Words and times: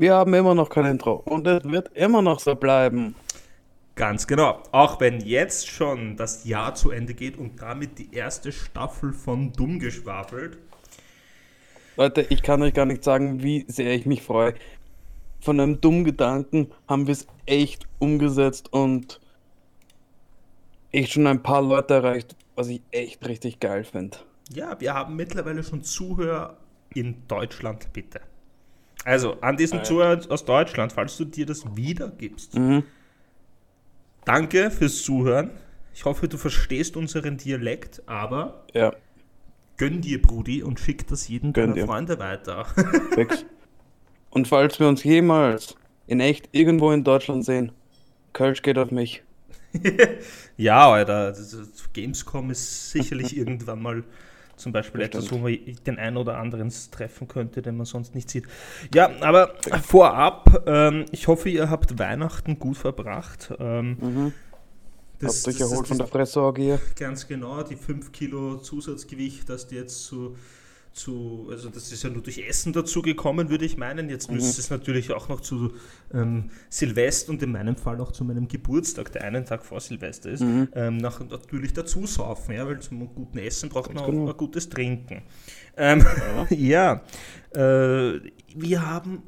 Wir 0.00 0.14
haben 0.14 0.32
immer 0.32 0.54
noch 0.54 0.70
kein 0.70 0.86
Intro 0.86 1.16
und 1.26 1.46
es 1.46 1.62
wird 1.62 1.94
immer 1.94 2.22
noch 2.22 2.40
so 2.40 2.54
bleiben. 2.54 3.14
Ganz 3.96 4.26
genau. 4.26 4.62
Auch 4.72 4.98
wenn 4.98 5.20
jetzt 5.20 5.68
schon 5.68 6.16
das 6.16 6.46
Jahr 6.46 6.74
zu 6.74 6.90
Ende 6.90 7.12
geht 7.12 7.36
und 7.36 7.60
damit 7.60 7.98
die 7.98 8.14
erste 8.14 8.50
Staffel 8.50 9.12
von 9.12 9.52
Dumm 9.52 9.78
geschwafelt. 9.78 10.56
Leute, 11.98 12.22
ich 12.30 12.42
kann 12.42 12.62
euch 12.62 12.72
gar 12.72 12.86
nicht 12.86 13.04
sagen, 13.04 13.42
wie 13.42 13.66
sehr 13.68 13.92
ich 13.92 14.06
mich 14.06 14.22
freue. 14.22 14.54
Von 15.38 15.60
einem 15.60 15.82
dummen 15.82 16.04
Gedanken 16.04 16.70
haben 16.88 17.06
wir 17.06 17.12
es 17.12 17.26
echt 17.44 17.86
umgesetzt 17.98 18.72
und 18.72 19.20
echt 20.92 21.12
schon 21.12 21.26
ein 21.26 21.42
paar 21.42 21.60
Leute 21.60 21.92
erreicht, 21.92 22.36
was 22.54 22.68
ich 22.68 22.80
echt 22.90 23.28
richtig 23.28 23.60
geil 23.60 23.84
finde. 23.84 24.16
Ja, 24.50 24.80
wir 24.80 24.94
haben 24.94 25.14
mittlerweile 25.14 25.62
schon 25.62 25.82
Zuhörer 25.82 26.56
in 26.94 27.16
Deutschland, 27.28 27.92
bitte. 27.92 28.22
Also 29.04 29.40
an 29.40 29.56
diesen 29.56 29.82
Zuhörer 29.84 30.20
aus 30.28 30.44
Deutschland, 30.44 30.92
falls 30.92 31.16
du 31.16 31.24
dir 31.24 31.46
das 31.46 31.64
wiedergibst. 31.76 32.54
Mhm. 32.54 32.84
Danke 34.24 34.70
fürs 34.70 35.02
Zuhören. 35.02 35.50
Ich 35.94 36.04
hoffe, 36.04 36.28
du 36.28 36.36
verstehst 36.36 36.96
unseren 36.96 37.36
Dialekt, 37.36 38.02
aber 38.06 38.64
ja. 38.74 38.94
gönn 39.76 40.00
dir, 40.00 40.20
Brudi, 40.20 40.62
und 40.62 40.78
schick 40.78 41.06
das 41.08 41.28
jedem 41.28 41.52
deiner 41.52 41.74
dir. 41.74 41.86
Freunde 41.86 42.18
weiter. 42.18 42.66
und 44.30 44.46
falls 44.46 44.78
wir 44.78 44.88
uns 44.88 45.02
jemals 45.02 45.76
in 46.06 46.20
echt 46.20 46.48
irgendwo 46.52 46.92
in 46.92 47.04
Deutschland 47.04 47.44
sehen, 47.44 47.72
Kölsch 48.32 48.62
geht 48.62 48.78
auf 48.78 48.90
mich. 48.90 49.22
ja, 50.56 50.90
Alter, 50.90 51.34
Gamescom 51.92 52.50
ist 52.50 52.90
sicherlich 52.90 53.36
irgendwann 53.36 53.82
mal 53.82 54.04
zum 54.60 54.72
Beispiel 54.72 55.00
etwas, 55.00 55.32
wo 55.32 55.38
man 55.38 55.56
den 55.86 55.98
einen 55.98 56.16
oder 56.16 56.38
anderen 56.38 56.72
treffen 56.90 57.28
könnte, 57.28 57.62
den 57.62 57.76
man 57.76 57.86
sonst 57.86 58.14
nicht 58.14 58.30
sieht. 58.30 58.44
Ja, 58.94 59.10
aber 59.20 59.54
vorab, 59.82 60.64
ähm, 60.66 61.06
ich 61.10 61.26
hoffe, 61.28 61.48
ihr 61.48 61.70
habt 61.70 61.98
Weihnachten 61.98 62.58
gut 62.58 62.76
verbracht. 62.76 63.52
Ähm, 63.58 63.96
mhm. 64.00 64.32
Das, 65.18 65.44
habt 65.46 65.54
euch 65.54 65.60
erholt 65.60 65.86
von 65.86 65.98
der 65.98 66.06
Fressorgie. 66.06 66.76
Ganz 66.96 67.26
genau, 67.26 67.62
die 67.62 67.76
5 67.76 68.12
Kilo 68.12 68.56
Zusatzgewicht, 68.56 69.48
das 69.48 69.66
die 69.66 69.76
jetzt 69.76 70.04
zu 70.04 70.36
zu, 70.92 71.48
also 71.50 71.68
das 71.68 71.92
ist 71.92 72.02
ja 72.02 72.10
nur 72.10 72.22
durch 72.22 72.38
Essen 72.38 72.72
dazu 72.72 73.02
gekommen, 73.02 73.48
würde 73.48 73.64
ich 73.64 73.76
meinen. 73.76 74.08
Jetzt 74.08 74.28
mhm. 74.28 74.36
müsste 74.36 74.60
es 74.60 74.70
natürlich 74.70 75.12
auch 75.12 75.28
noch 75.28 75.40
zu 75.40 75.74
ähm, 76.12 76.50
Silvester 76.68 77.30
und 77.30 77.42
in 77.42 77.52
meinem 77.52 77.76
Fall 77.76 78.00
auch 78.00 78.12
zu 78.12 78.24
meinem 78.24 78.48
Geburtstag, 78.48 79.12
der 79.12 79.22
einen 79.24 79.44
Tag 79.44 79.64
vor 79.64 79.80
Silvester 79.80 80.30
ist, 80.30 80.40
mhm. 80.40 80.68
ähm, 80.74 80.96
nach, 80.98 81.20
natürlich 81.20 81.72
dazu 81.72 82.06
saufen, 82.06 82.54
ja, 82.54 82.66
weil 82.66 82.80
zum 82.80 83.14
guten 83.14 83.38
Essen 83.38 83.68
braucht 83.68 83.94
man 83.94 84.04
genau. 84.04 84.24
auch 84.24 84.30
ein 84.30 84.36
gutes 84.36 84.68
Trinken. 84.68 85.22
Ähm, 85.76 86.04
ja, 86.50 87.00
ja 87.54 88.14
äh, 88.14 88.20
wir 88.54 88.86
haben 88.86 89.22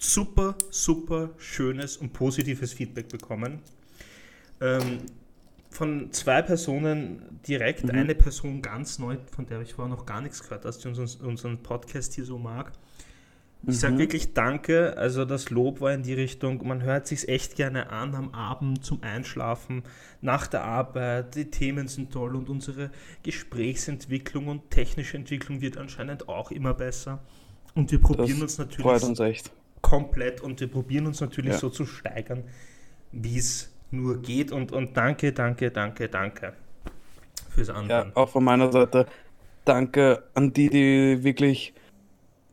super, 0.00 0.56
super 0.70 1.30
schönes 1.38 1.96
und 1.96 2.12
positives 2.12 2.72
Feedback 2.72 3.08
bekommen. 3.08 3.60
Ähm, 4.60 5.00
von 5.70 6.12
zwei 6.12 6.42
Personen 6.42 7.40
direkt, 7.46 7.84
mhm. 7.84 7.90
eine 7.90 8.14
Person 8.14 8.62
ganz 8.62 8.98
neu, 8.98 9.16
von 9.30 9.46
der 9.46 9.60
ich 9.60 9.74
vorher 9.74 9.94
noch 9.94 10.06
gar 10.06 10.20
nichts 10.20 10.42
gehört 10.42 10.64
habe, 10.64 10.76
die 10.76 10.88
unseren, 10.88 11.26
unseren 11.26 11.62
Podcast 11.62 12.14
hier 12.14 12.24
so 12.24 12.38
mag. 12.38 12.72
Ich 13.62 13.68
mhm. 13.68 13.72
sage 13.72 13.98
wirklich 13.98 14.32
Danke. 14.34 14.96
Also 14.96 15.24
das 15.24 15.50
Lob 15.50 15.80
war 15.80 15.92
in 15.92 16.02
die 16.02 16.14
Richtung, 16.14 16.66
man 16.66 16.82
hört 16.82 17.06
sich 17.06 17.28
echt 17.28 17.56
gerne 17.56 17.90
an 17.90 18.14
am 18.14 18.32
Abend 18.32 18.84
zum 18.84 19.02
Einschlafen, 19.02 19.82
nach 20.20 20.46
der 20.46 20.62
Arbeit. 20.62 21.34
Die 21.34 21.50
Themen 21.50 21.88
sind 21.88 22.12
toll 22.12 22.36
und 22.36 22.48
unsere 22.48 22.90
Gesprächsentwicklung 23.22 24.48
und 24.48 24.70
technische 24.70 25.16
Entwicklung 25.16 25.60
wird 25.60 25.78
anscheinend 25.78 26.28
auch 26.28 26.50
immer 26.50 26.74
besser. 26.74 27.24
Und 27.74 27.90
wir 27.90 28.00
probieren 28.00 28.40
das 28.40 28.58
uns 28.58 28.58
natürlich 28.58 29.02
uns 29.02 29.50
komplett 29.82 30.40
und 30.40 30.60
wir 30.60 30.68
probieren 30.68 31.06
uns 31.06 31.20
natürlich 31.20 31.52
ja. 31.52 31.58
so 31.58 31.68
zu 31.68 31.86
steigern, 31.86 32.44
wie 33.12 33.38
es 33.38 33.75
nur 33.90 34.20
geht. 34.20 34.52
Und, 34.52 34.72
und 34.72 34.96
danke, 34.96 35.32
danke, 35.32 35.70
danke, 35.70 36.08
danke 36.08 36.52
fürs 37.50 37.70
Anhören. 37.70 38.12
Ja, 38.14 38.16
auch 38.16 38.28
von 38.28 38.44
meiner 38.44 38.70
Seite 38.72 39.06
danke 39.64 40.24
an 40.34 40.52
die, 40.52 40.70
die 40.70 41.24
wirklich 41.24 41.74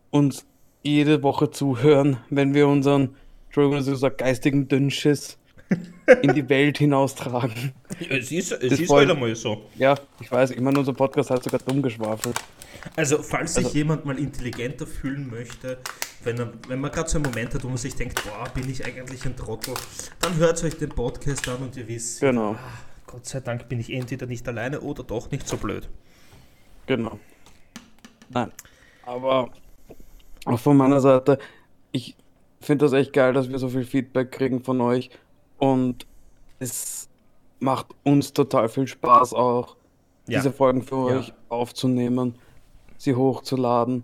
uns 0.09 0.45
jede 0.81 1.23
Woche 1.23 1.49
zuhören, 1.51 2.17
wenn 2.29 2.53
wir 2.53 2.67
unseren, 2.67 3.15
Entschuldigung, 3.45 3.81
so 3.81 4.09
geistigen 4.15 4.67
Dünnschiss 4.67 5.37
in 6.21 6.33
die 6.33 6.47
Welt 6.49 6.77
hinaustragen. 6.77 7.71
es 8.09 8.31
ist, 8.31 8.51
es 8.51 8.79
ist 8.79 8.89
halt 8.89 9.09
einmal 9.09 9.35
so. 9.35 9.63
Ja, 9.75 9.95
ich 10.19 10.31
weiß, 10.31 10.51
ich 10.51 10.61
meine, 10.61 10.79
unser 10.79 10.93
Podcast 10.93 11.29
hat 11.29 11.43
sogar 11.43 11.59
dumm 11.59 11.81
geschwafelt. 11.81 12.39
Also, 12.95 13.19
falls 13.19 13.53
sich 13.53 13.65
also, 13.65 13.77
jemand 13.77 14.05
mal 14.05 14.17
intelligenter 14.19 14.85
fühlen 14.85 15.29
möchte, 15.29 15.77
wenn, 16.23 16.37
er, 16.37 16.53
wenn 16.67 16.79
man 16.81 16.91
gerade 16.91 17.09
so 17.09 17.17
einen 17.17 17.25
Moment 17.25 17.53
hat, 17.53 17.63
wo 17.63 17.69
man 17.69 17.77
sich 17.77 17.95
denkt, 17.95 18.21
boah, 18.23 18.49
bin 18.53 18.69
ich 18.69 18.85
eigentlich 18.85 19.25
ein 19.25 19.35
Trottel, 19.35 19.73
dann 20.19 20.35
hört 20.37 20.61
euch 20.63 20.77
den 20.77 20.89
Podcast 20.89 21.47
an 21.47 21.57
und 21.57 21.77
ihr 21.77 21.87
wisst, 21.87 22.19
genau. 22.19 22.51
Ah, 22.51 22.57
Gott 23.07 23.25
sei 23.25 23.39
Dank 23.39 23.69
bin 23.69 23.79
ich 23.79 23.91
entweder 23.91 24.25
nicht 24.25 24.47
alleine 24.47 24.81
oder 24.81 25.03
doch 25.03 25.31
nicht 25.31 25.47
so 25.47 25.57
blöd. 25.57 25.87
Genau. 26.87 27.19
Nein. 28.29 28.51
Aber 29.05 29.51
auch 30.45 30.59
von 30.59 30.75
meiner 30.75 30.99
Seite, 30.99 31.37
ich 31.91 32.15
finde 32.59 32.85
das 32.85 32.93
echt 32.93 33.13
geil, 33.13 33.33
dass 33.33 33.49
wir 33.49 33.59
so 33.59 33.69
viel 33.69 33.85
Feedback 33.85 34.31
kriegen 34.31 34.63
von 34.63 34.81
euch 34.81 35.09
und 35.63 36.05
es 36.59 37.07
macht 37.59 37.87
uns 38.03 38.33
total 38.33 38.67
viel 38.67 38.85
Spaß 38.85 39.33
auch, 39.33 39.77
ja. 40.27 40.39
diese 40.39 40.51
Folgen 40.51 40.81
für 40.81 41.09
ja. 41.09 41.17
euch 41.19 41.33
aufzunehmen, 41.47 42.35
sie 42.97 43.15
hochzuladen. 43.15 44.03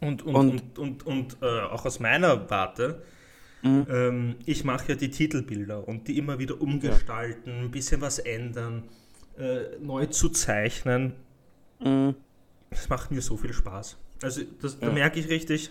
Und, 0.00 0.22
und, 0.22 0.34
und, 0.34 0.78
und, 0.78 1.06
und, 1.06 1.36
äh, 1.42 1.60
auch 1.60 1.84
aus 1.84 2.00
meiner 2.00 2.48
Warte, 2.48 3.02
mhm. 3.60 3.86
ähm, 3.90 4.36
ich 4.46 4.64
mache 4.64 4.88
ja 4.88 4.94
die 4.94 5.10
Titelbilder 5.10 5.86
und 5.86 6.08
die 6.08 6.16
immer 6.16 6.38
wieder 6.38 6.58
umgestalten, 6.58 7.64
ein 7.64 7.70
bisschen 7.70 8.00
was 8.00 8.18
ändern, 8.18 8.84
äh, 9.36 9.76
neu 9.78 10.06
zu 10.06 10.30
zeichnen. 10.30 11.12
Mhm. 11.80 12.14
Das 12.70 12.88
macht 12.88 13.10
mir 13.10 13.20
so 13.20 13.36
viel 13.36 13.52
Spaß. 13.52 13.98
Also 14.22 14.40
das, 14.62 14.78
ja. 14.80 14.88
da 14.88 14.92
merke 14.94 15.20
ich 15.20 15.28
richtig, 15.28 15.70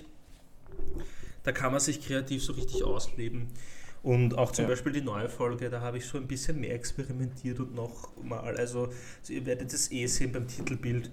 da 1.41 1.51
kann 1.51 1.71
man 1.71 1.81
sich 1.81 2.05
kreativ 2.05 2.43
so 2.43 2.53
richtig 2.53 2.83
ausleben. 2.83 3.47
Und 4.03 4.37
auch 4.37 4.51
zum 4.51 4.63
ja. 4.63 4.69
Beispiel 4.69 4.93
die 4.93 5.01
neue 5.01 5.29
Folge, 5.29 5.69
da 5.69 5.81
habe 5.81 5.97
ich 5.97 6.05
so 6.05 6.17
ein 6.17 6.27
bisschen 6.27 6.59
mehr 6.59 6.73
experimentiert 6.73 7.59
und 7.59 7.75
noch 7.75 8.09
mal, 8.23 8.39
also, 8.39 8.89
also 9.19 9.33
ihr 9.33 9.45
werdet 9.45 9.71
es 9.73 9.91
eh 9.91 10.07
sehen 10.07 10.31
beim 10.31 10.47
Titelbild. 10.47 11.11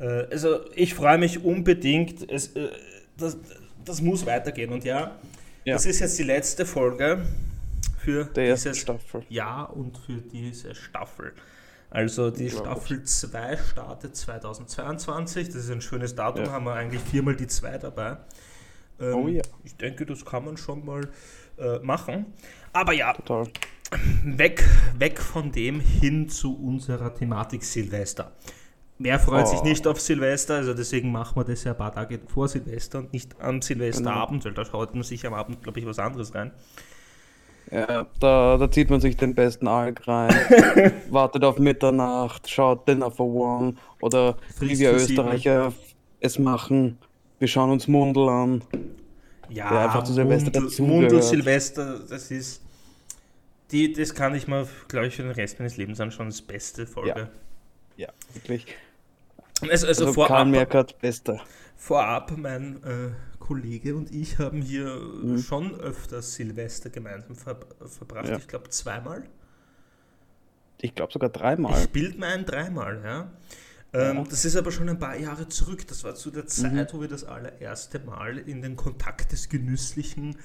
Äh, 0.00 0.26
also 0.30 0.60
ich 0.74 0.94
freue 0.94 1.18
mich 1.18 1.44
unbedingt, 1.44 2.28
es, 2.28 2.48
äh, 2.56 2.70
das, 3.16 3.36
das 3.84 4.00
muss 4.00 4.26
weitergehen. 4.26 4.72
Und 4.72 4.84
ja, 4.84 5.16
ja, 5.64 5.74
das 5.74 5.86
ist 5.86 6.00
jetzt 6.00 6.18
die 6.18 6.24
letzte 6.24 6.66
Folge 6.66 7.24
für 7.98 8.24
diese 8.24 8.74
Staffel. 8.74 9.22
Jahr 9.28 9.74
und 9.74 9.96
für 9.96 10.18
diese 10.18 10.74
Staffel. 10.74 11.32
Also 11.90 12.32
die 12.32 12.50
Staffel 12.50 13.04
2 13.04 13.56
startet 13.56 14.16
2022. 14.16 15.46
Das 15.46 15.56
ist 15.56 15.70
ein 15.70 15.80
schönes 15.80 16.16
Datum, 16.16 16.46
ja. 16.46 16.50
haben 16.50 16.64
wir 16.64 16.74
eigentlich 16.74 17.00
viermal 17.00 17.36
die 17.36 17.46
2 17.46 17.78
dabei. 17.78 18.16
Ähm, 19.00 19.14
oh 19.14 19.28
ja. 19.28 19.42
Ich 19.62 19.76
denke, 19.76 20.04
das 20.04 20.24
kann 20.24 20.44
man 20.44 20.56
schon 20.56 20.84
mal 20.84 21.08
äh, 21.58 21.78
machen. 21.80 22.26
Aber 22.72 22.92
ja, 22.92 23.12
Total. 23.12 23.46
Weg, 24.24 24.64
weg 24.98 25.20
von 25.20 25.52
dem 25.52 25.80
hin 25.80 26.28
zu 26.28 26.56
unserer 26.56 27.14
Thematik 27.14 27.64
Silvester. 27.64 28.32
Wer 28.98 29.18
freut 29.18 29.44
oh. 29.46 29.50
sich 29.50 29.62
nicht 29.62 29.86
auf 29.86 30.00
Silvester? 30.00 30.54
Also 30.54 30.72
deswegen 30.72 31.10
machen 31.10 31.36
wir 31.36 31.44
das 31.44 31.64
ja 31.64 31.72
ein 31.72 31.78
paar 31.78 31.92
Tage 31.92 32.20
vor 32.32 32.48
Silvester 32.48 32.98
und 32.98 33.12
nicht 33.12 33.40
am 33.40 33.60
Silvesterabend, 33.60 34.42
genau. 34.42 34.56
weil 34.56 34.64
da 34.64 34.70
schaut 34.70 34.94
man 34.94 35.02
sich 35.02 35.26
am 35.26 35.34
Abend, 35.34 35.62
glaube 35.62 35.78
ich, 35.80 35.86
was 35.86 35.98
anderes 35.98 36.34
rein. 36.34 36.52
Ja, 37.70 38.06
da, 38.20 38.56
da 38.56 38.70
zieht 38.70 38.90
man 38.90 39.00
sich 39.00 39.16
den 39.16 39.34
besten 39.34 39.66
Alk 39.66 40.06
rein, 40.06 40.32
wartet 41.10 41.44
auf 41.44 41.58
Mitternacht, 41.58 42.48
schaut 42.48 42.86
Dinner 42.86 43.10
for 43.10 43.26
One 43.26 43.74
oder 44.00 44.36
wie 44.60 44.78
wir 44.78 44.92
Österreicher 44.92 45.72
es 46.20 46.38
machen, 46.38 46.98
wir 47.38 47.48
schauen 47.48 47.70
uns 47.70 47.88
Mundel 47.88 48.28
an. 48.28 48.62
Ja, 49.50 49.84
einfach 49.84 50.04
zu 50.04 50.12
Silvester 50.12 50.82
Mundel 50.82 51.22
Silvester, 51.22 52.00
das 52.08 52.30
ist, 52.30 52.62
die, 53.70 53.92
das 53.92 54.14
kann 54.14 54.34
ich 54.34 54.46
mir, 54.48 54.66
glaube 54.88 55.06
ich, 55.06 55.16
für 55.16 55.22
den 55.22 55.32
Rest 55.32 55.58
meines 55.58 55.76
Lebens 55.76 56.00
anschauen, 56.00 56.28
das 56.28 56.42
beste 56.42 56.86
Folge. 56.86 57.30
Ja, 57.96 58.06
ja 58.06 58.08
wirklich. 58.34 58.66
Also, 59.60 59.86
also, 59.86 60.06
also 60.06 60.12
vorab, 60.12 60.48
Merkert, 60.48 60.98
bester. 61.00 61.40
vorab, 61.76 62.36
mein 62.36 62.82
äh, 62.82 63.10
Kollege 63.38 63.94
und 63.94 64.12
ich 64.14 64.38
haben 64.38 64.62
hier 64.62 64.96
mhm. 64.96 65.38
schon 65.38 65.78
öfters 65.78 66.34
Silvester 66.34 66.90
gemeinsam 66.90 67.36
ver 67.36 67.58
verbracht. 67.86 68.28
Ja. 68.28 68.38
Ich 68.38 68.48
glaube 68.48 68.68
zweimal. 68.70 69.24
Ich 70.80 70.94
glaube 70.94 71.12
sogar 71.12 71.30
dreimal. 71.30 71.80
Ich 71.80 71.90
bild 71.90 72.18
mir 72.18 72.26
ein 72.26 72.44
dreimal, 72.44 73.00
ja. 73.04 73.30
Ähm, 73.94 74.16
ja. 74.16 74.24
Das 74.28 74.44
ist 74.44 74.56
aber 74.56 74.70
schon 74.70 74.88
ein 74.88 74.98
paar 74.98 75.16
Jahre 75.16 75.48
zurück. 75.48 75.86
Das 75.86 76.04
war 76.04 76.14
zu 76.14 76.30
der 76.30 76.46
Zeit, 76.46 76.92
mhm. 76.92 76.96
wo 76.96 77.00
wir 77.00 77.08
das 77.08 77.24
allererste 77.24 78.00
Mal 78.00 78.38
in 78.38 78.60
den 78.60 78.76
Kontakt 78.76 79.32
des 79.32 79.48
genüsslichen 79.48 80.36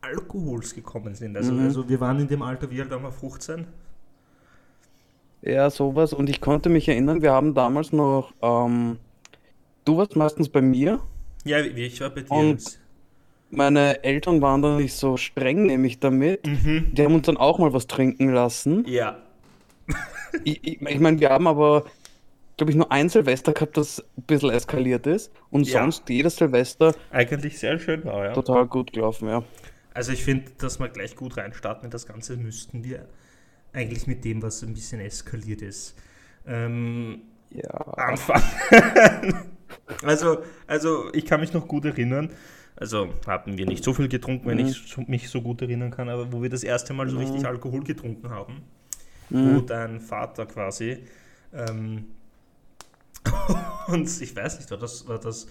Alkohols 0.00 0.74
gekommen 0.74 1.14
sind. 1.14 1.36
Also, 1.36 1.52
mhm. 1.52 1.64
also 1.64 1.88
wir 1.88 2.00
waren 2.00 2.18
in 2.18 2.28
dem 2.28 2.42
Alter, 2.42 2.70
wie 2.70 2.80
alt 2.80 2.90
waren 2.90 3.02
wir, 3.02 3.12
15? 3.12 3.66
Ja, 5.42 5.70
sowas. 5.70 6.12
Und 6.12 6.28
ich 6.28 6.40
konnte 6.40 6.68
mich 6.68 6.88
erinnern, 6.88 7.22
wir 7.22 7.32
haben 7.32 7.54
damals 7.54 7.92
noch, 7.92 8.32
ähm, 8.42 8.98
du 9.84 9.96
warst 9.96 10.16
meistens 10.16 10.48
bei 10.48 10.60
mir 10.60 11.00
ja, 11.48 11.60
ich 11.60 12.00
war 12.00 12.10
bei 12.10 12.22
dir. 12.22 12.30
Und, 12.30 12.78
meine 13.50 14.04
Eltern 14.04 14.42
waren 14.42 14.60
da 14.60 14.76
nicht 14.76 14.92
so 14.92 15.16
streng, 15.16 15.64
nämlich 15.64 15.98
damit. 15.98 16.44
Die 16.44 17.02
haben 17.02 17.14
uns 17.14 17.24
dann 17.26 17.38
auch 17.38 17.58
mal 17.58 17.72
was 17.72 17.86
trinken 17.86 18.32
lassen. 18.32 18.84
Ja. 18.86 19.18
Ich, 20.44 20.60
ich, 20.62 20.82
ich 20.82 21.00
meine, 21.00 21.18
wir 21.18 21.30
haben 21.30 21.46
aber, 21.46 21.86
glaube 22.58 22.70
ich, 22.72 22.76
nur 22.76 22.92
ein 22.92 23.08
Silvester 23.08 23.52
gehabt, 23.54 23.76
das 23.78 24.04
ein 24.18 24.22
bisschen 24.24 24.50
eskaliert 24.50 25.06
ist. 25.06 25.32
Und 25.50 25.66
Ja. 25.66 25.80
sonst 25.80 26.08
jedes 26.10 26.36
Silvester 26.36 26.94
Eigentlich 27.10 27.58
sehr 27.58 27.78
schön 27.78 28.04
war, 28.04 28.26
ja. 28.26 28.32
total 28.34 28.66
gut 28.66 28.92
gelaufen, 28.92 29.28
ja. 29.28 29.42
Also 29.94 30.12
ich 30.12 30.22
finde, 30.22 30.50
dass 30.58 30.78
wir 30.78 30.88
gleich 30.90 31.16
gut 31.16 31.36
reinstarten 31.38 31.86
in 31.86 31.90
das 31.90 32.06
Ganze 32.06 32.36
müssten 32.36 32.84
wir 32.84 33.08
eigentlich 33.72 34.06
mit 34.06 34.24
dem, 34.24 34.42
was 34.42 34.62
ein 34.62 34.74
bisschen 34.74 35.00
eskaliert 35.00 35.62
ist. 35.62 35.96
Ähm, 36.46 37.22
Ja. 37.50 37.70
anfangen. 37.96 38.42
also, 40.02 40.38
also 40.66 41.12
ich 41.14 41.24
kann 41.26 41.40
mich 41.40 41.52
noch 41.52 41.66
gut 41.68 41.84
erinnern. 41.84 42.30
Also 42.76 43.08
haben 43.26 43.58
wir 43.58 43.66
nicht 43.66 43.82
so 43.82 43.92
viel 43.92 44.08
getrunken, 44.08 44.46
wenn 44.48 44.58
ich 44.60 44.72
so, 44.86 45.02
mich 45.08 45.28
so 45.30 45.42
gut 45.42 45.62
erinnern 45.62 45.90
kann, 45.90 46.08
aber 46.08 46.32
wo 46.32 46.42
wir 46.42 46.48
das 46.50 46.62
erste 46.62 46.92
Mal 46.92 47.08
so 47.08 47.18
richtig 47.18 47.44
Alkohol 47.44 47.82
getrunken 47.82 48.30
haben, 48.30 48.62
wo 49.30 49.60
dein 49.60 50.00
Vater 50.00 50.46
quasi 50.46 50.98
ähm, 51.52 52.04
und 53.88 54.20
ich 54.20 54.34
weiß 54.34 54.58
nicht, 54.58 54.70
war 54.70 54.78
das, 54.78 55.06
war 55.08 55.18
das 55.18 55.46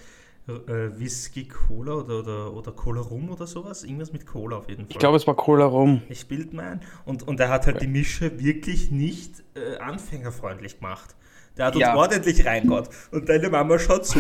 äh, 0.48 1.00
Whisky 1.00 1.48
Cola 1.48 1.96
oder, 1.96 2.20
oder, 2.20 2.54
oder 2.54 2.72
Cola 2.72 3.02
Rum 3.02 3.30
oder 3.30 3.48
sowas? 3.48 3.84
Irgendwas 3.84 4.14
mit 4.14 4.26
Cola 4.26 4.58
auf 4.58 4.70
jeden 4.70 4.84
Fall. 4.84 4.92
Ich 4.92 5.00
glaube, 5.00 5.18
es 5.18 5.28
war 5.28 5.36
Cola 5.36 5.66
rum. 5.66 6.02
Ich 6.10 6.28
bild 6.28 6.54
mir 6.54 6.64
ein. 6.64 6.82
Und, 7.06 7.28
und 7.28 7.40
er 7.40 7.50
hat 7.50 7.68
halt 7.68 7.82
die 7.82 7.88
Mische 7.88 8.40
wirklich 8.40 8.92
nicht 8.92 9.44
äh, 9.56 9.78
anfängerfreundlich 9.78 10.80
gemacht. 10.80 11.16
Der 11.58 11.66
hat 11.66 11.76
uns 11.76 11.82
Ja. 11.82 11.96
ordentlich 11.96 12.46
reingehauen. 12.46 12.88
Und 13.12 13.28
deine 13.28 13.50
Mama 13.50 13.80
schaut 13.80 14.06
zu 14.06 14.20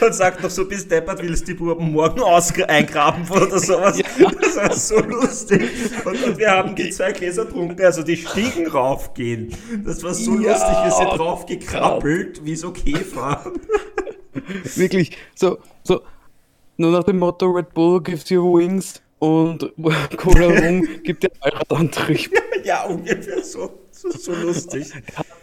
und 0.00 0.14
sagt 0.14 0.42
noch 0.42 0.50
so, 0.50 0.66
bis 0.68 0.86
deppert 0.86 1.20
willst 1.22 1.42
du 1.48 1.52
die 1.52 1.54
Buben 1.54 1.92
morgen 1.92 2.22
eingraben 2.68 3.28
oder 3.30 3.58
sowas. 3.58 4.00
Das 4.40 4.56
war 4.56 4.72
so 4.74 5.00
lustig. 5.00 5.62
Und, 6.04 6.22
und 6.24 6.38
wir 6.38 6.50
haben 6.50 6.74
die 6.76 6.90
zwei 6.90 7.12
Gläser 7.12 7.44
getrunken, 7.46 7.82
also 7.84 8.02
die 8.02 8.16
Stiegen 8.16 8.66
raufgehen. 8.68 9.52
Das 9.84 10.02
war 10.04 10.14
so 10.14 10.38
Ja, 10.40 10.52
lustig, 10.52 10.76
wir 10.84 10.90
sind 10.92 11.08
oh 11.12 11.16
drauf 11.16 11.46
gekrabbelt, 11.46 12.44
wie 12.44 12.54
so 12.56 12.70
Käfer. 12.72 13.52
Wirklich, 14.76 15.16
so, 15.34 15.58
so, 15.82 16.00
nur 16.76 16.92
nach 16.92 17.04
dem 17.04 17.18
Motto 17.18 17.46
Red 17.46 17.74
Bull 17.74 18.00
gives 18.02 18.28
you 18.30 18.56
wings 18.58 19.02
und 19.18 19.72
Cola 20.16 20.46
rum 20.46 20.86
gibt 21.02 21.24
dir 21.24 21.30
Allradantrieb. 21.40 22.30
ja, 22.64 22.84
ungefähr 22.84 23.42
so. 23.42 23.87
So, 24.00 24.10
so 24.10 24.32
lustig. 24.32 24.92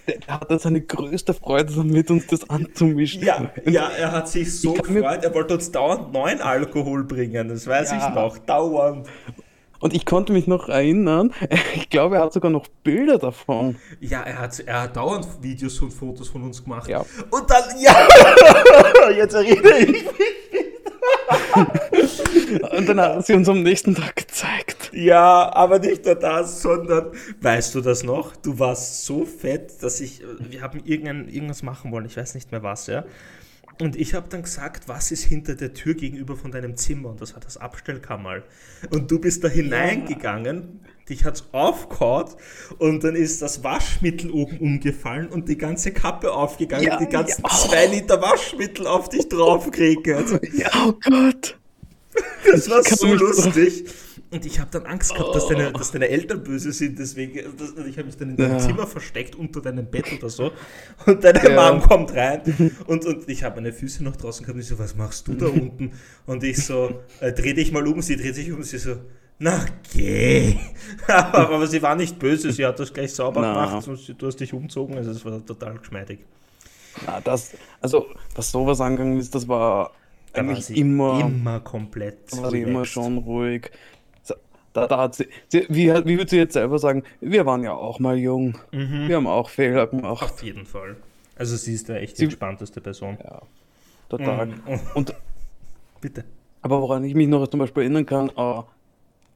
Der, 0.07 0.15
hat- 0.27 0.41
hatte 0.41 0.59
seine 0.59 0.81
größte 0.81 1.33
Freude 1.33 1.73
damit, 1.75 2.09
uns 2.11 2.27
das 2.27 2.49
anzumischen. 2.49 3.23
Ja, 3.23 3.51
ja, 3.65 3.89
er 3.89 4.11
hat 4.11 4.29
sich 4.29 4.59
so 4.59 4.73
gefreut, 4.73 5.23
er 5.23 5.33
wollte 5.33 5.55
uns 5.55 5.71
dauernd 5.71 6.13
neuen 6.13 6.39
Alkohol 6.41 7.03
bringen, 7.03 7.49
das 7.49 7.67
weiß 7.67 7.91
Ja. 7.91 8.09
ich 8.09 8.15
noch, 8.15 8.37
dauernd. 8.37 9.07
Und 9.79 9.93
ich 9.93 10.05
konnte 10.05 10.31
mich 10.31 10.47
noch 10.47 10.69
erinnern, 10.69 11.33
ich 11.75 11.89
glaube, 11.89 12.15
er 12.15 12.21
hat 12.23 12.33
sogar 12.33 12.49
noch 12.49 12.67
Bilder 12.83 13.17
davon. 13.17 13.75
Ja, 13.99 14.21
er 14.21 14.39
hat, 14.39 14.57
er 14.59 14.83
hat 14.83 14.95
dauernd 14.95 15.27
Videos 15.41 15.79
und 15.81 15.91
Fotos 15.91 16.29
von 16.29 16.43
uns 16.43 16.63
gemacht. 16.63 16.87
Ja. 16.89 17.05
Und 17.29 17.49
dann, 17.51 17.63
ja, 17.79 17.95
jetzt 19.17 19.33
erinnere 19.35 19.79
ich 19.79 19.87
mich. 19.91 20.05
Und 22.77 22.89
dann 22.89 22.99
hat 22.99 23.25
sie 23.25 23.33
uns 23.33 23.49
am 23.49 23.63
nächsten 23.63 23.95
Tag 23.95 24.15
gezeigt. 24.15 24.91
Ja, 24.93 25.53
aber 25.53 25.79
nicht 25.79 26.05
nur 26.05 26.15
das, 26.15 26.61
sondern, 26.61 27.11
weißt 27.41 27.75
du 27.75 27.81
das 27.81 28.03
noch? 28.03 28.35
Du 28.35 28.59
warst 28.59 29.05
so 29.05 29.25
fett, 29.25 29.81
dass 29.81 29.99
ich, 30.01 30.21
wir 30.39 30.61
haben 30.61 30.81
irgendein, 30.85 31.27
irgendwas 31.27 31.63
machen 31.63 31.91
wollen, 31.91 32.05
ich 32.05 32.17
weiß 32.17 32.35
nicht 32.35 32.51
mehr 32.51 32.63
was, 32.63 32.87
ja. 32.87 33.03
Und 33.81 33.97
ich 33.97 34.13
habe 34.13 34.29
dann 34.29 34.43
gesagt, 34.43 34.87
was 34.87 35.11
ist 35.11 35.23
hinter 35.23 35.55
der 35.55 35.73
Tür 35.73 35.95
gegenüber 35.95 36.35
von 36.37 36.51
deinem 36.51 36.77
Zimmer? 36.77 37.09
Und 37.09 37.21
das 37.21 37.33
war 37.33 37.41
das 37.41 37.57
Abstellkammer. 37.57 38.43
Und 38.89 39.11
du 39.11 39.19
bist 39.19 39.43
da 39.43 39.49
hineingegangen, 39.49 40.79
dich 41.09 41.25
hat's 41.25 41.43
aufgehauen 41.51 42.29
und 42.79 43.03
dann 43.03 43.15
ist 43.15 43.41
das 43.41 43.63
Waschmittel 43.63 44.31
oben 44.31 44.57
umgefallen 44.59 45.27
und 45.27 45.49
die 45.49 45.57
ganze 45.57 45.91
Kappe 45.91 46.31
aufgegangen, 46.31 46.85
Ja, 46.85 46.97
die 46.97 47.07
ganzen 47.07 47.43
ja. 47.43 47.49
zwei 47.67 47.85
Liter 47.87 48.21
Waschmittel 48.21 48.87
auf 48.87 49.09
dich 49.09 49.27
draufkriegt. 49.27 50.07
Also, 50.07 50.39
Ja, 50.53 50.69
oh 50.87 50.93
Gott. 51.03 51.57
das 52.49 52.69
war 52.69 52.81
so 52.83 53.13
lustig. 53.13 53.85
Und 54.31 54.45
ich 54.45 54.59
habe 54.59 54.69
dann 54.71 54.85
Angst 54.85 55.13
gehabt, 55.13 55.35
dass, 55.35 55.47
deine, 55.47 55.71
dass 55.71 55.91
deine 55.91 56.09
Eltern 56.09 56.43
böse 56.43 56.71
sind, 56.73 56.97
deswegen, 56.99 57.55
das, 57.57 57.73
ich 57.85 57.97
habe 57.97 58.07
mich 58.07 58.17
dann 58.17 58.31
in 58.31 58.37
deinem 58.37 58.53
Ja. 58.53 58.59
Zimmer 58.59 58.87
versteckt, 58.87 59.35
unter 59.35 59.61
deinem 59.61 59.85
Bett 59.85 60.11
oder 60.17 60.29
so. 60.29 60.51
Und 61.05 61.23
deine 61.23 61.43
Ja. 61.47 61.71
Mom 61.71 61.81
kommt 61.81 62.13
rein 62.13 62.41
und, 62.87 63.05
und 63.05 63.29
ich 63.29 63.43
habe 63.43 63.55
meine 63.61 63.71
Füße 63.71 64.03
noch 64.03 64.15
draußen 64.15 64.43
gehabt 64.43 64.55
und 64.55 64.61
ich 64.61 64.67
so, 64.67 64.79
was 64.79 64.95
machst 64.95 65.27
du 65.27 65.35
da 65.35 65.45
unten? 65.45 65.91
Und 66.25 66.43
ich 66.43 66.57
so, 66.65 67.01
äh, 67.21 67.31
dreh 67.33 67.53
dich 67.53 67.71
mal 67.71 67.85
um, 67.87 68.01
sie 68.01 68.17
dreht 68.17 68.35
sich 68.35 68.51
um, 68.51 68.63
sie 68.63 68.79
so, 68.79 68.97
na 69.37 69.63
geh. 69.93 70.55
aber, 71.07 71.49
aber 71.51 71.67
sie 71.67 71.81
war 71.81 71.95
nicht 71.95 72.17
böse, 72.19 72.51
sie 72.51 72.65
hat 72.65 72.79
das 72.79 72.91
gleich 72.93 73.13
sauber 73.13 73.41
Na. 73.41 73.53
gemacht 73.53 73.87
und 73.87 74.21
du 74.21 74.27
hast 74.27 74.39
dich 74.39 74.53
umzogen, 74.53 74.97
also 74.97 75.11
es 75.11 75.23
war 75.23 75.45
total 75.45 75.77
geschmeidig. 75.77 76.19
Na, 77.05 77.21
das, 77.21 77.51
also, 77.81 78.07
was 78.33 78.51
sowas 78.51 78.81
angegangen 78.81 79.19
ist, 79.19 79.35
das 79.35 79.47
war 79.47 79.91
Da 80.33 80.41
war 80.47 80.49
eigentlich 80.51 80.65
sie 80.65 80.79
immer, 80.79 81.19
immer 81.21 81.59
komplett 81.59 82.31
war 82.37 82.49
sie 82.51 82.61
immer 82.61 82.85
schon 82.85 83.17
ruhig. 83.19 83.71
Da, 84.75 84.87
da 84.87 84.97
hat 84.97 85.15
sie, 85.15 85.27
sie 85.47 85.65
wie, 85.69 85.87
wie 85.87 86.17
würde 86.17 86.29
sie 86.29 86.37
jetzt 86.37 86.53
selber 86.53 86.77
sagen, 86.79 87.03
wir 87.21 87.45
waren 87.45 87.63
ja 87.63 87.73
auch 87.73 87.99
mal 87.99 88.17
jung. 88.17 88.57
Mhm. 88.73 89.07
Wir 89.07 89.15
haben 89.15 89.25
auch 89.27 89.49
Fehler 89.49 89.87
gemacht. 89.87 90.21
Auf 90.23 90.43
jeden 90.43 90.65
Fall. 90.65 90.97
Also 91.37 91.55
sie 91.55 91.73
ist 91.73 91.87
da 91.89 91.95
echt 91.95 92.13
die 92.13 92.17
Sie- 92.17 92.23
entspannteste 92.25 92.81
Person. 92.81 93.17
Ja, 93.23 93.41
total. 94.09 94.47
Mhm. 94.47 94.55
Und, 94.93 95.15
Bitte. 96.01 96.25
aber 96.61 96.81
woran 96.81 97.03
ich 97.05 97.15
mich 97.15 97.27
noch 97.29 97.47
zum 97.47 97.61
Beispiel 97.61 97.83
erinnern 97.83 98.05
kann, 98.05 98.29
äh, 98.35 98.61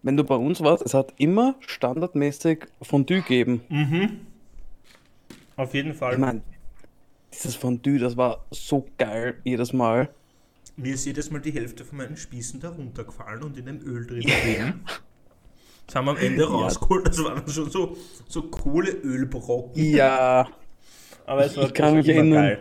wenn 0.03 0.18
du 0.18 0.24
bei 0.25 0.36
uns 0.36 0.59
warst, 0.62 0.83
es 0.86 0.94
hat 0.94 1.13
immer 1.18 1.56
standardmäßig 1.62 2.65
Fondue 2.81 3.21
gegeben. 3.21 3.62
Mhm. 3.69 4.19
Auf 5.56 5.74
jeden 5.74 5.94
Fall. 5.94 6.13
Ich 6.13 6.19
meine, 6.19 6.42
dieses 7.33 7.56
Fondue, 7.56 7.97
das 8.00 8.15
war 8.18 8.45
so 8.51 8.85
geil 8.97 9.35
jedes 9.44 9.71
Mal. 9.74 10.09
Mir 10.77 10.94
ist 10.94 11.06
jedes 11.06 11.30
Mal 11.31 11.39
die 11.42 11.51
Hälfte 11.51 11.83
von 11.83 11.97
meinen 11.97 12.15
Spießen 12.18 12.59
da 12.59 12.69
runtergefallen 12.69 13.44
und 13.44 13.57
in 13.57 13.65
dem 13.65 13.81
Öl 13.85 14.06
drin 14.07 14.21
geblieben. 14.25 14.85
Das 15.89 15.95
haben 15.95 16.06
wir 16.06 16.12
am 16.12 16.18
Ende 16.18 16.47
rausgeholt. 16.47 17.07
Das 17.07 17.24
waren 17.24 17.47
schon 17.47 17.69
so, 17.71 17.97
so 18.27 18.44
Kohleölbrocken. 18.44 19.83
Ja, 19.83 20.47
Aber 21.25 21.45
es 21.45 21.57
war 21.57 21.65
Ich 21.65 21.74
kann 21.74 21.95
mich 21.95 22.07
erinnern. 22.07 22.44
geil. 22.44 22.59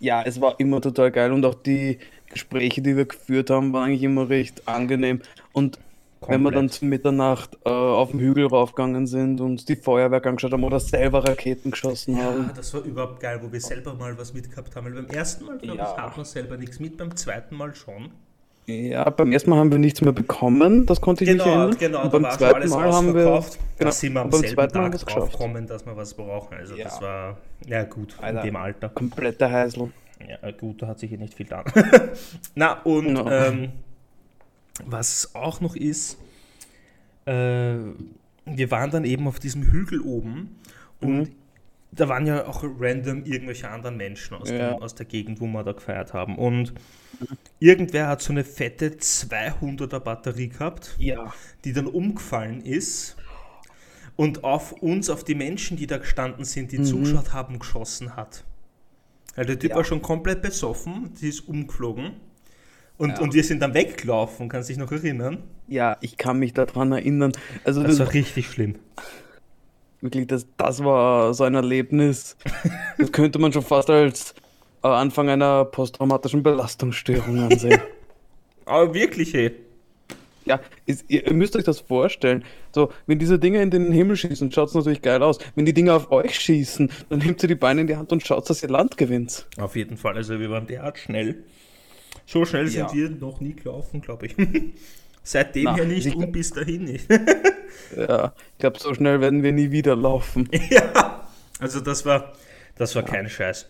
ja, 0.00 0.22
es 0.22 0.40
war 0.40 0.58
immer 0.58 0.80
total 0.80 1.12
geil 1.12 1.30
und 1.30 1.44
auch 1.44 1.54
die 1.54 1.98
Gespräche, 2.28 2.82
die 2.82 2.96
wir 2.96 3.04
geführt 3.04 3.50
haben, 3.50 3.72
waren 3.72 3.90
eigentlich 3.90 4.02
immer 4.02 4.28
recht 4.28 4.66
angenehm. 4.66 5.20
Und 5.52 5.78
wenn 6.26 6.42
wir 6.42 6.50
dann 6.50 6.62
Komplett. 6.68 6.72
zu 6.72 6.84
Mitternacht 6.86 7.58
äh, 7.64 7.68
auf 7.68 8.10
den 8.12 8.18
Hügel 8.20 8.46
raufgegangen 8.46 9.06
sind 9.06 9.40
und 9.40 9.68
die 9.68 9.76
Feuerwerke 9.76 10.28
angeschaut 10.28 10.52
haben 10.52 10.64
oder 10.64 10.78
selber 10.80 11.24
Raketen 11.28 11.70
geschossen 11.72 12.16
Ja, 12.16 12.24
haben. 12.24 12.50
das 12.56 12.72
war 12.74 12.82
überhaupt 12.82 13.20
geil, 13.20 13.40
wo 13.42 13.52
wir 13.52 13.60
selber 13.60 13.94
mal 13.94 14.16
was 14.18 14.32
mitgehabt 14.32 14.74
haben. 14.74 14.86
Weil 14.86 15.02
beim 15.02 15.06
ersten 15.10 15.44
Mal, 15.46 15.58
glaube 15.58 15.78
Ja. 15.78 15.92
ich, 15.92 15.96
hat 16.02 16.16
man 16.16 16.24
selber 16.24 16.56
nichts 16.56 16.78
mit, 16.80 16.96
beim 16.96 17.14
zweiten 17.16 17.54
Mal 17.56 17.74
schon. 17.74 18.10
Ja, 18.66 19.10
beim 19.10 19.32
ersten 19.32 19.50
Mal 19.50 19.56
haben 19.58 19.72
wir 19.72 19.78
nichts 19.78 20.00
mehr 20.02 20.12
bekommen, 20.12 20.86
das 20.86 21.00
konnte 21.00 21.24
ich 21.24 21.30
Genau, 21.30 21.44
mich 21.44 21.52
erinnern. 21.52 21.76
genau, 21.78 22.02
und 22.04 22.12
beim 22.12 22.30
zweiten 22.30 22.54
alles 22.54 22.70
Mal 22.70 22.92
haben 22.92 23.14
wir. 23.14 23.44
genau, 23.76 23.90
sind 23.90 24.12
wir 24.14 24.20
am 24.20 24.26
und 24.26 24.30
beim 24.30 24.40
selben 24.40 24.54
zweiten 24.54 24.78
Mal 24.78 24.94
es 24.94 25.04
geschafft. 25.04 25.16
drauf 25.22 25.32
gekommen, 25.32 25.66
dass 25.66 25.84
wir 25.84 25.96
was 25.96 26.14
brauchen. 26.14 26.54
Also 26.56 26.76
Ja. 26.76 26.84
das 26.84 27.00
war, 27.02 27.38
ja 27.66 27.82
gut, 27.84 28.14
Alter. 28.20 28.38
in 28.40 28.46
dem 28.46 28.56
Alter. 28.56 28.88
Komplette 28.90 29.50
Heisel. 29.50 29.90
Ja, 30.28 30.48
äh, 30.48 30.52
gut, 30.52 30.80
da 30.80 30.86
hat 30.86 31.00
sich 31.00 31.10
eh 31.10 31.16
nicht 31.16 31.34
viel 31.34 31.46
getan. 31.46 31.64
Na, 32.54 32.74
und 32.82 33.12
No. 33.12 33.28
ähm, 33.28 33.72
was 34.84 35.34
auch 35.34 35.60
noch 35.60 35.74
ist, 35.74 36.16
äh, 37.26 37.32
wir 38.44 38.70
waren 38.70 38.90
dann 38.92 39.04
eben 39.04 39.26
auf 39.26 39.40
diesem 39.40 39.64
Hügel 39.64 40.00
oben 40.00 40.56
und 41.00 41.10
Mhm. 41.18 41.28
Da 41.94 42.08
waren 42.08 42.26
ja 42.26 42.46
auch 42.46 42.64
random 42.64 43.24
irgendwelche 43.24 43.68
anderen 43.68 43.96
Menschen 43.98 44.34
aus, 44.36 44.50
Ja. 44.50 44.72
dem, 44.74 44.82
aus 44.82 44.94
der 44.94 45.06
Gegend, 45.06 45.40
wo 45.40 45.46
wir 45.46 45.62
da 45.62 45.72
gefeiert 45.72 46.14
haben. 46.14 46.36
Und 46.38 46.72
irgendwer 47.58 48.08
hat 48.08 48.22
so 48.22 48.32
eine 48.32 48.44
fette 48.44 48.96
200er 48.98 50.00
Batterie 50.00 50.48
gehabt, 50.48 50.94
Ja. 50.98 51.32
die 51.64 51.72
dann 51.74 51.86
umgefallen 51.86 52.62
ist 52.62 53.16
und 54.16 54.42
auf 54.42 54.72
uns, 54.72 55.10
auf 55.10 55.22
die 55.22 55.34
Menschen, 55.34 55.76
die 55.76 55.86
da 55.86 55.98
gestanden 55.98 56.44
sind, 56.44 56.72
die 56.72 56.78
Mhm. 56.78 56.84
zugeschaut 56.84 57.32
haben, 57.34 57.58
geschossen 57.58 58.16
hat. 58.16 58.44
Ja, 59.36 59.44
der 59.44 59.58
Typ 59.58 59.70
Ja. 59.70 59.76
war 59.76 59.84
schon 59.84 60.00
komplett 60.02 60.40
besoffen, 60.42 61.12
die 61.20 61.28
ist 61.28 61.40
umgeflogen. 61.40 62.12
Und, 62.98 63.10
Ja. 63.10 63.20
und 63.20 63.34
wir 63.34 63.42
sind 63.44 63.60
dann 63.60 63.74
weggelaufen, 63.74 64.48
kannst 64.48 64.68
dich 64.68 64.76
noch 64.78 64.92
erinnern? 64.92 65.42
Ja, 65.66 65.96
ich 66.00 66.16
kann 66.18 66.38
mich 66.38 66.52
daran 66.52 66.92
erinnern. 66.92 67.32
Also 67.64 67.82
Das 67.82 67.96
das, 67.96 68.06
war 68.06 68.14
richtig 68.14 68.46
schlimm. 68.48 68.76
Wirklich, 70.02 70.26
das, 70.26 70.46
das 70.58 70.84
war 70.84 71.32
so 71.34 71.44
ein 71.44 71.54
Erlebnis. 71.54 72.36
Das 72.98 73.10
könnte 73.12 73.38
man 73.38 73.52
schon 73.52 73.62
fast 73.62 73.88
als 73.88 74.34
äh, 74.82 74.88
Anfang 74.88 75.28
einer 75.30 75.64
posttraumatischen 75.64 76.42
Belastungsstörung 76.42 77.38
ansehen. 77.40 77.80
Aber 78.66 78.92
wirklich, 78.94 79.34
ey. 79.34 79.52
Ja, 80.44 80.60
ist, 80.86 81.04
ihr, 81.08 81.32
müsst 81.32 81.54
euch 81.54 81.62
das 81.64 81.78
vorstellen. 81.80 82.44
So, 82.72 82.90
wenn 83.06 83.18
diese 83.20 83.38
Dinge 83.38 83.62
in 83.62 83.70
den 83.70 83.92
Himmel 83.92 84.16
schießen, 84.16 84.50
schaut 84.50 84.68
es 84.68 84.74
natürlich 84.74 85.00
geil 85.02 85.22
aus. 85.22 85.38
Wenn 85.54 85.66
die 85.66 85.72
Dinge 85.72 85.94
auf 85.94 86.10
euch 86.10 86.34
schießen, 86.38 86.90
dann 87.08 87.20
nehmt 87.20 87.40
ihr 87.44 87.48
die 87.48 87.54
Beine 87.54 87.82
in 87.82 87.86
die 87.86 87.96
Hand 87.96 88.10
und 88.12 88.26
schaut, 88.26 88.50
dass 88.50 88.60
ihr 88.62 88.68
Land 88.68 88.96
gewinnt. 88.96 89.46
Auf 89.58 89.76
jeden 89.76 89.96
Fall, 89.96 90.16
also 90.16 90.40
wir 90.40 90.50
waren 90.50 90.66
derart 90.66 90.98
schnell. 90.98 91.44
So 92.26 92.44
schnell 92.44 92.66
sind 92.66 92.80
Ja. 92.90 92.92
wir 92.92 93.10
noch 93.10 93.40
nie 93.40 93.54
gelaufen, 93.54 94.00
glaube 94.00 94.26
ich. 94.26 94.34
Seitdem 95.22 95.64
Na, 95.64 95.74
her 95.76 95.84
nicht 95.84 96.14
und 96.14 96.32
bis 96.32 96.50
dahin 96.50 96.84
nicht. 96.84 97.08
Ja, 97.96 98.32
ich 98.52 98.58
glaube, 98.58 98.78
so 98.78 98.94
schnell 98.94 99.20
werden 99.20 99.42
wir 99.42 99.52
nie 99.52 99.70
wieder 99.70 99.94
laufen. 99.96 100.48
ja, 100.70 101.26
also 101.58 101.80
das 101.80 102.06
war, 102.06 102.32
das 102.76 102.94
war 102.94 103.02
kein 103.02 103.28
Scheiß. 103.28 103.66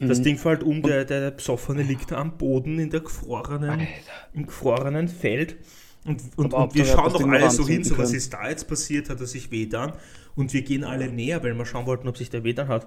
Das 0.00 0.18
Mhm. 0.18 0.22
Ding 0.22 0.38
fällt 0.38 0.62
um, 0.62 0.80
der, 0.82 1.04
der 1.04 1.30
Besoffene 1.32 1.82
liegt 1.82 2.12
da 2.12 2.16
am 2.18 2.36
Boden 2.36 2.78
in 2.78 2.90
der 2.90 3.00
gefrorenen, 3.00 3.86
im 4.32 4.46
gefrorenen 4.46 5.08
Feld. 5.08 5.56
Und, 6.04 6.20
und, 6.36 6.54
Aber 6.54 6.64
und 6.64 6.74
wir 6.74 6.84
schauen 6.84 7.12
doch 7.12 7.26
alle 7.28 7.50
so 7.50 7.66
hin, 7.66 7.82
so 7.82 7.96
was 7.98 8.12
ist 8.12 8.32
da 8.32 8.48
jetzt 8.48 8.68
passiert, 8.68 9.08
hat 9.10 9.20
er 9.20 9.26
sich 9.26 9.50
wehtan. 9.50 9.92
Und 10.36 10.52
wir 10.52 10.62
gehen 10.62 10.84
alle 10.84 11.08
näher, 11.08 11.42
weil 11.42 11.54
wir 11.54 11.66
schauen 11.66 11.86
wollten, 11.86 12.06
ob 12.06 12.16
sich 12.16 12.30
der 12.30 12.44
wehtan 12.44 12.68
hat. 12.68 12.86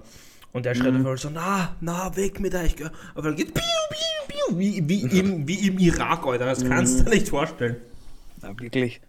Und 0.54 0.66
er 0.66 0.74
Mhm. 0.74 0.78
schreit 0.80 0.90
auf 0.90 0.96
einmal 0.96 1.18
so, 1.18 1.30
na, 1.34 1.76
na, 1.82 2.16
weg 2.16 2.40
mit 2.40 2.56
euch. 2.56 2.76
Auf 2.86 2.92
einmal 3.18 3.36
geht 3.36 3.54
piu, 3.54 3.64
piu, 3.90 4.36
piu, 4.54 4.58
wie, 4.60 4.88
wie, 4.88 5.02
im, 5.20 5.48
wie 5.48 5.68
im 5.68 5.80
Irak, 5.80 6.26
Alter. 6.26 6.46
Das 6.46 6.64
kannst 6.64 6.94
Mhm. 7.00 7.06
du 7.06 7.10
dir 7.12 7.16
nicht 7.18 7.30
vorstellen. 7.30 7.76
Ja, 8.48 8.60
wirklich. 8.60 9.02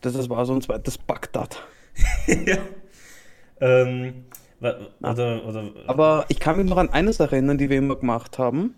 Das, 0.00 0.12
das 0.12 0.30
war 0.30 0.46
so 0.46 0.54
ein 0.54 0.62
zweites 0.62 0.98
Bagdad. 0.98 1.66
ja. 2.26 2.58
ähm, 3.60 4.24
oder, 4.60 5.46
oder, 5.46 5.72
Aber 5.86 6.24
ich 6.28 6.38
kann 6.38 6.56
mich 6.56 6.66
noch 6.66 6.76
an 6.76 6.90
eines 6.90 7.20
erinnern, 7.20 7.58
die 7.58 7.70
wir 7.70 7.78
immer 7.78 7.96
gemacht 7.96 8.38
haben. 8.38 8.74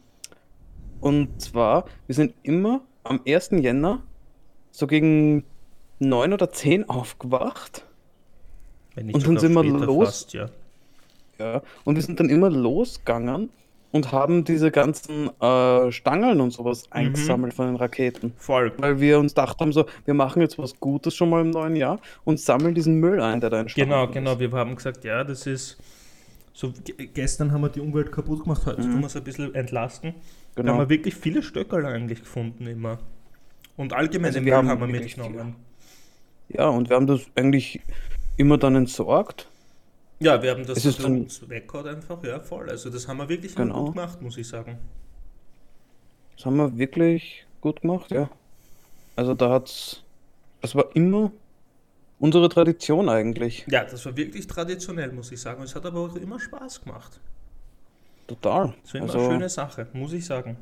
Und 1.01 1.41
zwar, 1.41 1.87
wir 2.07 2.15
sind 2.15 2.35
immer 2.43 2.83
am 3.03 3.21
1. 3.27 3.51
Jänner 3.53 4.03
so 4.71 4.87
gegen 4.87 5.45
9 5.99 6.33
oder 6.33 6.51
10 6.51 6.89
aufgewacht. 6.89 7.87
und 8.97 9.27
dann 9.27 9.39
sind 9.39 9.55
wir 9.55 9.65
los. 9.65 10.07
Fast, 10.07 10.33
ja. 10.33 10.51
Ja, 11.39 11.63
und 11.85 11.95
wir 11.95 12.03
sind 12.03 12.21
dann 12.21 12.29
immer 12.29 12.51
losgegangen 12.51 13.49
und 13.93 14.13
haben 14.13 14.45
diese 14.45 14.71
ganzen 14.71 15.31
äh, 15.41 15.91
Stangeln 15.93 16.41
und 16.41 16.53
sowas 16.53 16.85
Mhm. 16.87 16.93
eingesammelt 16.93 17.55
von 17.55 17.67
den 17.67 17.77
Raketen. 17.77 18.33
Voll. 18.37 18.73
Weil 18.79 19.01
wir 19.01 19.19
uns 19.19 19.33
gedacht 19.35 19.59
haben, 19.61 19.73
so, 19.73 19.87
wir 20.05 20.15
machen 20.15 20.41
jetzt 20.43 20.59
was 20.59 20.79
Gutes 20.79 21.15
schon 21.15 21.31
mal 21.31 21.41
im 21.41 21.51
neuen 21.51 21.77
Jahr 21.77 21.99
und 22.25 22.39
sammeln 22.41 22.75
diesen 22.75 22.95
Müll 23.01 23.21
ein, 23.21 23.41
der 23.41 23.51
da 23.51 23.61
entstanden 23.61 23.91
Genau, 23.91 24.05
ist. 24.05 24.13
genau. 24.13 24.39
Wir 24.39 24.51
haben 24.53 24.75
gesagt, 24.77 25.05
ja, 25.05 25.25
das 25.25 25.47
ist. 25.47 25.79
So, 26.53 26.73
ge- 26.85 27.07
gestern 27.15 27.53
haben 27.53 27.63
wir 27.63 27.69
die 27.69 27.81
Umwelt 27.81 28.13
kaputt 28.13 28.43
gemacht, 28.43 28.67
heute 28.67 28.83
tun 28.83 29.01
wir 29.01 29.07
es 29.07 29.17
ein 29.17 29.25
bisschen 29.25 29.55
entlasten. 29.55 30.15
Da 30.55 30.61
haben 30.63 30.67
Genau. 30.67 30.79
wir 30.81 30.89
wirklich 30.89 31.15
viele 31.15 31.43
Stöckerl 31.43 31.87
eigentlich 31.87 32.21
gefunden 32.21 32.67
immer. 32.67 32.99
Und 33.77 33.93
allgemein 33.93 34.27
Also 34.27 34.41
den 34.41 34.47
wir 34.47 34.53
Müll 34.53 34.59
haben 34.59 34.69
haben 34.69 34.81
wir 34.93 35.01
mitgenommen. 35.01 35.55
Ja, 36.49 36.69
und 36.69 36.89
wir 36.91 36.97
haben 36.97 37.07
das 37.07 37.23
eigentlich 37.37 37.81
immer 38.37 38.59
dann 38.59 38.75
entsorgt. 38.75 39.49
Ja, 40.23 40.43
wir 40.43 40.51
haben 40.51 40.67
das 40.67 40.85
Es 40.85 40.99
dann- 40.99 41.27
weggehauen 41.49 41.89
einfach, 41.89 42.23
ja, 42.25 42.41
voll. 42.41 42.69
Also 42.69 42.91
das 42.91 43.09
haben 43.09 43.17
wir 43.17 43.29
wirklich 43.29 43.55
Genau. 43.55 43.85
gut 43.87 43.95
gemacht, 43.95 44.21
muss 44.21 44.37
ich 44.37 44.47
sagen. 44.47 44.79
Das 46.37 46.45
haben 46.47 46.57
wir 46.57 46.77
wirklich 46.77 47.47
gut 47.61 47.81
gemacht, 47.81 48.11
ja. 48.11 48.29
Also 49.17 49.35
da 49.35 49.51
hat's. 49.51 50.03
Das 50.61 50.75
war 50.75 50.95
immer 50.95 51.33
unsere 52.19 52.51
Tradition 52.51 53.09
eigentlich. 53.09 53.65
Ja, 53.71 53.85
das 53.85 54.05
war 54.05 54.15
wirklich 54.15 54.47
traditionell, 54.47 55.11
muss 55.13 55.33
ich 55.33 55.41
sagen. 55.41 55.63
Es 55.63 55.75
hat 55.75 55.87
aber 55.87 56.01
auch 56.01 56.17
immer 56.17 56.39
Spaß 56.39 56.83
gemacht. 56.85 57.19
Total. 58.27 58.75
Das 58.83 58.93
war 58.95 59.01
immer 59.01 59.07
Also, 59.15 59.19
eine 59.21 59.31
schöne 59.33 59.49
Sache, 59.49 59.87
muss 59.95 60.13
ich 60.13 60.27
sagen. 60.27 60.57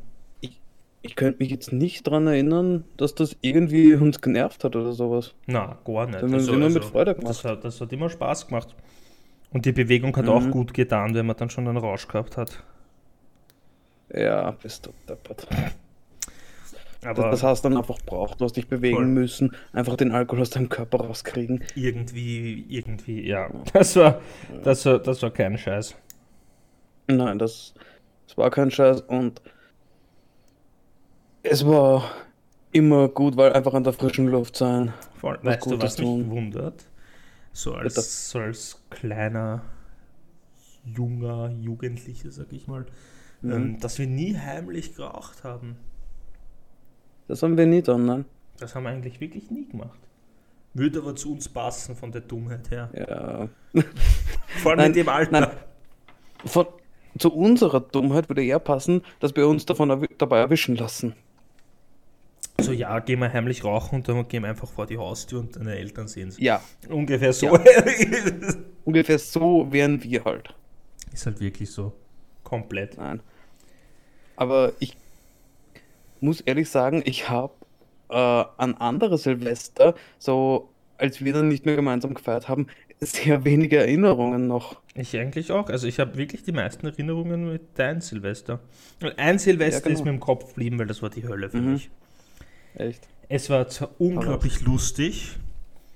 ich 1.03 1.15
könnte 1.17 1.38
mich 1.43 1.50
jetzt 1.50 1.73
nicht 1.73 2.07
dran 2.07 2.27
erinnern, 2.27 2.85
dass 2.97 3.15
das 3.15 3.37
irgendwie 3.41 3.95
uns 3.95 4.21
genervt 4.21 4.62
hat 4.65 4.75
oder 4.77 4.93
sowas. 4.93 5.33
Na, 5.47 5.79
gar 5.85 6.07
nicht. 6.07 6.17
Das 6.23 6.31
haben 6.31 6.47
wir 6.47 6.57
nur 6.57 6.71
mit 6.71 6.85
Freude 6.85 7.15
gemacht. 7.15 7.31
Das 7.31 7.45
hat, 7.45 7.65
das 7.65 7.81
hat 7.81 7.93
immer 7.93 8.11
Spaß 8.11 8.47
gemacht. 8.49 8.75
Und 9.50 9.64
die 9.67 9.73
Bewegung 9.73 10.14
hat 10.17 10.28
auch 10.28 10.40
Mhm. 10.43 10.50
gut 10.50 10.75
getan, 10.75 11.14
wenn 11.14 11.26
man 11.26 11.37
dann 11.37 11.50
schon 11.50 11.67
einen 11.69 11.78
Rausch 11.78 12.07
gehabt 12.09 12.37
hat. 12.37 12.62
Ja, 14.14 14.50
bist 14.52 14.87
du 14.87 14.90
deppert. 15.09 15.47
Aber 17.05 17.23
Das, 17.31 17.40
das 17.40 17.43
hast 17.45 17.64
du 17.64 17.69
dann 17.69 17.78
einfach 17.78 17.99
braucht. 18.05 18.40
Du 18.40 18.45
hast 18.45 18.57
dich 18.57 18.67
bewegen 18.69 18.97
Voll. 18.97 19.07
müssen, 19.07 19.55
einfach 19.73 19.97
den 19.97 20.11
Alkohol 20.12 20.43
aus 20.43 20.50
deinem 20.50 20.69
Körper 20.69 20.99
rauskriegen. 20.99 21.62
irgendwie, 21.75 22.64
irgendwie, 22.69 23.26
ja. 23.26 23.49
Das 23.73 23.95
war, 23.97 24.21
das 24.64 24.85
war, 24.85 24.99
das 24.99 25.23
war 25.23 25.31
kein 25.31 25.57
Scheiß. 25.57 25.95
Nein, 27.07 27.38
das, 27.38 27.73
das 28.26 28.37
war 28.37 28.50
kein 28.50 28.71
Scheiß 28.71 29.02
und 29.02 29.40
es 31.43 31.64
war 31.67 32.11
immer 32.73 33.09
gut, 33.09 33.37
weil 33.37 33.52
einfach 33.52 33.75
an 33.75 33.85
der 33.85 33.93
frischen 33.93 34.26
Luft 34.28 34.57
sein. 34.57 34.93
Voll. 35.21 35.38
Weißt 35.43 35.71
du, 35.71 35.81
was 35.81 35.99
mich 35.99 36.07
tun. 36.07 36.31
wundert? 36.31 36.85
So 37.52 37.75
als, 37.75 38.31
so 38.31 38.38
als 38.38 38.83
kleiner, 38.90 39.62
junger 40.85 41.50
Jugendlicher, 41.50 42.31
sag 42.31 42.52
ich 42.52 42.67
mal, 42.67 42.87
Mhm. 43.40 43.52
ähm, 43.52 43.81
dass 43.81 43.99
wir 43.99 44.07
nie 44.07 44.37
heimlich 44.37 44.95
geraucht 44.97 45.45
haben. 45.45 45.76
Das 47.28 47.43
haben 47.43 47.57
wir 47.57 47.67
nie 47.67 47.83
dann, 47.83 48.05
nein. 48.07 48.25
Das 48.59 48.75
haben 48.75 48.85
wir 48.85 48.90
eigentlich 48.90 49.21
wirklich 49.21 49.50
nie 49.50 49.67
gemacht. 49.69 49.99
Würde 50.75 50.99
aber 51.00 51.14
zu 51.14 51.33
uns 51.33 51.49
passen 51.49 51.95
von 51.95 52.11
der 52.11 52.23
Dummheit 52.23 52.71
her. 52.71 52.90
Ja. 52.95 53.49
Vor 54.62 54.73
allem 54.73 54.78
Nein, 54.78 54.87
in 54.88 54.93
dem 54.95 55.09
Alter. 55.09 55.40
Nein, 55.40 55.50
von, 56.45 56.67
zu 57.19 57.33
unserer 57.33 57.81
Dummheit 57.81 58.28
würde 58.28 58.45
eher 58.45 58.59
passen, 58.59 59.02
dass 59.21 59.35
wir 59.35 59.47
uns 59.49 59.67
davon 59.67 59.90
erwi 59.90 60.09
dabei 60.19 60.38
erwischen 60.38 60.76
lassen. 60.76 61.14
So, 62.61 62.73
ja, 62.73 62.99
gehen 62.99 63.21
wir 63.21 63.33
heimlich 63.33 63.62
rauchen 63.65 63.97
und 63.97 64.09
dann 64.09 64.27
gehen 64.27 64.43
wir 64.43 64.50
einfach 64.50 64.69
vor 64.69 64.87
die 64.87 64.99
Haustür 64.99 65.38
und 65.41 65.55
deine 65.55 65.77
Eltern 65.77 66.09
sehen 66.09 66.29
es. 66.29 66.38
Ja, 66.38 66.61
Ungefähr 66.88 67.33
so. 67.33 67.57
ungefähr 68.85 69.19
so 69.19 69.69
wären 69.71 70.03
wir 70.03 70.25
halt. 70.25 70.55
Ist 71.12 71.27
halt 71.27 71.41
wirklich 71.41 71.71
so. 71.71 71.93
Komplett. 72.43 72.97
Nein. 72.99 73.21
Aber 74.35 74.73
ich 74.81 74.97
muss 76.21 76.41
ehrlich 76.41 76.69
sagen, 76.69 77.03
ich 77.05 77.29
habe 77.29 77.53
äh, 78.09 78.15
an 78.15 78.75
andere 78.75 79.19
Silvester, 79.19 79.95
so 80.19 80.69
als 80.97 81.25
wir 81.25 81.33
dann 81.33 81.47
nicht 81.47 81.65
mehr 81.65 81.77
gemeinsam 81.77 82.12
gefeiert 82.15 82.49
haben, 82.49 82.67
sehr 83.00 83.45
wenige 83.45 83.77
Erinnerungen 83.79 84.49
noch. 84.49 84.81
Ich 84.95 85.17
eigentlich 85.17 85.53
auch. 85.53 85.69
Also 85.71 85.87
ich 85.87 86.00
habe 86.00 86.17
wirklich 86.17 86.43
die 86.43 86.50
meisten 86.50 86.87
Erinnerungen 86.87 87.53
mit 87.53 87.79
deinem 87.79 88.00
Silvester. 88.00 88.59
Ein 89.17 89.38
Silvester 89.38 89.79
Ja, 89.83 89.85
genau. 89.85 89.99
ist 90.00 90.05
mir 90.05 90.11
im 90.11 90.19
Kopf 90.19 90.49
geblieben, 90.49 90.77
weil 90.81 90.88
das 90.88 91.03
war 91.03 91.11
die 91.11 91.27
Hölle 91.29 91.50
für 91.50 91.59
Mhm. 91.59 91.73
mich. 91.75 91.91
Echt? 92.75 93.07
Es 93.29 93.51
war 93.51 93.69
zwar 93.69 93.91
unglaublich 93.99 94.61
lustig, 94.63 95.37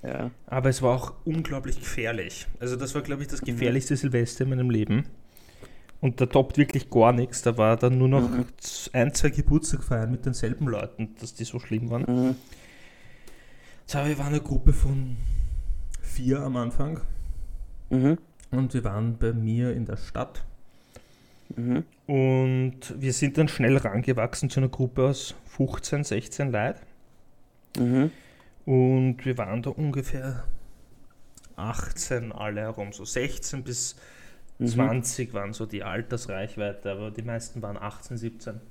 Ja. 0.03 0.31
aber 0.47 0.69
es 0.69 0.81
war 0.81 0.95
auch 0.95 1.13
unglaublich 1.25 1.79
gefährlich. 1.79 2.47
Also 2.59 2.75
das 2.75 2.93
war, 2.93 3.01
glaube 3.01 3.21
ich, 3.23 3.27
Mhm. 3.29 3.31
das 3.31 3.41
gefährlichste 3.41 3.95
Silvester 3.97 4.43
in 4.43 4.49
meinem 4.49 4.69
Leben. 4.69 5.05
Und 6.01 6.19
da 6.19 6.25
toppt 6.25 6.57
wirklich 6.57 6.89
gar 6.89 7.13
nichts. 7.13 7.41
Da 7.43 7.57
war 7.57 7.77
dann 7.77 7.97
nur 7.97 8.09
noch 8.09 8.29
Mhm. 8.29 8.45
ein, 8.91 9.13
zwei 9.13 9.29
Geburtstag 9.29 9.83
feiern 9.83 10.11
mit 10.11 10.25
denselben 10.25 10.67
Leuten, 10.67 11.15
dass 11.21 11.33
die 11.33 11.45
so 11.45 11.59
schlimm 11.59 11.89
waren. 11.89 12.01
Mhm. 12.07 12.35
So, 13.85 13.99
wir 14.05 14.17
waren 14.17 14.27
eine 14.27 14.41
Gruppe 14.41 14.73
von 14.73 15.15
vier 16.01 16.41
am 16.41 16.57
Anfang 16.57 16.99
Mhm. 17.89 18.17
und 18.51 18.73
wir 18.73 18.83
waren 18.83 19.17
bei 19.17 19.31
mir 19.33 19.73
in 19.73 19.85
der 19.85 19.97
Stadt. 19.97 20.43
Mhm. 21.55 21.83
Und 22.05 22.79
wir 22.97 23.13
sind 23.13 23.37
dann 23.37 23.47
schnell 23.47 23.77
rangewachsen 23.77 24.49
zu 24.49 24.59
einer 24.59 24.69
Gruppe 24.69 25.07
aus 25.07 25.35
15, 25.45 26.03
16 26.03 26.51
Leuten. 26.51 26.79
Mhm. 27.77 28.11
Und 28.65 29.25
wir 29.25 29.37
waren 29.37 29.61
da 29.61 29.69
ungefähr 29.69 30.43
18 31.55 32.31
alle 32.31 32.61
herum. 32.61 32.91
So 32.93 33.05
16 33.05 33.63
bis 33.63 33.95
Mhm. 34.59 34.67
20 34.67 35.33
waren 35.33 35.51
so 35.53 35.65
die 35.65 35.83
Altersreichweite, 35.83 36.91
aber 36.91 37.09
die 37.09 37.23
meisten 37.23 37.61
waren 37.61 37.77
18, 37.77 38.17
17. 38.17 38.61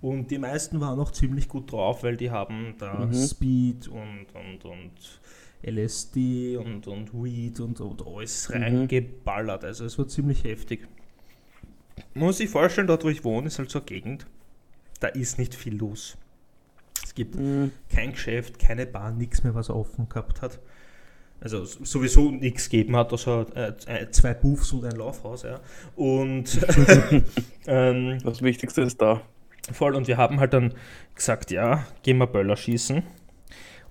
Und 0.00 0.30
die 0.30 0.38
meisten 0.38 0.80
waren 0.80 0.98
auch 0.98 1.10
ziemlich 1.12 1.48
gut 1.48 1.70
drauf, 1.70 2.02
weil 2.02 2.16
die 2.16 2.30
haben 2.30 2.74
da 2.78 3.06
Mhm. 3.06 3.14
Speed 3.14 3.88
und, 3.88 4.26
und, 4.34 4.64
und 4.64 5.20
LSD 5.62 6.56
und, 6.56 6.86
und 6.88 7.12
Weed 7.12 7.60
und, 7.60 7.80
und 7.80 8.06
alles 8.06 8.48
Mhm. 8.48 8.62
reingeballert. 8.62 9.64
Also 9.64 9.84
es 9.84 9.98
war 9.98 10.08
ziemlich 10.08 10.44
heftig. 10.44 10.88
Man 12.14 12.26
muss 12.26 12.38
sich 12.38 12.50
vorstellen, 12.50 12.86
dort 12.86 13.04
wo 13.04 13.08
ich 13.08 13.24
wohne, 13.24 13.46
ist 13.48 13.58
halt 13.58 13.70
so 13.70 13.78
eine 13.78 13.86
Gegend, 13.86 14.26
da 15.00 15.08
ist 15.08 15.38
nicht 15.38 15.54
viel 15.54 15.76
los. 15.76 16.16
Es 17.04 17.14
gibt 17.14 17.34
Mhm. 17.34 17.72
kein 17.92 18.12
Geschäft, 18.12 18.58
keine 18.58 18.86
Bar, 18.86 19.10
nichts 19.10 19.42
mehr, 19.44 19.54
was 19.54 19.70
offen 19.70 20.08
gehabt 20.08 20.40
hat. 20.42 20.60
Also 21.40 21.64
sowieso 21.64 22.30
nichts 22.30 22.70
gegeben 22.70 22.94
hat, 22.96 23.12
außer 23.12 23.46
äh, 23.56 23.72
äh, 24.02 24.10
zwei 24.12 24.32
Buffs 24.32 24.72
und 24.72 24.84
ein 24.84 24.92
Laufhaus. 24.96 25.42
Ja. 25.42 25.58
Und 25.96 26.58
ähm, 27.66 28.18
Das 28.22 28.42
Wichtigste 28.42 28.82
ist 28.82 29.02
da. 29.02 29.22
voll, 29.72 29.94
und 29.96 30.06
wir 30.06 30.16
haben 30.18 30.38
halt 30.38 30.52
dann 30.52 30.72
gesagt, 31.16 31.50
ja, 31.50 31.84
gehen 32.04 32.18
wir 32.18 32.26
Böller 32.28 32.56
schießen. 32.56 33.02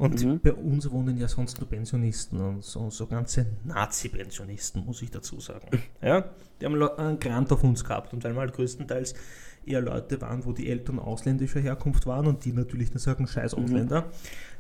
Und 0.01 0.25
Mhm. 0.25 0.39
bei 0.39 0.51
uns 0.53 0.89
wohnen 0.89 1.15
ja 1.19 1.27
sonst 1.27 1.59
nur 1.59 1.69
Pensionisten 1.69 2.41
und 2.41 2.63
so, 2.63 2.89
so 2.89 3.05
ganze 3.05 3.45
Nazi-Pensionisten, 3.65 4.83
muss 4.83 5.01
ich 5.03 5.11
dazu 5.11 5.39
sagen. 5.39 5.67
Ja, 6.01 6.25
die 6.59 6.65
haben 6.65 6.81
einen 6.81 7.19
Grant 7.19 7.51
auf 7.51 7.63
uns 7.63 7.83
gehabt 7.83 8.11
und 8.11 8.23
weil 8.23 8.33
wir 8.33 8.39
halt 8.39 8.53
größtenteils 8.53 9.13
eher 9.63 9.79
Leute 9.81 10.19
waren, 10.21 10.43
wo 10.43 10.53
die 10.53 10.69
Eltern 10.69 10.97
ausländischer 10.97 11.59
Herkunft 11.59 12.07
waren 12.07 12.25
und 12.25 12.43
die 12.45 12.51
natürlich 12.51 12.89
dann 12.89 12.97
sagen, 12.97 13.27
scheiß 13.27 13.55
Mhm. 13.55 13.63
Ausländer, 13.63 14.11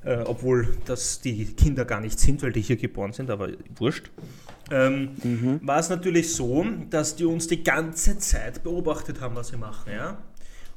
äh, 0.03 0.17
obwohl 0.17 0.77
das 0.85 1.21
die 1.21 1.43
Kinder 1.45 1.85
gar 1.85 2.01
nicht 2.01 2.19
sind, 2.19 2.43
weil 2.43 2.51
die 2.51 2.61
hier 2.61 2.75
geboren 2.77 3.11
sind, 3.11 3.31
aber 3.31 3.49
wurscht. 3.75 4.11
Ähm, 4.69 5.09
Mhm. 5.23 5.59
war 5.63 5.79
es 5.79 5.89
natürlich 5.89 6.35
so, 6.35 6.63
dass 6.91 7.15
die 7.15 7.25
uns 7.25 7.47
die 7.47 7.63
ganze 7.63 8.19
Zeit 8.19 8.61
beobachtet 8.61 9.19
haben, 9.21 9.35
was 9.35 9.51
wir 9.51 9.57
machen, 9.59 9.91
ja. 9.91 10.19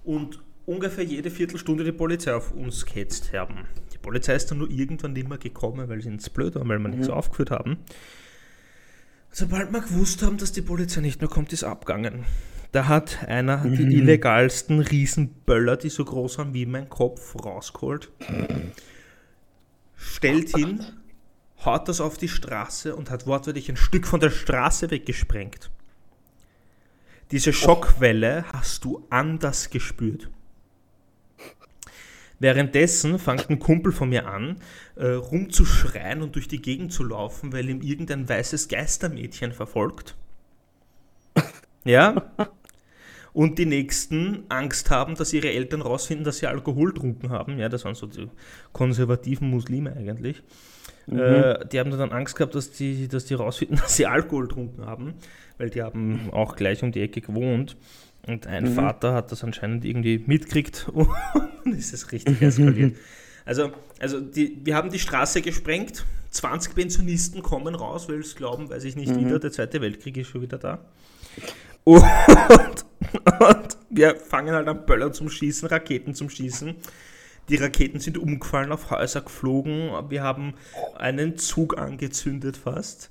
Und 0.04 0.40
ungefähr 0.64 1.04
jede 1.04 1.30
Viertelstunde 1.30 1.84
die 1.84 1.92
Polizei 1.92 2.34
auf 2.34 2.52
uns 2.52 2.86
gehetzt 2.86 3.30
haben. 3.34 3.66
Die 4.04 4.08
Polizei 4.10 4.34
ist 4.34 4.50
dann 4.50 4.58
nur 4.58 4.68
irgendwann 4.68 5.14
nicht 5.14 5.30
mehr 5.30 5.38
gekommen, 5.38 5.88
weil 5.88 6.02
sie 6.02 6.10
ins 6.10 6.28
blöd 6.28 6.56
waren, 6.56 6.68
weil 6.68 6.78
wir 6.78 6.90
nichts 6.90 7.08
aufgeführt 7.08 7.50
haben. 7.50 7.78
Sobald 9.30 9.72
wir 9.72 9.80
gewusst 9.80 10.22
haben, 10.22 10.36
dass 10.36 10.52
die 10.52 10.60
Polizei 10.60 11.00
nicht 11.00 11.22
mehr 11.22 11.30
kommt, 11.30 11.54
ist 11.54 11.64
abgegangen. 11.64 12.26
Da 12.72 12.86
hat 12.86 13.24
einer 13.26 13.64
die 13.64 13.96
illegalsten 13.96 14.80
Riesenböller, 14.80 15.78
die 15.78 15.88
so 15.88 16.04
groß 16.04 16.36
waren 16.36 16.52
wie 16.52 16.66
mein 16.66 16.90
Kopf, 16.90 17.34
rausgeholt. 17.34 18.12
Stellt 19.96 20.54
hin, 20.54 20.84
haut 21.64 21.88
das 21.88 22.02
auf 22.02 22.18
die 22.18 22.28
Straße 22.28 22.94
und 22.94 23.10
hat 23.10 23.26
wortwörtlich 23.26 23.70
ein 23.70 23.76
Stück 23.78 24.06
von 24.06 24.20
der 24.20 24.28
Straße 24.28 24.90
weggesprengt. 24.90 25.70
Diese 27.30 27.54
Schockwelle 27.54 28.44
hast 28.52 28.84
du 28.84 29.06
anders 29.08 29.70
gespürt. 29.70 30.28
Währenddessen 32.44 33.18
fängt 33.18 33.48
ein 33.48 33.58
Kumpel 33.58 33.90
von 33.90 34.10
mir 34.10 34.28
an, 34.28 34.58
äh, 34.96 35.06
rumzuschreien 35.06 36.20
und 36.20 36.34
durch 36.34 36.46
die 36.46 36.60
Gegend 36.60 36.92
zu 36.92 37.02
laufen, 37.02 37.54
weil 37.54 37.70
ihm 37.70 37.80
irgendein 37.80 38.28
weißes 38.28 38.68
Geistermädchen 38.68 39.52
verfolgt. 39.52 40.14
Ja. 41.86 42.32
Und 43.32 43.58
die 43.58 43.66
nächsten 43.66 44.44
Angst 44.48 44.90
haben, 44.90 45.16
dass 45.16 45.32
ihre 45.32 45.50
Eltern 45.50 45.82
rausfinden, 45.82 46.24
dass 46.24 46.38
sie 46.38 46.46
Alkohol 46.46 46.94
trunken 46.94 47.30
haben. 47.30 47.58
Ja, 47.58 47.68
das 47.68 47.84
waren 47.84 47.94
so 47.94 48.06
die 48.06 48.28
konservativen 48.72 49.48
Muslime 49.48 49.94
eigentlich. 49.94 50.42
Äh, 51.10 51.66
die 51.66 51.78
haben 51.78 51.90
dann 51.90 52.12
Angst 52.12 52.36
gehabt, 52.36 52.54
dass 52.54 52.70
die, 52.72 53.08
dass 53.08 53.24
die 53.24 53.34
rausfinden, 53.34 53.76
dass 53.82 53.96
sie 53.96 54.06
Alkohol 54.06 54.48
getrunken 54.48 54.84
haben, 54.84 55.14
weil 55.56 55.70
die 55.70 55.82
haben 55.82 56.30
auch 56.30 56.56
gleich 56.56 56.82
um 56.82 56.92
die 56.92 57.00
Ecke 57.00 57.22
gewohnt. 57.22 57.76
Und 58.26 58.46
ein 58.46 58.74
Vater 58.74 59.12
hat 59.12 59.32
das 59.32 59.44
anscheinend 59.44 59.84
irgendwie 59.84 60.22
mitgekriegt 60.26 60.88
und 60.92 61.08
ist 61.76 61.92
es 61.92 62.10
richtig 62.12 62.40
eskaliert. 62.40 62.96
Also, 63.44 63.72
also 63.98 64.20
die, 64.20 64.58
wir 64.64 64.74
haben 64.74 64.90
die 64.90 64.98
Straße 64.98 65.42
gesprengt, 65.42 66.04
20 66.30 66.74
Pensionisten 66.74 67.42
kommen 67.42 67.74
raus, 67.74 68.08
weil 68.08 68.24
sie 68.24 68.34
glauben, 68.34 68.70
weiß 68.70 68.84
ich 68.84 68.96
nicht 68.96 69.14
wieder, 69.14 69.38
der 69.38 69.52
Zweite 69.52 69.80
Weltkrieg 69.80 70.16
ist 70.16 70.28
schon 70.28 70.42
wieder 70.42 70.58
da. 70.58 70.78
Und, 71.84 72.86
und 73.40 73.76
wir 73.90 74.16
fangen 74.16 74.54
halt 74.54 74.66
an 74.66 74.86
Böller 74.86 75.12
zum 75.12 75.28
Schießen, 75.28 75.68
Raketen 75.68 76.14
zum 76.14 76.30
Schießen. 76.30 76.74
Die 77.50 77.56
Raketen 77.56 78.00
sind 78.00 78.16
umgefallen, 78.16 78.72
auf 78.72 78.90
Häuser 78.90 79.20
geflogen. 79.20 79.90
Wir 80.08 80.22
haben 80.22 80.54
einen 80.96 81.36
Zug 81.36 81.76
angezündet 81.76 82.56
fast. 82.56 83.10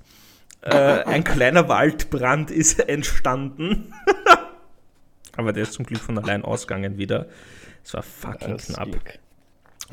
Äh, 0.62 0.74
ein 0.74 1.22
kleiner 1.22 1.68
Waldbrand 1.68 2.50
ist 2.50 2.80
entstanden. 2.80 3.92
Aber 5.36 5.52
der 5.52 5.64
ist 5.64 5.72
zum 5.72 5.84
Glück 5.84 6.00
von 6.00 6.18
allein 6.18 6.44
ausgegangen 6.44 6.98
wieder. 6.98 7.26
Es 7.84 7.94
war 7.94 8.02
fucking 8.02 8.56
knapp. 8.56 8.88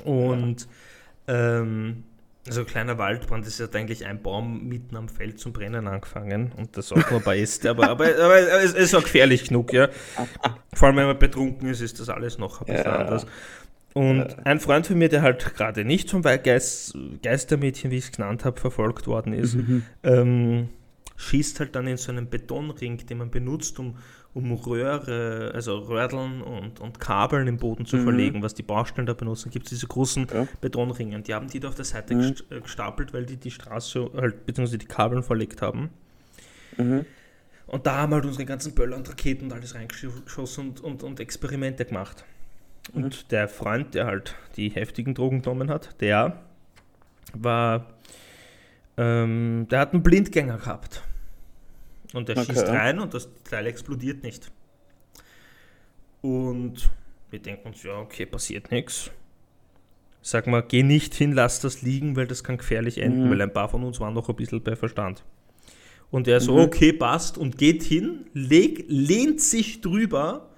Und 0.05 0.67
ähm, 1.27 2.03
also 2.47 2.65
kleiner 2.65 2.97
Waldbrand 2.97 3.45
ist 3.45 3.59
ja 3.59 3.67
eigentlich 3.71 4.05
ein 4.05 4.21
Baum 4.21 4.67
mitten 4.67 4.95
am 4.95 5.09
Feld 5.09 5.39
zum 5.39 5.53
Brennen 5.53 5.87
angefangen 5.87 6.51
und 6.57 6.75
das 6.75 6.91
auch 6.91 7.11
nur 7.11 7.19
bei 7.19 7.37
ist. 7.39 7.65
Aber, 7.67 7.89
aber, 7.89 8.05
aber 8.05 8.39
es 8.39 8.73
ist 8.73 8.95
auch 8.95 9.03
gefährlich 9.03 9.47
genug, 9.47 9.73
ja. 9.73 9.89
Vor 10.73 10.87
allem 10.87 10.97
wenn 10.97 11.05
man 11.05 11.19
betrunken 11.19 11.69
ist, 11.69 11.81
ist 11.81 11.99
das 11.99 12.09
alles 12.09 12.37
noch 12.37 12.61
ein 12.61 12.65
bisschen 12.67 12.85
Ja. 12.85 12.95
anders. 12.97 13.25
Und 13.93 14.45
ein 14.45 14.59
Freund 14.61 14.87
von 14.87 14.97
mir, 14.97 15.09
der 15.09 15.21
halt 15.21 15.53
gerade 15.55 15.83
nicht 15.83 16.09
vom 16.09 16.21
Geist, 16.21 16.97
Geistermädchen, 17.21 17.91
wie 17.91 17.97
ich 17.97 18.05
es 18.05 18.11
genannt 18.13 18.45
habe, 18.45 18.59
verfolgt 18.59 19.05
worden 19.05 19.33
ist, 19.33 19.57
ähm, 20.03 20.69
schießt 21.17 21.59
halt 21.59 21.75
dann 21.75 21.87
in 21.87 21.97
so 21.97 22.11
einen 22.11 22.29
Betonring, 22.29 23.05
den 23.05 23.17
man 23.17 23.29
benutzt, 23.29 23.77
um, 23.79 23.97
um 24.33 24.53
Röhre, 24.53 25.51
also 25.53 25.77
Röhrdeln 25.79 26.41
und, 26.41 26.79
und 26.79 26.99
Kabeln 26.99 27.47
im 27.47 27.57
Boden 27.57 27.85
zu 27.85 28.01
verlegen, 28.01 28.41
was 28.41 28.53
die 28.53 28.63
Baustellen 28.63 29.05
da 29.05 29.13
benutzen, 29.13 29.51
gibt 29.51 29.65
es 29.65 29.71
diese 29.71 29.87
großen 29.87 30.27
Ja. 30.33 30.47
Betonringe. 30.61 31.15
Und 31.17 31.27
die 31.27 31.33
haben 31.33 31.47
die 31.47 31.59
da 31.59 31.67
auf 31.67 31.75
der 31.75 31.85
Seite 31.85 32.15
gest 32.15 32.45
äh, 32.49 32.61
gestapelt, 32.61 33.13
weil 33.13 33.25
die 33.25 33.37
die 33.37 33.51
Straße 33.51 34.09
halt, 34.15 34.45
beziehungsweise 34.45 34.77
die 34.77 34.85
Kabeln 34.85 35.23
verlegt 35.23 35.61
haben. 35.61 35.89
Mhm. 36.77 37.05
Und 37.67 37.85
da 37.85 37.97
haben 37.97 38.13
halt 38.13 38.25
unsere 38.25 38.45
ganzen 38.45 38.73
Böller 38.73 38.97
und 38.97 39.09
Raketen 39.09 39.45
und 39.45 39.53
alles 39.53 39.75
reingeschossen 39.75 40.69
und, 40.69 40.81
und, 40.81 41.03
und 41.03 41.19
Experimente 41.19 41.85
gemacht. 41.85 42.23
Und 42.93 43.31
der 43.31 43.47
Freund, 43.47 43.93
der 43.95 44.05
halt 44.05 44.35
die 44.55 44.69
heftigen 44.69 45.13
Drogen 45.13 45.41
genommen 45.41 45.69
hat, 45.69 46.01
der 46.01 46.41
war, 47.33 47.85
ähm, 48.97 49.67
der 49.69 49.79
hat 49.79 49.93
einen 49.93 50.03
Blindgänger 50.03 50.57
gehabt. 50.57 51.03
Und 52.13 52.27
der 52.27 52.37
Okay. 52.37 52.47
schießt 52.47 52.67
rein 52.67 52.99
und 52.99 53.13
das 53.13 53.29
Teil 53.43 53.67
explodiert 53.67 54.23
nicht. 54.23 54.51
Und 56.21 56.89
wir 57.29 57.39
denken 57.39 57.69
uns, 57.69 57.81
ja, 57.83 57.97
okay, 57.99 58.25
passiert 58.25 58.71
nichts. 58.71 59.11
Sag 60.21 60.45
mal, 60.45 60.61
geh 60.61 60.83
nicht 60.83 61.15
hin, 61.15 61.31
lass 61.31 61.61
das 61.61 61.81
liegen, 61.81 62.15
weil 62.15 62.27
das 62.27 62.43
kann 62.43 62.57
gefährlich 62.57 62.99
enden, 62.99 63.29
weil 63.29 63.41
ein 63.41 63.51
paar 63.51 63.69
von 63.69 63.83
uns 63.83 63.99
waren 63.99 64.13
noch 64.13 64.29
ein 64.29 64.35
bisschen 64.35 64.61
bei 64.61 64.75
Verstand. 64.75 65.23
Und 66.11 66.27
er 66.27 66.41
so, 66.41 66.57
okay, 66.57 66.93
passt, 66.93 67.37
und 67.37 67.57
geht 67.57 67.81
hin, 67.81 68.25
leg, 68.33 68.85
lehnt 68.87 69.41
sich 69.41 69.81
drüber, 69.81 70.49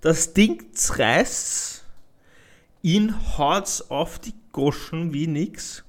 das 0.00 0.34
Ding 0.34 0.62
reißt, 0.76 1.84
ihn 2.82 3.14
haut's 3.38 3.90
auf 3.90 4.18
die 4.18 4.34
Goschen 4.52 5.14
wie 5.14 5.26
nix. 5.28 5.84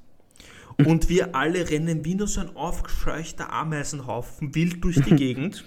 Und 0.86 1.10
wir 1.10 1.36
alle 1.36 1.70
rennen 1.70 2.06
wie 2.06 2.16
nur 2.16 2.28
so 2.28 2.42
ein 2.42 2.56
aufgescheuchter 2.56 3.52
Ameisenhaufen 3.52 4.56
wild 4.56 4.84
durch 4.84 5.02
die 5.02 5.16
Gegend. 5.16 5.66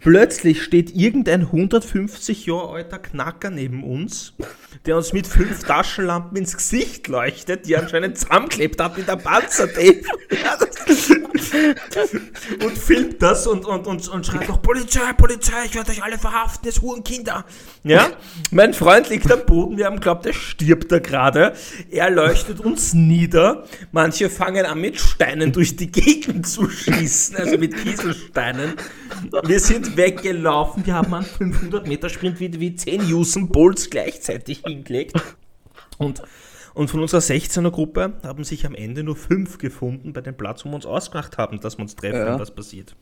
Plötzlich 0.00 0.62
steht 0.62 0.94
irgendein 0.94 1.42
150 1.42 2.46
Jahre 2.46 2.74
alter 2.74 2.98
Knacker 2.98 3.50
neben 3.50 3.82
uns, 3.84 4.34
der 4.86 4.96
uns 4.96 5.12
mit 5.12 5.26
fünf 5.26 5.64
Taschenlampen 5.64 6.36
ins 6.36 6.56
Gesicht 6.56 7.08
leuchtet, 7.08 7.66
die 7.66 7.74
er 7.74 7.82
anscheinend 7.82 8.18
zusammengeklebt 8.18 8.80
hat 8.80 8.96
mit 8.96 9.08
der 9.08 9.16
Panzertape. 9.16 10.02
Und 12.64 12.78
filmt 12.78 13.22
das 13.22 13.46
und, 13.46 13.64
und, 13.64 13.86
und, 13.86 14.08
und 14.08 14.26
schreit 14.26 14.48
noch 14.48 14.62
Polizei, 14.62 15.12
Polizei, 15.12 15.66
ich 15.66 15.74
werde 15.74 15.90
euch 15.90 16.02
alle 16.02 16.18
verhaften, 16.18 16.68
ihr 16.68 16.82
Hurenkinder. 16.82 17.44
Ja? 17.84 18.10
Mein 18.50 18.74
Freund 18.74 19.08
liegt 19.10 19.30
am 19.30 19.44
Boden, 19.44 19.76
wir 19.76 19.86
haben 19.86 20.00
glaubt, 20.00 20.26
er 20.26 20.32
stirbt 20.32 20.90
da 20.92 20.98
gerade. 20.98 21.54
Er 21.90 22.10
leuchtet 22.10 22.60
uns 22.60 22.94
nieder. 22.94 23.64
Manche 23.90 24.30
fangen 24.30 24.64
an 24.66 24.80
mit 24.80 24.98
Steinen 24.98 25.52
durch 25.52 25.76
die 25.76 25.90
Gegend 25.90 26.46
zu 26.46 26.68
schießen, 26.68 27.36
also 27.36 27.58
mit 27.58 27.76
Kieselsteinen. 27.76 28.74
Wir 29.44 29.60
sind 29.60 29.71
weggelaufen, 29.80 30.86
wir 30.86 30.94
haben 30.94 31.12
einen 31.14 31.24
500 31.24 31.86
Meter 31.86 32.08
Sprint 32.08 32.40
wie, 32.40 32.58
wie 32.60 32.74
10 32.74 33.12
Usain 33.12 33.48
Bolts 33.48 33.90
gleichzeitig 33.90 34.62
hingelegt. 34.66 35.14
Und, 35.98 36.22
und 36.74 36.88
von 36.88 37.00
unserer 37.00 37.20
16er 37.20 37.70
Gruppe 37.70 38.14
haben 38.22 38.44
sich 38.44 38.66
am 38.66 38.74
Ende 38.74 39.02
nur 39.02 39.16
fünf 39.16 39.58
gefunden 39.58 40.12
bei 40.12 40.20
dem 40.20 40.36
Platz, 40.36 40.64
wo 40.64 40.70
wir 40.70 40.76
uns 40.76 40.86
ausgemacht 40.86 41.38
haben, 41.38 41.60
dass 41.60 41.78
wir 41.78 41.82
uns 41.82 41.96
treffen, 41.96 42.18
Ja. 42.18 42.26
wenn 42.32 42.38
was 42.40 42.54
passiert. 42.54 42.94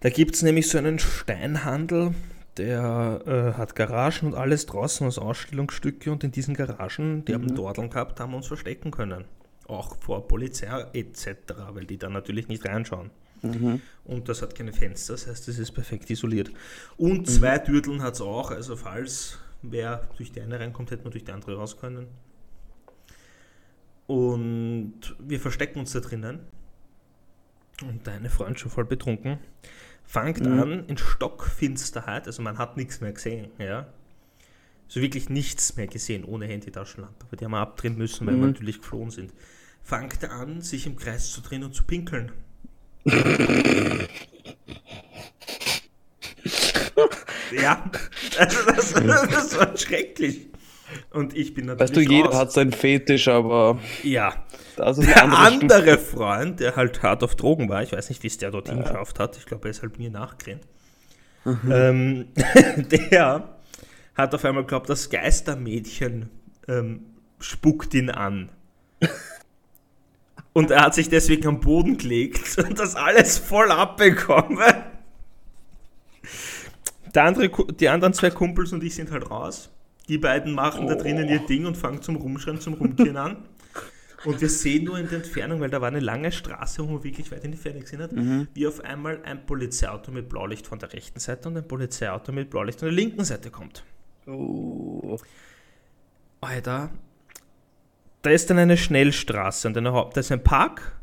Da 0.00 0.10
gibt 0.10 0.34
es 0.34 0.42
nämlich 0.42 0.68
so 0.68 0.78
einen 0.78 0.98
Steinhandel, 0.98 2.14
der 2.56 3.22
äh, 3.26 3.58
hat 3.58 3.74
Garagen 3.74 4.26
und 4.28 4.34
alles 4.34 4.66
draußen 4.66 5.06
als 5.06 5.18
Ausstellungsstücke 5.18 6.10
und 6.12 6.24
in 6.24 6.32
diesen 6.32 6.54
Garagen, 6.54 7.24
die 7.24 7.34
haben 7.34 7.54
Dorteln 7.54 7.90
gehabt, 7.90 8.20
haben 8.20 8.32
wir 8.32 8.36
uns 8.38 8.46
verstecken 8.46 8.90
können. 8.90 9.24
Auch 9.68 9.96
vor 10.00 10.28
Polizei 10.28 10.84
etc., 10.92 11.28
weil 11.72 11.84
die 11.86 11.98
da 11.98 12.08
natürlich 12.08 12.48
nicht 12.48 12.64
reinschauen. 12.64 13.10
Und 13.42 14.28
das 14.28 14.42
hat 14.42 14.54
keine 14.54 14.72
Fenster, 14.72 15.14
das 15.14 15.26
heißt, 15.26 15.48
es 15.48 15.58
ist 15.58 15.72
perfekt 15.72 16.10
isoliert. 16.10 16.50
Und 16.96 17.28
zwei 17.28 17.58
Türteln 17.58 18.02
hat 18.02 18.14
es 18.14 18.20
auch, 18.20 18.50
also 18.50 18.76
falls 18.76 19.38
wer 19.62 20.08
durch 20.16 20.32
die 20.32 20.40
eine 20.40 20.58
reinkommt, 20.58 20.90
hätte 20.90 21.02
man 21.02 21.12
durch 21.12 21.24
die 21.24 21.32
andere 21.32 21.56
raus 21.56 21.76
können. 21.76 22.06
Und 24.06 25.16
wir 25.18 25.40
verstecken 25.40 25.80
uns 25.80 25.92
da 25.92 26.00
drinnen. 26.00 26.40
Und 27.82 28.06
deine 28.06 28.30
Freund 28.30 28.58
schon 28.58 28.70
voll 28.70 28.86
betrunken. 28.86 29.38
Fangt 30.04 30.46
an 30.46 30.86
in 30.86 30.96
Stockfinsterheit, 30.96 32.26
also 32.26 32.40
man 32.40 32.58
hat 32.58 32.76
nichts 32.76 33.00
mehr 33.00 33.12
gesehen, 33.12 33.50
ja. 33.58 33.92
So 34.88 35.00
wirklich 35.00 35.28
nichts 35.28 35.76
mehr 35.76 35.88
gesehen 35.88 36.24
ohne 36.24 36.46
Handy-Taschenlampe, 36.46 37.26
aber 37.26 37.36
die 37.36 37.44
haben 37.44 37.50
wir 37.50 37.58
abdrehen 37.58 37.98
müssen, 37.98 38.24
weil 38.26 38.36
wir 38.36 38.46
natürlich 38.46 38.78
geflohen 38.78 39.10
sind. 39.10 39.34
Fangt 39.82 40.24
an, 40.24 40.60
sich 40.60 40.86
im 40.86 40.96
Kreis 40.96 41.32
zu 41.32 41.40
drehen 41.40 41.64
und 41.64 41.74
zu 41.74 41.82
pinkeln. 41.82 42.32
ja, 47.60 47.90
also 48.38 48.70
das, 48.70 48.92
das 48.94 49.58
war 49.58 49.76
schrecklich. 49.76 50.46
Und 51.10 51.36
ich 51.36 51.54
bin 51.54 51.66
natürlich. 51.66 51.90
Weißt 51.90 51.96
du, 51.96 52.00
jeder 52.00 52.28
raus. 52.28 52.36
hat 52.36 52.52
seinen 52.52 52.72
Fetisch, 52.72 53.28
aber 53.28 53.78
Ja. 54.02 54.44
das 54.76 54.98
ist 54.98 55.08
Der 55.08 55.24
andere, 55.24 55.40
andere 55.40 55.98
Freund, 55.98 56.60
der 56.60 56.76
halt 56.76 57.02
hart 57.02 57.22
auf 57.24 57.34
Drogen 57.36 57.68
war, 57.68 57.82
ich 57.82 57.92
weiß 57.92 58.08
nicht, 58.08 58.22
wie 58.22 58.28
es 58.28 58.38
der 58.38 58.50
dorthin 58.50 58.82
geschafft 58.82 59.18
hat, 59.18 59.36
ich 59.36 59.46
glaube, 59.46 59.68
er 59.68 59.70
ist 59.70 59.82
halt 59.82 59.98
mir 59.98 60.10
nachgerannt. 60.10 60.62
Ähm, 61.70 62.26
der 62.76 63.48
hat 64.16 64.34
auf 64.34 64.44
einmal 64.44 64.64
geglaubt, 64.64 64.88
das 64.88 65.10
Geistermädchen 65.10 66.30
ähm, 66.68 67.02
spuckt 67.38 67.94
ihn 67.94 68.10
an. 68.10 68.50
Und 70.56 70.70
er 70.70 70.84
hat 70.84 70.94
sich 70.94 71.10
deswegen 71.10 71.46
am 71.48 71.60
Boden 71.60 71.98
gelegt 71.98 72.56
und 72.66 72.78
das 72.78 72.96
alles 72.96 73.36
voll 73.36 73.70
abbekommen. 73.70 74.58
der 77.14 77.24
andere, 77.24 77.50
die 77.74 77.90
anderen 77.90 78.14
zwei 78.14 78.30
Kumpels 78.30 78.72
und 78.72 78.82
ich 78.82 78.94
sind 78.94 79.10
halt 79.10 79.30
raus. 79.30 79.68
Die 80.08 80.16
beiden 80.16 80.54
machen 80.54 80.86
oh. 80.86 80.88
da 80.88 80.94
drinnen 80.94 81.28
ihr 81.28 81.40
Ding 81.40 81.66
und 81.66 81.76
fangen 81.76 82.00
zum 82.00 82.16
Rumschreien, 82.16 82.58
zum 82.58 82.72
Rumkehren 82.72 83.18
an. 83.18 83.36
Und 84.24 84.40
wir 84.40 84.48
sehen 84.48 84.84
nur 84.84 84.98
in 84.98 85.10
der 85.10 85.18
Entfernung, 85.18 85.60
weil 85.60 85.68
da 85.68 85.82
war 85.82 85.88
eine 85.88 86.00
lange 86.00 86.32
Straße, 86.32 86.82
wo 86.82 86.90
man 86.90 87.04
wirklich 87.04 87.30
weit 87.30 87.44
in 87.44 87.52
die 87.52 87.58
Ferne 87.58 87.80
gesehen 87.80 88.00
hat, 88.00 88.12
mhm. 88.12 88.48
wie 88.54 88.66
auf 88.66 88.82
einmal 88.82 89.20
ein 89.24 89.44
Polizeiauto 89.44 90.10
mit 90.10 90.30
Blaulicht 90.30 90.66
von 90.66 90.78
der 90.78 90.90
rechten 90.90 91.20
Seite 91.20 91.50
und 91.50 91.58
ein 91.58 91.68
Polizeiauto 91.68 92.32
mit 92.32 92.48
Blaulicht 92.48 92.78
von 92.78 92.86
der 92.86 92.96
linken 92.96 93.26
Seite 93.26 93.50
kommt. 93.50 93.84
Oh. 94.26 95.18
Alter, 96.40 96.92
da 98.26 98.32
ist 98.32 98.50
dann 98.50 98.58
eine 98.58 98.76
Schnellstraße 98.76 99.68
und 99.68 99.76
eine 99.78 99.92
Haupt, 99.92 100.16
da 100.16 100.20
ist 100.20 100.32
ein 100.32 100.42
Park, 100.42 100.98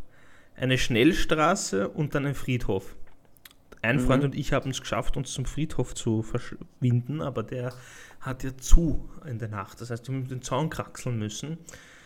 eine 0.57 0.77
Schnellstraße 0.77 1.87
und 1.87 2.15
dann 2.15 2.25
ein 2.25 2.35
Friedhof. 2.35 2.97
Ein 3.81 3.95
mhm. 3.95 4.01
Freund 4.01 4.23
und 4.25 4.35
ich 4.35 4.51
haben 4.51 4.71
es 4.71 4.81
geschafft, 4.81 5.15
uns 5.15 5.31
zum 5.31 5.45
Friedhof 5.45 5.95
zu 5.95 6.21
verschwinden, 6.21 7.21
aber 7.21 7.43
der 7.43 7.73
hat 8.19 8.43
ja 8.43 8.57
zu 8.57 9.09
in 9.25 9.39
der 9.39 9.47
Nacht. 9.47 9.79
Das 9.79 9.89
heißt, 9.89 10.09
wir 10.09 10.15
haben 10.15 10.27
den 10.27 10.41
Zaun 10.41 10.69
kraxeln 10.69 11.17
müssen. 11.17 11.59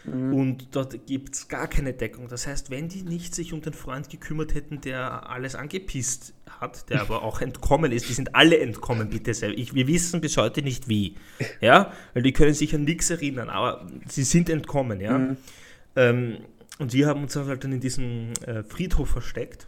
Mhm. 0.08 0.34
Und 0.34 0.76
dort 0.76 1.06
gibt 1.06 1.36
es 1.36 1.48
gar 1.48 1.67
keine 1.67 1.93
Deckung. 1.93 2.28
Das 2.28 2.48
heißt, 2.48 2.72
wenn 2.72 2.88
die 2.88 3.04
nicht 3.04 3.36
sich 3.36 3.54
um 3.54 3.62
den 3.62 3.74
Freund 3.74 4.10
gekümmert 4.10 4.54
hätten, 4.56 4.82
der 4.82 5.30
alles 5.30 5.56
angepisst 5.56 6.34
hat, 6.60 6.89
der 6.89 7.02
aber 7.02 7.24
auch 7.24 7.41
entkommen 7.41 7.91
ist, 7.91 8.08
die 8.10 8.13
sind 8.13 8.34
alle 8.34 8.58
entkommen, 8.58 9.10
bitte 9.10 9.34
sehr. 9.34 9.56
Ich, 9.58 9.74
wir 9.74 9.88
wissen 9.88 10.22
bis 10.22 10.38
heute 10.38 10.62
nicht 10.62 10.88
wie. 10.88 11.15
Ja, 11.62 11.91
weil 12.13 12.24
die 12.24 12.32
können 12.32 12.54
sich 12.54 12.74
an 12.74 12.84
nichts 12.84 13.10
erinnern, 13.10 13.50
aber 13.50 13.88
sie 14.08 14.24
sind 14.24 14.50
entkommen, 14.50 15.02
ja. 15.02 15.17
Mhm. 15.17 15.38
Ähm, 15.96 16.38
und 16.80 16.93
wir 16.93 17.08
haben 17.08 17.24
uns 17.24 17.36
halt 17.36 17.63
dann 17.63 17.74
in 17.74 17.80
diesem 17.80 18.34
äh, 18.46 18.63
Friedhof 18.63 19.10
versteckt. 19.10 19.67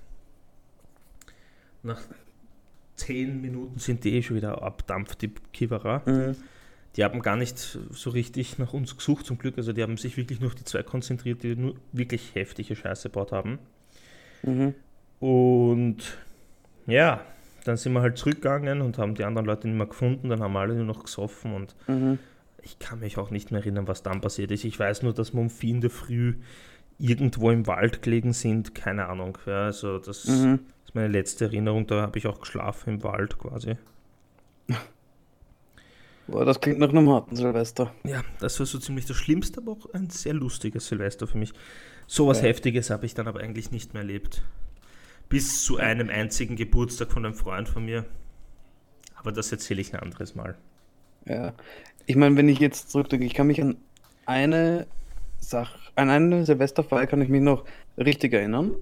Nach 1.83 2.01
zehn 2.95 3.41
Minuten 3.41 3.79
sind 3.79 4.03
die 4.03 4.13
eh 4.13 4.21
schon 4.21 4.37
wieder 4.37 4.61
abdampft, 4.61 5.21
die 5.21 5.31
Kivera. 5.51 6.03
Mhm 6.05 6.35
die 6.95 7.03
haben 7.03 7.21
gar 7.21 7.35
nicht 7.35 7.57
so 7.57 8.09
richtig 8.09 8.57
nach 8.57 8.73
uns 8.73 8.97
gesucht, 8.97 9.25
zum 9.25 9.37
Glück. 9.37 9.57
Also 9.57 9.73
die 9.73 9.83
haben 9.83 9.97
sich 9.97 10.17
wirklich 10.17 10.39
nur 10.39 10.49
auf 10.49 10.55
die 10.55 10.63
zwei 10.63 10.83
konzentriert, 10.83 11.43
die 11.43 11.55
nur 11.55 11.75
wirklich 11.91 12.33
heftige 12.35 12.75
Scheiße 12.75 13.09
gebaut 13.09 13.31
haben. 13.31 13.59
Mhm. 14.43 14.73
Und 15.19 16.17
ja, 16.87 17.21
dann 17.65 17.77
sind 17.77 17.93
wir 17.93 18.01
halt 18.01 18.17
zurückgegangen 18.17 18.81
und 18.81 18.97
haben 18.97 19.15
die 19.15 19.23
anderen 19.23 19.45
Leute 19.45 19.67
nicht 19.67 19.77
mehr 19.77 19.85
gefunden. 19.85 20.29
Dann 20.29 20.41
haben 20.41 20.55
alle 20.57 20.73
nur 20.73 20.85
noch 20.85 21.03
gesoffen 21.03 21.53
und 21.53 21.75
mhm. 21.87 22.17
ich 22.63 22.79
kann 22.79 22.99
mich 22.99 23.17
auch 23.17 23.29
nicht 23.29 23.51
mehr 23.51 23.61
erinnern, 23.61 23.87
was 23.87 24.01
dann 24.01 24.21
passiert 24.21 24.51
ist. 24.51 24.63
Ich 24.63 24.79
weiß 24.79 25.03
nur, 25.03 25.13
dass 25.13 25.33
wir 25.33 25.41
um 25.41 25.49
vier 25.49 25.75
in 25.75 25.81
der 25.81 25.89
Früh 25.89 26.35
irgendwo 26.97 27.51
im 27.51 27.67
Wald 27.67 28.01
gelegen 28.01 28.33
sind. 28.33 28.73
Keine 28.73 29.07
Ahnung. 29.07 29.37
Ja, 29.45 29.65
also 29.65 29.99
das 29.99 30.25
mhm. 30.25 30.59
ist 30.85 30.95
meine 30.95 31.09
letzte 31.09 31.45
Erinnerung. 31.45 31.85
Da 31.85 32.01
habe 32.01 32.17
ich 32.17 32.27
auch 32.27 32.39
geschlafen 32.39 32.95
im 32.95 33.03
Wald 33.03 33.37
quasi. 33.37 33.77
Boah, 36.31 36.45
das 36.45 36.61
klingt 36.61 36.79
nach 36.79 36.89
einem 36.89 37.09
harten 37.09 37.35
Silvester. 37.35 37.91
Ja, 38.03 38.23
das 38.39 38.59
war 38.59 38.65
so 38.65 38.77
ziemlich 38.77 39.05
das 39.05 39.17
Schlimmste, 39.17 39.61
aber 39.61 39.71
auch 39.71 39.93
ein 39.93 40.09
sehr 40.09 40.33
lustiges 40.33 40.87
Silvester 40.87 41.25
für 41.25 41.37
mich. 41.37 41.53
So 42.05 42.27
was 42.27 42.41
ja. 42.41 42.47
Heftiges 42.47 42.89
habe 42.89 43.05
ich 43.05 43.15
dann 43.15 43.27
aber 43.27 43.39
eigentlich 43.39 43.71
nicht 43.71 43.93
mehr 43.93 44.03
erlebt. 44.03 44.43
Bis 45.27 45.63
zu 45.63 45.77
einem 45.77 46.09
einzigen 46.09 46.55
Geburtstag 46.55 47.11
von 47.11 47.25
einem 47.25 47.35
Freund 47.35 47.67
von 47.67 47.85
mir. 47.85 48.05
Aber 49.15 49.31
das 49.31 49.51
erzähle 49.51 49.81
ich 49.81 49.93
ein 49.93 49.99
anderes 49.99 50.35
Mal. 50.35 50.55
Ja, 51.25 51.53
ich 52.05 52.15
meine, 52.15 52.37
wenn 52.37 52.47
ich 52.47 52.59
jetzt 52.59 52.91
zurückdenke, 52.91 53.25
ich 53.25 53.33
kann 53.33 53.47
mich 53.47 53.61
an 53.61 53.77
eine 54.25 54.87
Sache, 55.39 55.79
an 55.95 56.09
eine 56.09 56.45
Silvesterfeier 56.45 57.07
kann 57.07 57.21
ich 57.21 57.29
mich 57.29 57.41
noch 57.41 57.65
richtig 57.97 58.33
erinnern. 58.33 58.75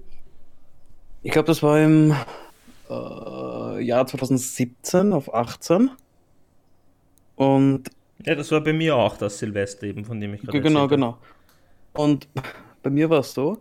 Ich 1.22 1.32
glaube, 1.32 1.46
das 1.46 1.62
war 1.62 1.82
im 1.82 2.14
äh, 2.90 3.82
Jahr 3.82 4.06
2017 4.06 5.12
auf 5.12 5.34
18. 5.34 5.90
Und 7.38 7.88
ja, 8.26 8.34
das 8.34 8.50
war 8.50 8.60
bei 8.60 8.72
mir 8.72 8.96
auch 8.96 9.16
das 9.16 9.38
Silvester 9.38 9.86
eben, 9.86 10.04
von 10.04 10.20
dem 10.20 10.34
ich 10.34 10.42
gerade 10.42 10.60
Genau, 10.60 10.88
genau. 10.88 11.18
Und 11.92 12.26
bei 12.82 12.90
mir 12.90 13.08
war 13.08 13.20
es 13.20 13.32
so, 13.32 13.58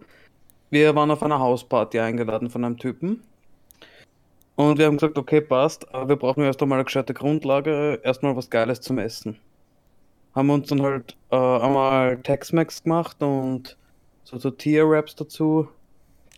wir 0.72 0.96
waren 0.96 1.12
auf 1.12 1.22
einer 1.22 1.40
Hausparty 1.40 2.00
eingeladen 2.00 2.50
von 2.50 2.66
einem 2.66 2.78
Typen. 2.78 3.22
Und 4.56 4.80
wir 4.80 4.88
haben 4.88 4.98
gesagt, 4.98 5.20
okay, 5.20 5.42
passt, 5.42 5.94
aber 5.94 6.10
wir 6.10 6.16
brauchen 6.16 6.44
erst 6.44 6.60
einmal 6.64 6.80
eine 6.80 6.86
gescheite 6.86 7.14
Grundlage, 7.14 8.02
erstmal 8.04 8.36
was 8.36 8.50
Geiles 8.50 8.82
zum 8.82 8.98
Essen. 8.98 9.38
Haben 10.34 10.50
uns 10.50 10.70
dann 10.70 10.82
halt 10.82 11.16
äh, 11.30 11.36
einmal 11.36 12.18
Tex-Mex 12.18 12.84
gemacht 12.84 13.22
und 13.22 13.78
so 14.24 14.40
Tortilla-Wraps 14.40 15.16
dazu. 15.16 15.68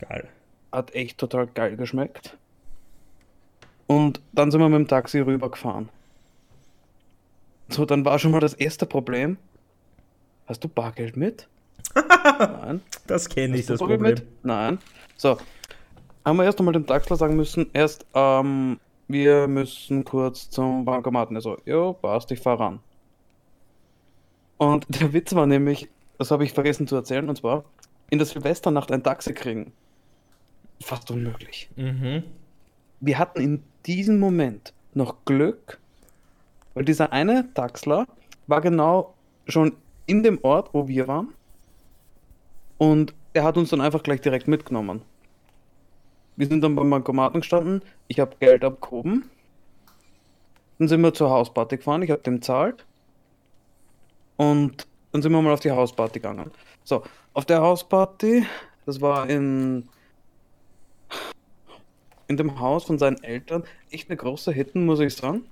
Geil. 0.01 0.27
Hat 0.73 0.93
echt 0.93 1.17
total 1.17 1.47
geil 1.47 1.77
geschmeckt. 1.77 2.37
Und 3.87 4.19
dann 4.33 4.51
sind 4.51 4.59
wir 4.59 4.67
mit 4.67 4.79
dem 4.79 4.87
Taxi 4.89 5.19
rübergefahren. 5.19 5.87
So, 7.69 7.85
dann 7.85 8.03
war 8.05 8.19
schon 8.19 8.31
mal 8.31 8.39
das 8.39 8.53
erste 8.53 8.85
Problem. 8.85 9.37
Hast 10.47 10.63
du 10.63 10.67
Bargeld 10.67 11.15
mit? 11.15 11.47
Nein. 11.95 12.81
Das 13.07 13.29
kenne 13.29 13.57
ich, 13.57 13.67
das 13.67 13.79
Problem. 13.79 14.01
Mit? 14.01 14.25
Nein. 14.43 14.79
So, 15.15 15.37
haben 16.25 16.37
wir 16.37 16.45
erst 16.45 16.59
einmal 16.59 16.73
dem 16.73 16.85
Taxler 16.85 17.15
sagen 17.15 17.35
müssen, 17.35 17.69
erst, 17.73 18.05
ähm, 18.13 18.79
wir 19.07 19.47
müssen 19.47 20.03
kurz 20.03 20.49
zum 20.49 20.85
Bankomaten. 20.85 21.35
Also, 21.35 21.57
jo, 21.65 21.93
passt, 21.93 22.31
ich 22.31 22.39
fahr 22.39 22.59
ran. 22.59 22.79
Und 24.57 24.85
der 25.01 25.13
Witz 25.13 25.33
war 25.35 25.45
nämlich, 25.45 25.89
das 26.17 26.31
habe 26.31 26.43
ich 26.43 26.53
vergessen 26.53 26.87
zu 26.87 26.95
erzählen, 26.95 27.29
und 27.29 27.37
zwar, 27.37 27.63
in 28.09 28.17
der 28.17 28.25
Silvesternacht 28.25 28.91
ein 28.91 29.03
Taxi 29.03 29.33
kriegen. 29.33 29.71
Fast 30.81 31.11
unmöglich. 31.11 31.69
Mhm. 31.75 32.23
Wir 32.99 33.19
hatten 33.19 33.41
in 33.41 33.63
diesem 33.85 34.19
Moment 34.19 34.73
noch 34.93 35.25
Glück, 35.25 35.79
weil 36.79 36.85
dieser 36.85 37.11
eine 37.11 37.53
Taxler 37.55 38.07
war 38.47 38.61
genau 38.61 39.13
schon 39.49 39.73
in 40.05 40.23
dem 40.23 40.39
Ort, 40.43 40.73
wo 40.73 40.87
wir 40.87 41.09
waren. 41.09 41.33
Und 42.77 43.13
er 43.33 43.43
hat 43.43 43.57
uns 43.57 43.71
dann 43.71 43.81
einfach 43.81 44.01
gleich 44.01 44.21
direkt 44.21 44.47
mitgenommen. 44.47 45.01
Wir 46.37 46.47
sind 46.47 46.61
dann 46.61 46.77
beim 46.77 46.89
Bankomaten 46.89 47.41
gestanden. 47.41 47.81
Ich 48.07 48.21
habe 48.21 48.37
Geld 48.39 48.63
abgehoben. 48.63 49.29
Dann 50.77 50.87
sind 50.87 51.01
wir 51.01 51.13
zur 51.13 51.29
Hausparty 51.29 51.75
gefahren. 51.75 52.01
Ich 52.01 52.11
habe 52.11 52.21
dem 52.21 52.41
zahlt. 52.41 52.85
Und 54.37 54.87
dann 55.11 55.21
sind 55.21 55.33
wir 55.33 55.41
mal 55.41 55.51
auf 55.51 55.59
die 55.59 55.71
Hausparty 55.71 56.21
gegangen. 56.21 56.49
So, 56.85 57.03
auf 57.33 57.43
der 57.43 57.59
Hausparty, 57.59 58.45
das 58.85 59.01
war 59.01 59.29
in, 59.29 59.89
in 62.29 62.37
dem 62.37 62.57
Haus 62.57 62.85
von 62.85 62.97
seinen 62.97 63.21
Eltern, 63.21 63.65
echt 63.91 64.09
eine 64.09 64.15
große 64.15 64.53
Hitten, 64.53 64.85
muss 64.85 65.01
ich 65.01 65.13
sagen. 65.13 65.43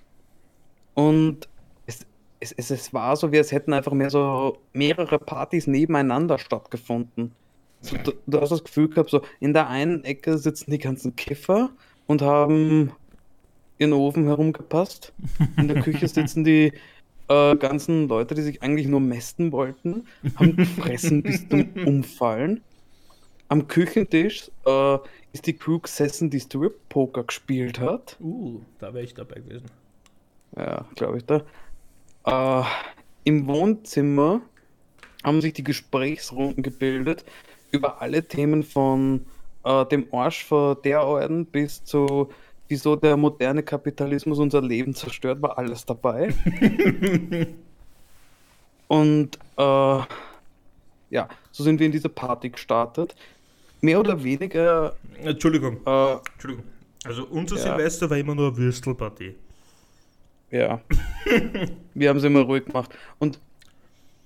Und 0.97 1.47
es, 1.85 2.07
es, 2.39 2.53
es, 2.53 2.71
es 2.71 2.91
war 2.91 3.15
so, 3.15 3.31
wie 3.31 3.37
es 3.37 3.51
hätten 3.51 3.71
einfach 3.71 3.91
mehr 3.91 4.09
so 4.09 4.57
mehrere 4.73 5.19
Partys 5.19 5.67
nebeneinander 5.67 6.39
stattgefunden. 6.39 7.33
So, 7.81 7.97
du, 7.97 8.13
du, 8.25 8.41
hast 8.41 8.49
das 8.49 8.63
Gefühl 8.63 8.89
gehabt, 8.89 9.11
so 9.11 9.21
in 9.39 9.53
der 9.53 9.67
einen 9.67 10.03
Ecke 10.03 10.39
sitzen 10.39 10.71
die 10.71 10.79
ganzen 10.79 11.15
Kiffer 11.15 11.69
und 12.07 12.23
haben 12.23 12.93
ihren 13.77 13.93
Ofen 13.93 14.25
herumgepasst. 14.25 15.13
In 15.55 15.67
der 15.67 15.83
Küche 15.83 16.07
sitzen 16.07 16.43
die 16.43 16.73
äh, 17.27 17.55
ganzen 17.57 18.07
Leute, 18.07 18.33
die 18.33 18.41
sich 18.41 18.63
eigentlich 18.63 18.87
nur 18.87 18.99
mästen 18.99 19.51
wollten, 19.51 20.05
haben 20.35 20.55
gefressen 20.55 21.21
bis 21.21 21.47
zum 21.47 21.69
Umfallen. 21.85 22.61
Am 23.49 23.67
Küchentisch 23.67 24.49
äh, 24.65 24.97
ist 25.31 25.45
die 25.45 25.53
Crew 25.53 25.77
gesessen, 25.77 26.31
die 26.31 26.39
Strip-Poker 26.39 27.23
gespielt 27.25 27.79
hat. 27.79 28.17
Uh, 28.19 28.61
da 28.79 28.95
wäre 28.95 29.03
ich 29.03 29.13
dabei 29.13 29.41
gewesen. 29.41 29.67
Ja, 30.55 30.85
glaube 30.95 31.17
ich 31.17 31.25
da. 31.25 31.41
Äh, 32.25 32.65
Im 33.23 33.47
Wohnzimmer 33.47 34.41
haben 35.23 35.41
sich 35.41 35.53
die 35.53 35.63
Gesprächsrunden 35.63 36.63
gebildet 36.63 37.25
über 37.71 38.01
alle 38.01 38.27
Themen 38.27 38.63
von 38.63 39.25
äh, 39.63 39.85
dem 39.85 40.07
Arsch 40.13 40.45
von 40.45 40.77
der 40.83 41.03
Orden 41.03 41.45
bis 41.45 41.83
zu 41.83 42.29
wieso 42.67 42.95
der 42.95 43.17
moderne 43.17 43.63
Kapitalismus 43.63 44.39
unser 44.39 44.61
Leben 44.61 44.93
zerstört, 44.93 45.41
war 45.41 45.57
alles 45.57 45.85
dabei. 45.85 46.33
Und 48.87 49.37
äh, 49.57 49.99
ja, 51.09 51.29
so 51.51 51.63
sind 51.63 51.79
wir 51.79 51.85
in 51.85 51.91
diese 51.91 52.09
Party 52.09 52.49
gestartet. 52.49 53.15
Mehr 53.81 53.99
oder 53.99 54.23
weniger. 54.23 54.95
Entschuldigung. 55.21 55.77
Äh, 55.85 56.13
Entschuldigung. 56.33 56.65
Also 57.03 57.25
unser 57.25 57.55
ja. 57.57 57.61
Silvester 57.61 58.09
war 58.09 58.17
immer 58.17 58.35
nur 58.35 58.47
eine 58.47 58.57
Würstelparty. 58.57 59.35
Ja. 60.51 60.81
Wir 61.93 62.09
haben 62.09 62.17
es 62.17 62.23
immer 62.23 62.41
ruhig 62.41 62.65
gemacht. 62.65 62.95
Und 63.19 63.39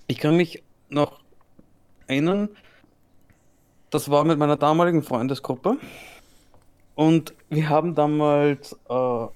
ich 0.06 0.18
kann 0.18 0.36
mich 0.36 0.62
noch 0.88 1.20
erinnern, 2.06 2.48
das 3.90 4.10
war 4.10 4.24
mit 4.24 4.38
meiner 4.38 4.56
damaligen 4.56 5.02
Freundesgruppe. 5.02 5.76
Und 6.94 7.34
wir 7.48 7.68
haben 7.68 7.94
damals 7.94 8.78
äh, 8.88 9.26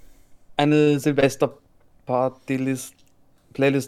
eine 0.57 0.99
Silvester-Party-Playlist 0.99 2.95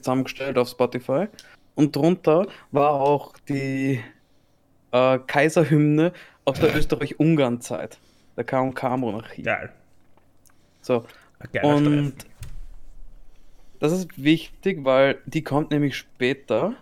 zusammengestellt 0.05 0.59
auf 0.59 0.69
Spotify. 0.69 1.27
Und 1.75 1.95
drunter 1.95 2.47
war 2.73 2.93
auch 2.93 3.35
die 3.49 4.03
äh, 4.93 5.19
Kaiserhymne 5.19 6.13
aus 6.45 6.61
der 6.61 6.75
Österreich-Ungarn-Zeit, 6.75 7.99
der 8.37 8.45
K&K-Monarchie. 8.45 9.43
Geil. 9.43 9.73
So. 10.81 11.05
Und 11.63 12.15
das 13.81 13.93
ist 13.93 14.23
wichtig, 14.23 14.85
weil 14.85 15.19
die 15.27 15.43
kommt 15.43 15.71
nämlich 15.71 15.97
später 15.97 16.75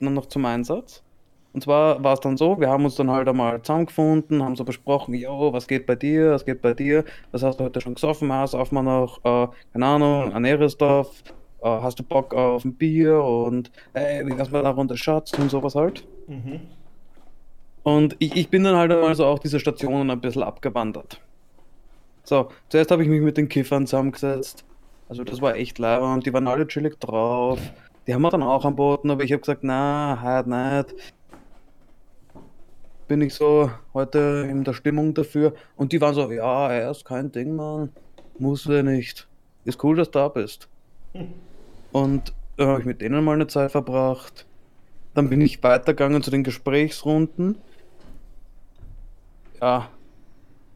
dann 0.00 0.14
noch 0.14 0.26
zum 0.26 0.44
Einsatz. 0.44 1.02
Und 1.52 1.64
zwar 1.64 2.02
war 2.04 2.14
es 2.14 2.20
dann 2.20 2.36
so, 2.36 2.60
wir 2.60 2.68
haben 2.68 2.84
uns 2.84 2.94
dann 2.94 3.10
halt 3.10 3.28
einmal 3.28 3.60
zusammengefunden, 3.60 4.42
haben 4.42 4.54
so 4.54 4.64
besprochen, 4.64 5.14
jo, 5.14 5.52
was 5.52 5.66
geht 5.66 5.84
bei 5.84 5.96
dir, 5.96 6.30
was 6.30 6.44
geht 6.44 6.62
bei 6.62 6.74
dir, 6.74 7.04
was 7.32 7.42
hast 7.42 7.58
du 7.58 7.64
heute 7.64 7.80
schon 7.80 7.94
gesoffen, 7.94 8.32
hast 8.32 8.54
auf 8.54 8.70
mal 8.70 8.82
noch, 8.82 9.18
äh, 9.24 9.48
keine 9.72 9.86
Ahnung, 9.86 10.32
ein 10.32 10.44
Ehresdorf, 10.44 11.24
äh, 11.62 11.68
hast 11.68 11.98
du 11.98 12.04
Bock 12.04 12.34
auf 12.34 12.64
ein 12.64 12.74
Bier 12.74 13.20
und 13.20 13.72
ey, 13.94 14.24
wie 14.26 14.30
kannst 14.30 14.52
du 14.52 14.62
da 14.62 14.70
runter 14.70 14.96
Schatz 14.96 15.32
und 15.32 15.50
sowas 15.50 15.74
halt. 15.74 16.06
Mhm. 16.28 16.60
Und 17.82 18.14
ich, 18.20 18.36
ich 18.36 18.48
bin 18.48 18.62
dann 18.62 18.76
halt 18.76 18.92
einmal 18.92 19.14
so 19.16 19.24
auch 19.24 19.40
diese 19.40 19.58
Stationen 19.58 20.10
ein 20.10 20.20
bisschen 20.20 20.42
abgewandert. 20.42 21.20
So, 22.22 22.48
zuerst 22.68 22.90
habe 22.92 23.02
ich 23.02 23.08
mich 23.08 23.22
mit 23.22 23.36
den 23.36 23.48
Kiffern 23.48 23.86
zusammengesetzt. 23.86 24.64
Also 25.10 25.24
das 25.24 25.42
war 25.42 25.56
echt 25.56 25.78
leibend 25.78 26.14
und 26.14 26.26
die 26.26 26.32
waren 26.32 26.48
alle 26.48 26.66
chillig 26.66 26.98
drauf. 26.98 27.58
Die 28.06 28.14
haben 28.14 28.22
wir 28.22 28.30
dann 28.30 28.42
auch 28.42 28.64
anboten, 28.64 29.10
aber 29.10 29.24
ich 29.24 29.32
habe 29.32 29.40
gesagt, 29.40 29.62
na, 29.62 30.18
halt 30.22 30.46
nicht 30.46 30.94
bin 33.10 33.22
ich 33.22 33.34
so 33.34 33.72
heute 33.92 34.46
in 34.48 34.62
der 34.62 34.72
Stimmung 34.72 35.14
dafür. 35.14 35.52
Und 35.76 35.90
die 35.90 36.00
waren 36.00 36.14
so, 36.14 36.30
ja, 36.30 36.70
er 36.70 36.92
ist 36.92 37.04
kein 37.04 37.32
Ding, 37.32 37.56
Mann. 37.56 37.90
Muss 38.38 38.66
er 38.66 38.84
nicht. 38.84 39.26
Ist 39.64 39.82
cool, 39.82 39.96
dass 39.96 40.12
du 40.12 40.20
da 40.20 40.28
bist. 40.28 40.68
Und 41.92 42.32
da 42.56 42.68
habe 42.68 42.78
ich 42.78 42.86
mit 42.86 43.00
denen 43.00 43.24
mal 43.24 43.32
eine 43.32 43.48
Zeit 43.48 43.72
verbracht. 43.72 44.46
Dann 45.14 45.28
bin 45.28 45.40
ich 45.40 45.60
weitergegangen 45.60 46.22
zu 46.22 46.30
den 46.30 46.44
Gesprächsrunden. 46.44 47.56
Ja, 49.60 49.88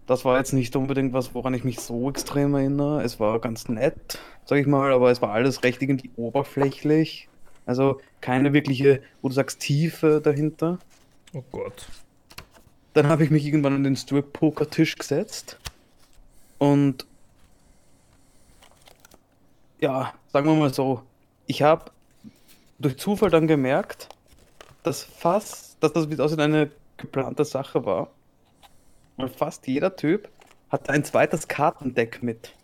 das 0.06 0.24
war 0.24 0.38
jetzt 0.38 0.52
nicht 0.52 0.76
unbedingt 0.76 1.12
was, 1.12 1.34
woran 1.34 1.54
ich 1.54 1.64
mich 1.64 1.80
so 1.80 2.10
extrem 2.10 2.54
erinnere. 2.54 3.02
Es 3.02 3.20
war 3.20 3.38
ganz 3.40 3.68
nett, 3.68 4.18
sag 4.44 4.58
ich 4.58 4.66
mal, 4.66 4.92
aber 4.92 5.10
es 5.10 5.22
war 5.22 5.30
alles 5.30 5.62
recht 5.62 5.80
irgendwie 5.82 6.10
oberflächlich. 6.16 7.28
Also 7.66 8.00
keine 8.20 8.52
wirkliche, 8.52 9.02
wo 9.22 9.28
du 9.28 9.34
sagst, 9.34 9.60
Tiefe 9.60 10.20
dahinter. 10.22 10.78
Oh 11.32 11.42
Gott. 11.50 11.86
Dann 12.92 13.08
habe 13.08 13.24
ich 13.24 13.30
mich 13.30 13.44
irgendwann 13.44 13.74
an 13.74 13.84
den 13.84 13.96
Strip-Poker-Tisch 13.96 14.96
gesetzt 14.96 15.58
und 16.58 17.06
ja, 19.80 20.14
sagen 20.32 20.46
wir 20.46 20.54
mal 20.54 20.72
so, 20.72 21.02
ich 21.46 21.62
habe 21.62 21.90
durch 22.78 22.96
Zufall 22.98 23.30
dann 23.30 23.46
gemerkt, 23.46 24.08
dass 24.82 25.02
fast, 25.02 25.76
dass 25.80 25.92
das 25.92 26.18
aus 26.20 26.38
eine 26.38 26.70
geplante 26.96 27.44
Sache 27.44 27.84
war. 27.84 28.10
Weil 29.16 29.28
fast 29.28 29.66
jeder 29.66 29.96
Typ 29.96 30.28
hat 30.70 30.90
ein 30.90 31.04
zweites 31.04 31.48
Kartendeck 31.48 32.22
mit. 32.22 32.54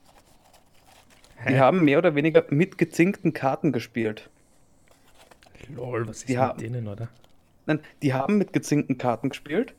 Hä? 1.36 1.52
Die 1.52 1.60
haben 1.60 1.84
mehr 1.84 1.98
oder 1.98 2.14
weniger 2.14 2.44
mit 2.50 2.76
gezinkten 2.78 3.32
Karten 3.32 3.72
gespielt. 3.72 4.28
Lol, 5.68 6.08
was 6.08 6.18
ist 6.18 6.28
die 6.28 6.32
mit 6.32 6.42
haben, 6.42 6.58
denen, 6.58 6.88
oder? 6.88 7.08
Nein, 7.66 7.80
die 8.02 8.12
haben 8.12 8.38
mit 8.38 8.52
gezinkten 8.52 8.98
Karten 8.98 9.28
gespielt 9.28 9.74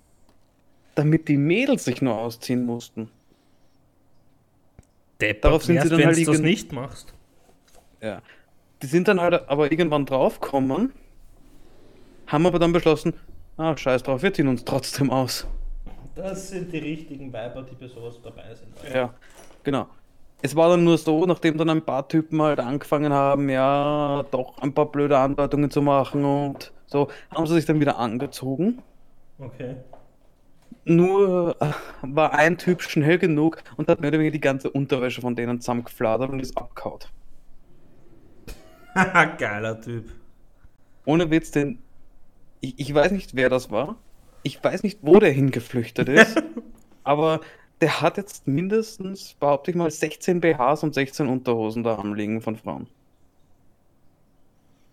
damit 0.96 1.28
die 1.28 1.38
Mädels 1.38 1.86
sich 1.86 2.02
nur 2.02 2.18
ausziehen 2.18 2.66
mussten. 2.66 3.10
Deppert 5.20 5.46
Darauf 5.46 5.64
sind 5.64 5.82
sie 5.82 5.90
dann 5.90 6.06
halt 6.06 6.28
das 6.28 6.40
nicht 6.40 6.72
machst. 6.74 7.14
Ja. 8.02 8.22
Die 8.82 8.88
sind 8.88 9.08
dann 9.08 9.22
halt 9.22 9.48
aber 9.48 9.72
irgendwann 9.72 10.06
draufgekommen, 10.06 10.92
haben 12.28 12.46
aber 12.46 12.58
dann 12.58 12.72
beschlossen, 12.72 13.14
ah, 13.58 13.78
scheiß 13.78 14.04
drauf, 14.04 14.24
wir 14.24 14.34
ziehen 14.34 14.48
uns 14.48 14.66
trotzdem 14.66 15.12
aus. 15.12 15.46
Das 16.22 16.50
sind 16.50 16.72
die 16.72 16.78
richtigen 16.78 17.32
Weiber, 17.34 17.64
die 17.64 17.76
bei 17.76 17.88
sowas 17.88 18.20
dabei 18.24 18.54
sind. 18.54 18.72
Also. 18.84 18.96
Ja, 18.96 19.14
genau. 19.64 19.88
Es 20.42 20.56
war 20.56 20.70
dann 20.70 20.84
nur 20.84 20.98
so, 20.98 21.26
nachdem 21.26 21.58
dann 21.58 21.70
ein 21.70 21.84
paar 21.84 22.08
Typen 22.08 22.42
halt 22.42 22.60
angefangen 22.60 23.14
haben, 23.14 23.50
ja, 23.50 24.26
doch 24.32 24.58
ein 24.60 24.74
paar 24.74 24.92
blöde 24.92 25.18
Andeutungen 25.18 25.70
zu 25.70 25.82
machen 25.82 26.26
und 26.26 26.72
so, 26.88 27.10
haben 27.34 27.46
sie 27.46 27.56
sich 27.56 27.66
dann 27.66 27.80
wieder 27.80 27.98
angezogen. 28.00 28.82
Okay 29.38 29.76
nur 30.86 31.56
äh, 31.62 31.72
war 32.02 32.34
ein 32.34 32.58
Typ 32.58 32.82
schnell 32.82 33.18
genug 33.18 33.64
und 33.78 33.88
hat 33.88 34.02
mehr 34.02 34.10
oder 34.10 34.20
weniger 34.20 34.34
die 34.34 34.42
ganze 34.42 34.70
Unterwäsche 34.70 35.22
von 35.22 35.36
denen 35.36 35.62
zusammengefladert 35.62 36.30
und 36.30 36.40
ist 36.40 36.58
abgehaut. 36.58 37.10
Geiler 39.38 39.80
Typ. 39.80 40.12
Ohne 41.06 41.30
Witz, 41.30 41.52
denn 41.52 41.80
ich, 42.60 42.80
ich 42.80 42.94
weiß 42.94 43.12
nicht, 43.12 43.36
wer 43.36 43.50
das 43.50 43.72
war. 43.72 43.98
Ich 44.44 44.64
weiß 44.64 44.84
nicht, 44.84 45.00
wo 45.02 45.20
der 45.20 45.32
hingeflüchtet 45.32 46.10
ist. 46.10 46.42
aber 47.04 47.42
der 47.82 48.02
hat 48.02 48.18
jetzt 48.18 48.48
mindestens, 48.48 49.36
behaupte 49.40 49.72
ich 49.72 49.78
mal, 49.78 49.90
16 49.90 50.40
BHs 50.40 50.84
und 50.84 50.94
16 50.94 51.28
Unterhosen 51.28 51.84
da 51.84 51.98
am 51.98 52.14
liegen 52.14 52.42
von 52.42 52.56
Frauen. 52.56 52.88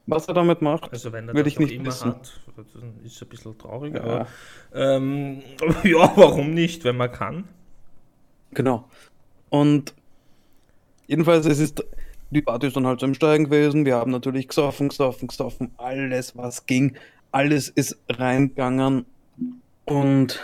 Was 0.06 0.26
er 0.26 0.32
damit 0.32 0.62
macht, 0.62 0.90
also 0.90 1.12
wenn 1.12 1.28
er 1.28 1.34
will 1.34 1.46
ich 1.46 1.58
nicht 1.58 1.84
wissen. 1.84 2.14
Hat, 2.14 2.32
ist 3.04 3.22
ein 3.22 3.28
bisschen 3.28 3.58
traurig, 3.58 3.94
ja. 3.94 4.00
aber 4.00 4.26
ähm, 4.72 5.42
ja, 5.84 6.10
warum 6.16 6.54
nicht, 6.54 6.82
wenn 6.84 6.96
man 6.96 7.12
kann? 7.12 7.44
Genau. 8.52 8.88
Und 9.50 9.94
jedenfalls, 11.06 11.44
es 11.44 11.58
ist, 11.58 11.84
die 12.30 12.40
Party 12.40 12.68
ist 12.68 12.76
dann 12.76 12.86
halt 12.86 13.00
so 13.00 13.06
im 13.06 13.12
Steigen 13.12 13.44
gewesen. 13.44 13.84
Wir 13.84 13.96
haben 13.96 14.10
natürlich 14.10 14.48
gesoffen, 14.48 14.88
gesoffen, 14.88 15.28
gesoffen, 15.28 15.72
alles 15.76 16.34
was 16.38 16.64
ging, 16.64 16.96
alles 17.30 17.68
ist 17.68 17.98
reingegangen. 18.08 19.04
Und 19.88 20.40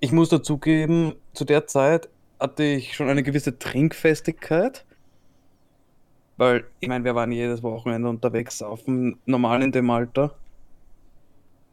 ich 0.00 0.10
muss 0.10 0.30
dazugeben, 0.30 1.14
zu 1.34 1.44
der 1.44 1.66
Zeit 1.66 2.08
hatte 2.40 2.64
ich 2.64 2.94
schon 2.94 3.08
eine 3.08 3.22
gewisse 3.22 3.58
Trinkfestigkeit. 3.58 4.84
Weil, 6.38 6.64
ich 6.80 6.88
meine, 6.88 7.04
wir 7.04 7.14
waren 7.14 7.30
jedes 7.30 7.62
Wochenende 7.62 8.08
unterwegs 8.08 8.62
auf 8.62 8.84
dem 8.84 9.18
normal 9.26 9.62
in 9.62 9.70
dem 9.70 9.90
Alter. 9.90 10.34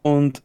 Und 0.01 0.43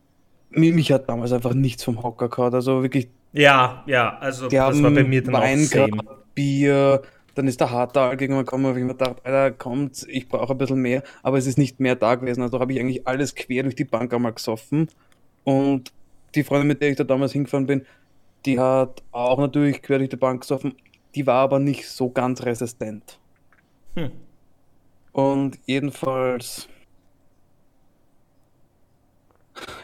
mich 0.51 0.93
hat 0.93 1.09
damals 1.09 1.33
einfach 1.33 1.53
nichts 1.53 1.83
vom 1.83 2.03
Hocker 2.03 2.29
gehabt. 2.29 2.55
Also 2.55 2.83
wirklich. 2.83 3.09
Ja, 3.33 3.83
ja, 3.87 4.17
also 4.19 4.49
die 4.49 4.57
das 4.57 4.81
war 4.81 4.93
bei 4.93 5.03
mir 5.03 5.23
dann 5.23 5.35
Wein 5.35 5.69
auch 5.77 6.17
Bier, 6.35 7.03
dann 7.35 7.49
ist 7.49 7.61
der 7.61 7.71
Hartal 7.71 8.17
gekommen, 8.17 8.67
habe 8.67 8.79
ich 8.79 8.85
mir 8.85 8.93
gedacht, 8.93 9.17
Alter, 9.25 9.51
kommt, 9.51 10.07
ich 10.09 10.29
brauche 10.29 10.53
ein 10.53 10.59
bisschen 10.59 10.81
mehr, 10.81 11.03
aber 11.25 11.39
es 11.39 11.47
ist 11.47 11.59
nicht 11.59 11.81
mehr 11.81 11.97
da 11.97 12.15
gewesen. 12.15 12.43
Also 12.43 12.61
habe 12.61 12.73
ich 12.73 12.79
eigentlich 12.79 13.09
alles 13.09 13.35
quer 13.35 13.65
durch 13.65 13.75
die 13.75 13.85
Bank 13.85 14.15
einmal 14.15 14.33
gesoffen. 14.33 14.89
Und 15.43 15.93
die 16.35 16.45
Freundin, 16.45 16.69
mit 16.69 16.83
der 16.83 16.91
ich 16.91 16.97
da 16.97 17.05
damals 17.05 17.33
hingefahren 17.33 17.67
bin, 17.67 17.87
die 18.47 18.59
hat 18.59 19.03
auch 19.13 19.39
natürlich 19.39 19.83
quer 19.83 19.99
durch 19.99 20.11
die 20.11 20.17
Bank 20.17 20.43
gesoffen. 20.43 20.75
Die 21.15 21.27
war 21.27 21.43
aber 21.43 21.59
nicht 21.59 21.89
so 21.89 22.11
ganz 22.11 22.43
resistent. 22.43 23.19
Hm. 23.95 24.11
Und 25.13 25.59
jedenfalls 25.67 26.69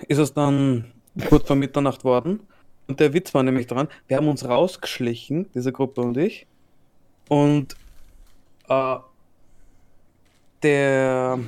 ist 0.09 0.19
es 0.19 0.35
dann 0.35 0.93
kurz 1.29 1.47
vor 1.47 1.57
Mitternacht 1.57 2.05
worden. 2.05 2.41
Und 2.89 2.99
der 2.99 3.13
Witz 3.13 3.33
war 3.35 3.45
nämlich 3.45 3.69
dran, 3.69 3.89
wir 4.09 4.17
haben 4.17 4.29
uns 4.29 4.45
rausgeschlichen, 4.45 5.49
diese 5.55 5.73
Gruppe 5.73 6.01
und 6.01 6.17
ich. 6.17 6.49
Und 7.29 7.77
äh, 8.69 8.97
der 10.63 11.39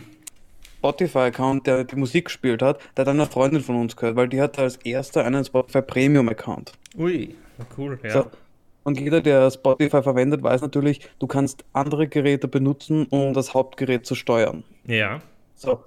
Spotify-Account, 0.83 1.67
der 1.69 1.85
die 1.85 1.95
Musik 1.95 2.25
gespielt 2.25 2.61
hat, 2.61 2.81
der 2.97 3.05
hat 3.05 3.09
eine 3.09 3.27
Freundin 3.27 3.61
von 3.61 3.77
uns 3.77 3.95
gehört, 3.95 4.17
weil 4.17 4.29
die 4.29 4.41
hatte 4.41 4.63
als 4.63 4.77
erster 4.77 5.25
einen 5.25 5.45
Spotify 5.45 5.81
Premium-Account. 5.81 6.73
Ui, 6.99 7.37
cool, 7.79 8.01
ja. 8.03 8.11
So, 8.11 8.27
und 8.83 8.99
jeder, 8.99 9.21
der 9.21 9.49
Spotify 9.53 10.03
verwendet, 10.03 10.43
weiß 10.43 10.61
natürlich, 10.61 11.09
du 11.21 11.29
kannst 11.29 11.65
andere 11.73 12.09
Geräte 12.09 12.49
benutzen, 12.49 13.07
um 13.11 13.33
das 13.33 13.55
Hauptgerät 13.55 14.07
zu 14.07 14.17
steuern. 14.17 14.65
Ja. 14.85 15.21
So. 15.55 15.85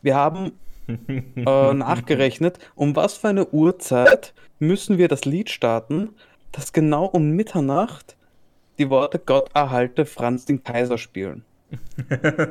Wir 0.00 0.14
haben 0.14 0.52
äh, 0.88 1.74
nachgerechnet, 1.74 2.58
um 2.74 2.96
was 2.96 3.18
für 3.18 3.28
eine 3.28 3.46
Uhrzeit 3.48 4.32
müssen 4.58 4.96
wir 4.96 5.08
das 5.08 5.26
Lied 5.26 5.50
starten, 5.50 6.10
das 6.52 6.72
genau 6.72 7.04
um 7.04 7.32
Mitternacht 7.32 8.16
die 8.78 8.88
Worte 8.88 9.18
Gott 9.18 9.50
erhalte 9.52 10.06
Franz 10.06 10.46
den 10.46 10.64
Kaiser 10.64 10.96
spielen. 10.96 11.44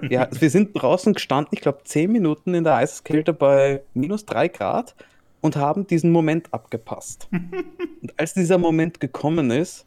Ja, 0.09 0.27
wir 0.31 0.49
sind 0.49 0.71
draußen 0.73 1.13
gestanden, 1.13 1.51
ich 1.53 1.61
glaube 1.61 1.79
10 1.83 2.11
Minuten 2.11 2.53
in 2.53 2.63
der 2.63 2.75
Eiskälte 2.75 3.33
bei 3.33 3.81
minus 3.93 4.25
3 4.25 4.47
Grad 4.49 4.95
und 5.41 5.55
haben 5.55 5.87
diesen 5.87 6.11
Moment 6.11 6.53
abgepasst. 6.53 7.27
und 8.01 8.19
als 8.19 8.33
dieser 8.33 8.57
Moment 8.57 8.99
gekommen 8.99 9.51
ist, 9.51 9.85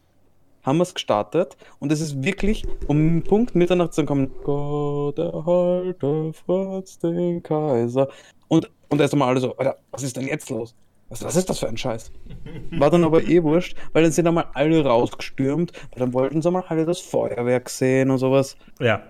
haben 0.63 0.79
wir 0.79 0.83
es 0.83 0.95
gestartet 0.95 1.57
und 1.79 1.93
es 1.93 2.01
ist 2.01 2.23
wirklich 2.23 2.65
um 2.87 3.23
Punkt 3.23 3.55
Mitternacht 3.55 3.93
zu 3.93 4.05
kommen, 4.05 4.31
Gott 4.43 5.19
erhalte 5.19 6.33
Franz 6.33 6.99
den 6.99 7.43
Kaiser. 7.43 8.09
Und, 8.49 8.71
und 8.89 9.01
erst 9.01 9.13
einmal 9.13 9.29
alle 9.29 9.41
so, 9.41 9.57
Alter, 9.57 9.77
was 9.91 10.03
ist 10.03 10.17
denn 10.17 10.27
jetzt 10.27 10.51
los? 10.51 10.75
Was, 11.11 11.23
was 11.23 11.37
ist 11.37 11.51
das 11.51 11.59
für 11.59 11.69
ein 11.69 11.77
Scheiß? 11.77 12.11
War 12.73 12.91
dann 12.91 13.05
aber 13.05 13.23
eh 13.23 13.43
wurscht, 13.43 13.77
weil 13.93 14.03
dann 14.03 14.13
sind 14.13 14.27
einmal 14.27 14.47
alle 14.55 14.85
rausgestürmt, 14.85 15.73
weil 15.93 16.01
dann 16.01 16.15
wollten 16.15 16.41
sie 16.41 16.51
mal 16.51 16.65
alle 16.67 16.87
das 16.87 17.01
Feuerwerk 17.01 17.69
sehen 17.69 18.11
und 18.11 18.19
sowas. 18.19 18.57
Ja. 18.81 19.03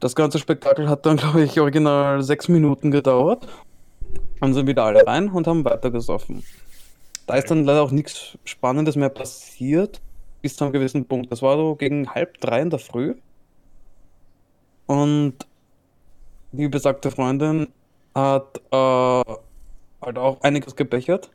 Das 0.00 0.14
ganze 0.14 0.38
Spektakel 0.38 0.88
hat 0.88 1.04
dann, 1.04 1.18
glaube 1.18 1.44
ich, 1.44 1.60
original 1.60 2.22
sechs 2.22 2.48
Minuten 2.48 2.90
gedauert. 2.90 3.46
Dann 4.40 4.54
sind 4.54 4.66
wieder 4.66 4.84
alle 4.84 5.06
rein 5.06 5.28
und 5.28 5.46
haben 5.46 5.64
weitergesoffen. 5.64 6.42
Da 7.26 7.34
ist 7.34 7.50
dann 7.50 7.64
leider 7.64 7.82
auch 7.82 7.90
nichts 7.90 8.38
Spannendes 8.44 8.96
mehr 8.96 9.10
passiert, 9.10 10.00
bis 10.40 10.56
zu 10.56 10.64
einem 10.64 10.72
gewissen 10.72 11.04
Punkt. 11.04 11.30
Das 11.30 11.42
war 11.42 11.56
so 11.56 11.74
gegen 11.74 12.08
halb 12.08 12.40
drei 12.40 12.62
in 12.62 12.70
der 12.70 12.78
Früh. 12.78 13.14
Und 14.86 15.34
die 16.52 16.68
besagte 16.68 17.10
Freundin 17.10 17.68
hat 18.14 18.58
äh, 18.72 19.34
halt 20.02 20.18
auch 20.18 20.40
einiges 20.40 20.74
gebechert. 20.76 21.30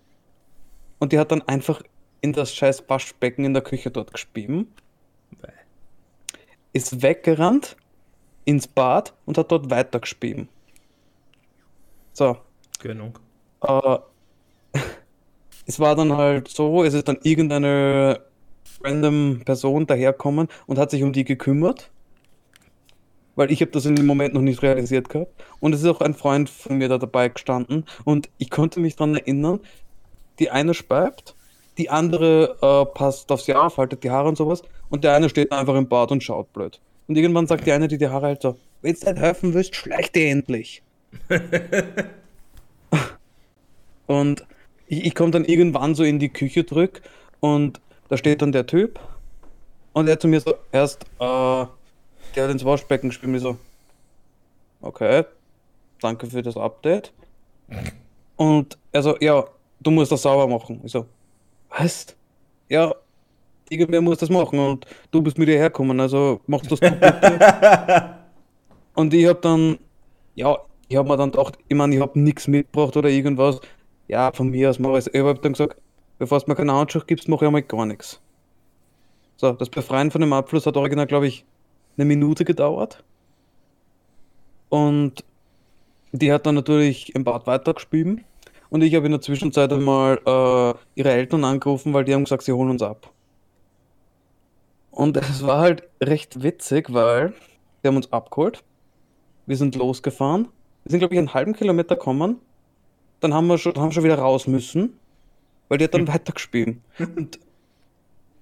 Und 0.97 1.13
die 1.13 1.19
hat 1.19 1.31
dann 1.31 1.43
einfach 1.43 1.83
in 2.21 2.33
das 2.33 2.51
scheiß 2.51 2.83
Waschbecken 2.89 3.45
in 3.45 3.53
der 3.53 3.61
Küche 3.61 3.91
dort 3.91 4.11
gespieben. 4.11 4.73
Ist 6.73 7.03
weggerannt 7.03 7.77
ins 8.45 8.67
Bad 8.67 9.13
und 9.25 9.37
hat 9.37 9.51
dort 9.51 9.69
weiter 9.69 9.99
gespieben. 9.99 10.47
So. 12.13 12.37
Gönnung. 12.79 13.19
Äh, 13.61 13.97
es 15.65 15.79
war 15.79 15.95
dann 15.95 16.15
halt 16.15 16.47
so, 16.47 16.83
es 16.83 16.93
ist 16.93 17.07
dann 17.07 17.17
irgendeine 17.23 18.21
random 18.83 19.41
Person 19.43 19.87
daherkommen 19.87 20.47
und 20.67 20.77
hat 20.77 20.91
sich 20.91 21.03
um 21.03 21.11
die 21.11 21.25
gekümmert. 21.25 21.89
Weil 23.35 23.51
ich 23.51 23.59
habe 23.59 23.71
das 23.71 23.85
in 23.85 23.95
dem 23.95 24.05
Moment 24.05 24.33
noch 24.33 24.41
nicht 24.41 24.61
realisiert 24.61 25.09
gehabt. 25.09 25.33
Und 25.59 25.73
es 25.73 25.81
ist 25.81 25.87
auch 25.87 25.99
ein 25.99 26.13
Freund 26.13 26.49
von 26.49 26.77
mir 26.77 26.87
da 26.87 26.97
dabei 26.97 27.27
gestanden. 27.27 27.85
Und 28.05 28.29
ich 28.37 28.49
konnte 28.49 28.79
mich 28.79 28.95
daran 28.95 29.15
erinnern, 29.15 29.59
die 30.39 30.51
eine 30.51 30.73
speibt, 30.73 31.35
die 31.77 31.89
andere 31.89 32.57
äh, 32.61 32.85
passt 32.93 33.29
aufs 33.31 33.47
Jahr, 33.47 33.69
faltet 33.69 34.03
die 34.05 34.11
Haare 34.11 34.29
und 34.29 34.37
sowas. 34.37 34.63
Und 34.89 35.03
der 35.03 35.15
eine 35.15 35.27
steht 35.27 35.51
einfach 35.51 35.75
im 35.75 35.89
Bad 35.89 36.11
und 36.11 36.23
schaut 36.23 36.53
blöd. 36.53 36.79
Und 37.07 37.17
irgendwann 37.17 37.47
sagt 37.47 37.65
die 37.65 37.71
eine, 37.71 37.87
die 37.87 37.97
die 37.97 38.07
Haare 38.07 38.27
halt 38.27 38.41
so, 38.41 38.57
wenn 38.81 38.93
du 38.93 39.05
nicht 39.05 39.19
helfen 39.19 39.53
willst, 39.53 39.75
schleich 39.75 40.11
dir 40.11 40.29
endlich. 40.29 40.81
und 44.07 44.45
ich, 44.87 45.05
ich 45.05 45.15
komme 45.15 45.31
dann 45.31 45.45
irgendwann 45.45 45.95
so 45.95 46.03
in 46.03 46.19
die 46.19 46.29
Küche 46.29 46.65
zurück 46.65 47.01
und 47.39 47.79
da 48.09 48.17
steht 48.17 48.41
dann 48.41 48.51
der 48.51 48.65
Typ 48.65 48.99
und 49.93 50.07
er 50.07 50.19
zu 50.19 50.27
mir 50.27 50.41
so, 50.41 50.55
erst, 50.71 51.03
äh, 51.19 51.65
der 52.35 52.43
hat 52.43 52.51
ins 52.51 52.65
Waschbecken 52.65 53.09
gespielt. 53.09 53.35
Ich 53.35 53.41
so, 53.41 53.57
okay, 54.81 55.23
danke 56.01 56.27
für 56.27 56.41
das 56.41 56.57
Update. 56.57 57.13
Und 58.35 58.77
er 58.91 59.01
so, 59.01 59.17
ja, 59.19 59.45
du 59.79 59.91
musst 59.91 60.11
das 60.11 60.21
sauber 60.21 60.47
machen. 60.47 60.81
Ich 60.83 60.91
so, 60.91 61.05
was? 61.69 62.07
Ja, 62.67 62.93
irgendwer 63.69 64.01
muss 64.01 64.19
das 64.19 64.29
machen 64.29 64.59
und 64.59 64.85
du 65.11 65.21
bist 65.21 65.37
mit 65.37 65.47
dir 65.47 65.57
herkommen, 65.57 65.99
also 65.99 66.41
machst 66.47 66.71
das 66.71 66.79
du 66.79 66.89
bitte. 66.89 68.15
und 68.95 69.13
ich 69.13 69.25
hab 69.27 69.41
dann, 69.41 69.77
ja, 70.35 70.57
ich 70.87 70.97
hab 70.97 71.07
mir 71.07 71.17
dann 71.17 71.31
gedacht, 71.31 71.57
ich 71.67 71.75
meine, 71.75 71.95
ich 71.95 72.01
hab 72.01 72.15
nichts 72.15 72.47
mitgebracht 72.47 72.95
oder 72.95 73.09
irgendwas. 73.09 73.59
Ja, 74.07 74.31
von 74.31 74.49
mir 74.49 74.69
aus 74.69 74.79
mache 74.79 74.99
ich 74.99 75.07
Ich 75.13 75.21
hab 75.21 75.41
dann 75.41 75.53
gesagt, 75.53 75.81
bevor 76.19 76.39
du 76.39 76.45
mir 76.47 76.55
keinen 76.55 76.69
Anschluss 76.69 77.07
gibst, 77.07 77.27
mache 77.27 77.45
ich 77.45 77.47
einmal 77.47 77.63
gar 77.63 77.85
nichts. 77.85 78.21
So, 79.37 79.51
das 79.51 79.69
Befreien 79.69 80.11
von 80.11 80.21
dem 80.21 80.31
Abfluss 80.33 80.65
hat 80.65 80.77
original, 80.77 81.07
glaube 81.07 81.27
ich, 81.27 81.43
eine 81.97 82.05
Minute 82.05 82.45
gedauert. 82.45 83.03
Und 84.69 85.23
die 86.11 86.31
hat 86.31 86.45
dann 86.45 86.55
natürlich 86.55 87.13
im 87.15 87.23
Bad 87.23 87.47
weitergespielt. 87.47 88.21
Und 88.69 88.81
ich 88.81 88.95
habe 88.95 89.05
in 89.05 89.11
der 89.11 89.21
Zwischenzeit 89.21 89.71
einmal 89.71 90.19
äh, 90.25 90.73
ihre 90.95 91.11
Eltern 91.11 91.43
angerufen, 91.43 91.93
weil 91.93 92.05
die 92.05 92.13
haben 92.13 92.23
gesagt, 92.23 92.43
sie 92.43 92.53
holen 92.53 92.69
uns 92.69 92.81
ab. 92.81 93.11
Und 94.95 95.17
es 95.17 95.45
war 95.45 95.59
halt 95.59 95.83
recht 96.01 96.41
witzig, 96.41 96.93
weil 96.93 97.33
die 97.83 97.89
haben 97.89 97.97
uns 97.97 98.13
abgeholt. 98.13 98.63
Wir 99.45 99.57
sind 99.57 99.75
losgefahren. 99.75 100.47
Wir 100.85 100.91
sind, 100.91 100.99
glaube 100.99 101.13
ich, 101.13 101.17
einen 101.19 101.33
halben 101.33 101.53
Kilometer 101.53 101.97
gekommen. 101.97 102.39
Dann 103.19 103.33
haben 103.33 103.47
wir 103.47 103.57
schon, 103.57 103.75
haben 103.75 103.91
schon 103.91 104.05
wieder 104.05 104.17
raus 104.17 104.47
müssen, 104.47 104.97
weil 105.67 105.79
die 105.79 105.83
hat 105.83 105.93
dann 105.93 106.07
weitergespielt. 106.13 106.77
Und 106.97 107.39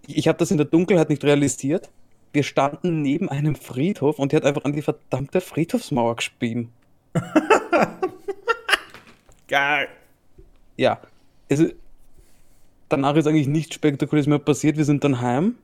ich 0.06 0.28
habe 0.28 0.38
das 0.38 0.52
in 0.52 0.58
der 0.58 0.68
Dunkelheit 0.68 1.10
nicht 1.10 1.24
realisiert. 1.24 1.90
Wir 2.34 2.44
standen 2.44 3.02
neben 3.02 3.30
einem 3.30 3.56
Friedhof 3.56 4.20
und 4.20 4.32
die 4.32 4.36
hat 4.36 4.46
einfach 4.46 4.64
an 4.64 4.74
die 4.74 4.84
verdammte 4.84 5.42
Friedhofsmauer 5.42 6.18
gespielt. 6.18 6.68
Geil. 9.48 9.88
Ja. 10.78 11.02
Also, 11.50 11.66
danach 12.90 13.16
ist 13.16 13.26
eigentlich 13.26 13.48
nichts 13.48 13.74
Spektakuläres 13.74 14.28
mehr 14.28 14.38
passiert. 14.38 14.78
Wir 14.78 14.86
sind 14.86 15.04
dann 15.04 15.20
heim. 15.20 15.56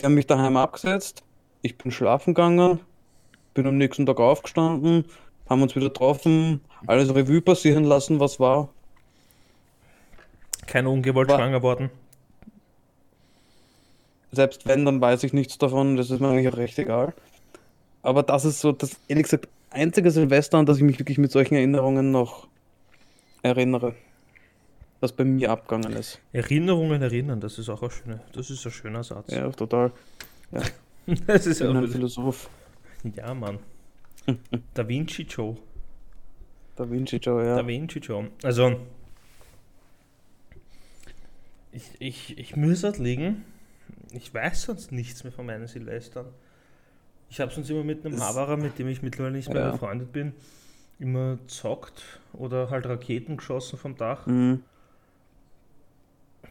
Die 0.00 0.04
haben 0.04 0.14
mich 0.14 0.26
daheim 0.26 0.56
abgesetzt. 0.56 1.22
Ich 1.62 1.76
bin 1.78 1.90
schlafen 1.90 2.34
gegangen. 2.34 2.80
Bin 3.54 3.66
am 3.66 3.76
nächsten 3.78 4.06
Tag 4.06 4.20
aufgestanden. 4.20 5.04
Haben 5.48 5.62
uns 5.62 5.74
wieder 5.74 5.86
getroffen. 5.88 6.60
Alles 6.86 7.14
Revue 7.14 7.40
passieren 7.40 7.84
lassen, 7.84 8.20
was 8.20 8.38
war. 8.38 8.68
Keine 10.66 10.90
ungewollt 10.90 11.28
War- 11.28 11.38
schwanger 11.38 11.62
worden. 11.62 11.90
Selbst 14.32 14.66
wenn, 14.66 14.84
dann 14.84 15.00
weiß 15.00 15.22
ich 15.24 15.32
nichts 15.32 15.56
davon. 15.56 15.96
Das 15.96 16.10
ist 16.10 16.20
mir 16.20 16.28
eigentlich 16.28 16.52
auch 16.52 16.58
recht 16.58 16.78
egal. 16.78 17.14
Aber 18.02 18.22
das 18.22 18.44
ist 18.44 18.60
so 18.60 18.72
das, 18.72 18.96
ehrlich 19.08 19.24
gesagt, 19.24 19.48
einzige 19.70 20.10
Silvester, 20.10 20.58
an 20.58 20.66
das 20.66 20.76
ich 20.76 20.82
mich 20.82 20.98
wirklich 20.98 21.18
mit 21.18 21.32
solchen 21.32 21.54
Erinnerungen 21.54 22.10
noch 22.10 22.46
erinnere. 23.42 23.94
Was 25.06 25.12
bei 25.12 25.22
mir 25.22 25.52
abgegangen 25.52 25.92
ist. 25.96 26.18
Erinnerungen 26.32 27.00
erinnern, 27.00 27.38
das 27.40 27.60
ist 27.60 27.68
auch 27.68 27.80
ein 27.80 27.90
schöner, 27.92 28.20
das 28.32 28.50
ist 28.50 28.66
ein 28.66 28.72
schöner 28.72 29.04
Satz. 29.04 29.30
Ja, 29.30 29.48
total. 29.52 29.92
Das 31.28 31.46
ist 31.46 31.62
ein 31.62 31.72
ja, 31.80 31.86
Philosoph. 31.86 32.50
ja, 33.14 33.32
Mann. 33.32 33.60
Da 34.74 34.88
Vinci 34.88 35.22
Joe. 35.22 35.56
Da 36.74 36.90
Vinci 36.90 37.18
Joe, 37.18 37.46
ja. 37.46 37.54
Da 37.54 37.64
Vinci 37.64 38.00
Joe. 38.00 38.28
Also, 38.42 38.80
ich, 41.70 41.84
ich, 42.00 42.36
ich 42.36 42.56
muss 42.56 42.82
halt 42.82 42.98
liegen. 42.98 43.44
Ich 44.10 44.34
weiß 44.34 44.62
sonst 44.62 44.90
nichts 44.90 45.22
mehr 45.22 45.32
von 45.32 45.46
meinen 45.46 45.68
Silvestern. 45.68 46.26
Ich 47.30 47.38
habe 47.40 47.52
sonst 47.52 47.70
immer 47.70 47.84
mit 47.84 48.04
einem 48.04 48.20
Haberer, 48.20 48.56
mit 48.56 48.76
dem 48.80 48.88
ich 48.88 49.02
mittlerweile 49.02 49.36
nicht 49.36 49.48
mehr 49.52 49.62
Ja. 49.66 49.70
befreundet 49.70 50.10
bin, 50.10 50.32
immer 50.98 51.38
zockt 51.46 52.18
oder 52.32 52.70
halt 52.70 52.86
Raketen 52.86 53.36
geschossen 53.36 53.78
vom 53.78 53.94
Dach. 53.96 54.26
Mhm. 54.26 54.64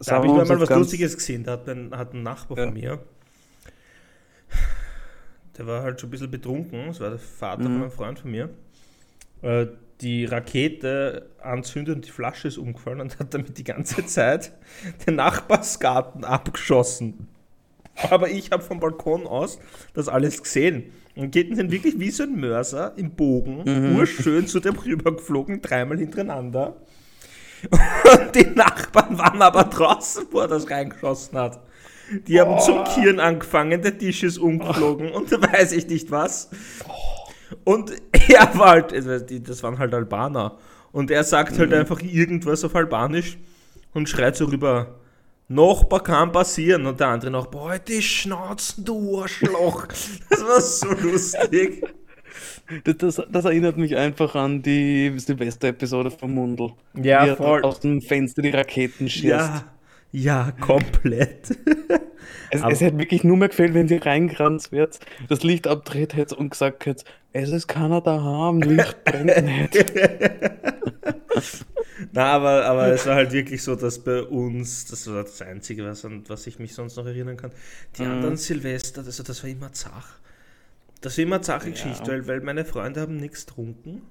Da 0.04 0.16
habe 0.16 0.26
ich 0.26 0.32
mal 0.32 0.48
was 0.60 0.68
Lustiges 0.70 1.16
gesehen. 1.16 1.44
Da 1.44 1.52
hat 1.52 1.68
ein, 1.68 1.96
hat 1.96 2.12
ein 2.14 2.22
Nachbar 2.22 2.58
Ja. 2.58 2.64
von 2.64 2.74
mir, 2.74 2.98
der 5.58 5.66
war 5.66 5.82
halt 5.82 6.00
schon 6.00 6.08
ein 6.08 6.10
bisschen 6.10 6.30
betrunken, 6.30 6.88
das 6.88 7.00
war 7.00 7.10
der 7.10 7.18
Vater 7.18 7.62
Mhm. 7.62 7.66
von 7.72 7.82
einem 7.82 7.90
Freund 7.90 8.18
von 8.18 8.30
mir, 8.30 8.50
äh, 9.42 9.66
die 10.02 10.26
Rakete 10.26 11.30
anzündet 11.42 11.96
und 11.96 12.06
die 12.06 12.10
Flasche 12.10 12.48
ist 12.48 12.58
umgefallen 12.58 13.00
und 13.00 13.18
hat 13.18 13.32
damit 13.32 13.56
die 13.56 13.64
ganze 13.64 14.04
Zeit 14.06 14.52
den 15.06 15.14
Nachbarsgarten 15.16 16.24
abgeschossen. 16.24 17.28
Aber 18.10 18.28
ich 18.28 18.50
habe 18.50 18.62
vom 18.62 18.78
Balkon 18.78 19.26
aus 19.26 19.58
das 19.94 20.08
alles 20.08 20.42
gesehen. 20.42 20.92
Und 21.14 21.30
geht 21.30 21.56
dann 21.58 21.70
wirklich 21.70 21.98
wie 21.98 22.10
so 22.10 22.24
ein 22.24 22.38
Mörser 22.38 22.92
im 22.98 23.12
Bogen, 23.12 23.62
Mhm. 23.64 23.96
urschön 23.96 24.46
zu 24.46 24.60
dem 24.60 24.76
rübergeflogen, 24.78 25.62
dreimal 25.62 25.96
hintereinander. 25.96 26.76
Und 27.70 28.34
die 28.34 28.46
Nachbarn 28.46 29.18
waren 29.18 29.42
aber 29.42 29.64
draußen, 29.64 30.26
wo 30.30 30.40
er 30.40 30.48
das 30.48 30.70
reingeschossen 30.70 31.38
hat. 31.38 31.60
Die 32.26 32.40
haben 32.40 32.58
zum 32.60 32.84
Kieren 32.84 33.18
angefangen, 33.18 33.82
der 33.82 33.98
Tisch 33.98 34.22
ist 34.22 34.38
umgeflogen 34.38 35.10
und 35.10 35.32
da 35.32 35.40
weiß 35.52 35.72
ich 35.72 35.88
nicht 35.88 36.10
was. 36.10 36.50
Und 37.64 37.92
er 38.28 38.58
war 38.58 38.68
halt, 38.68 38.92
das 39.48 39.62
waren 39.62 39.78
halt 39.78 39.92
Albaner. 39.92 40.56
Und 40.92 41.10
er 41.10 41.24
sagt 41.24 41.58
halt 41.58 41.74
einfach 41.74 42.00
irgendwas 42.00 42.64
auf 42.64 42.74
Albanisch 42.74 43.38
und 43.92 44.08
schreit 44.08 44.36
so 44.36 44.46
rüber, 44.46 44.96
Nachbar 45.48 46.02
kann 46.02 46.32
passieren. 46.32 46.86
Und 46.86 46.98
der 46.98 47.08
andere 47.08 47.30
noch, 47.30 47.46
boah, 47.46 47.78
die 47.78 48.02
Schnauzen, 48.02 48.84
du 48.84 49.20
Arschloch. 49.20 49.86
Das 50.28 50.42
war 50.42 50.60
so 50.60 50.92
lustig. 51.06 51.84
Das, 52.84 52.96
das, 52.98 53.22
das 53.30 53.44
erinnert 53.44 53.76
mich 53.76 53.96
einfach 53.96 54.34
an 54.34 54.62
die 54.62 55.12
Silvester-Episode 55.16 56.10
vom 56.10 56.34
Mundel. 56.34 56.72
Ja, 56.94 57.26
Wie 57.32 57.36
voll. 57.36 57.62
aus 57.62 57.80
dem 57.80 58.00
Fenster 58.02 58.42
die 58.42 58.50
Raketen 58.50 59.08
schießt. 59.08 59.24
Ja, 59.26 59.64
ja, 60.12 60.52
komplett. 60.60 61.50
es, 62.50 62.62
es 62.68 62.80
hätte 62.80 62.98
wirklich 62.98 63.22
nur 63.24 63.36
mehr 63.36 63.48
gefehlt, 63.48 63.74
wenn 63.74 63.86
sie 63.88 63.96
reingerannt 63.96 64.72
wird, 64.72 64.98
das 65.28 65.42
Licht 65.42 65.66
abdreht 65.66 66.16
hätte 66.16 66.34
und 66.36 66.50
gesagt 66.50 66.86
hätte, 66.86 67.04
es 67.32 67.50
ist 67.50 67.68
keiner 67.68 68.00
daheim, 68.00 68.60
Licht 68.62 69.04
brennt 69.04 69.44
nicht. 69.44 69.84
Na, 72.12 72.32
aber, 72.32 72.64
aber 72.66 72.88
es 72.88 73.06
war 73.06 73.14
halt 73.14 73.32
wirklich 73.32 73.62
so, 73.62 73.74
dass 73.74 73.98
bei 73.98 74.22
uns, 74.22 74.86
das 74.86 75.06
war 75.10 75.22
das 75.22 75.40
Einzige, 75.42 75.84
was, 75.84 76.04
an 76.04 76.24
was 76.28 76.46
ich 76.46 76.58
mich 76.58 76.74
sonst 76.74 76.96
noch 76.96 77.06
erinnern 77.06 77.36
kann, 77.36 77.52
die 77.98 78.02
Mhm. 78.02 78.10
anderen 78.10 78.36
Silvester, 78.36 79.02
also 79.04 79.22
das 79.22 79.42
war 79.42 79.50
immer 79.50 79.72
zach. 79.72 80.18
Das 81.06 81.16
war 81.18 81.22
immer 81.22 81.40
zache 81.40 81.70
Geschichte, 81.70 82.10
weil, 82.10 82.26
weil 82.26 82.40
meine 82.40 82.64
Freunde 82.64 83.00
haben 83.00 83.16
nichts 83.16 83.46
getrunken. 83.46 84.02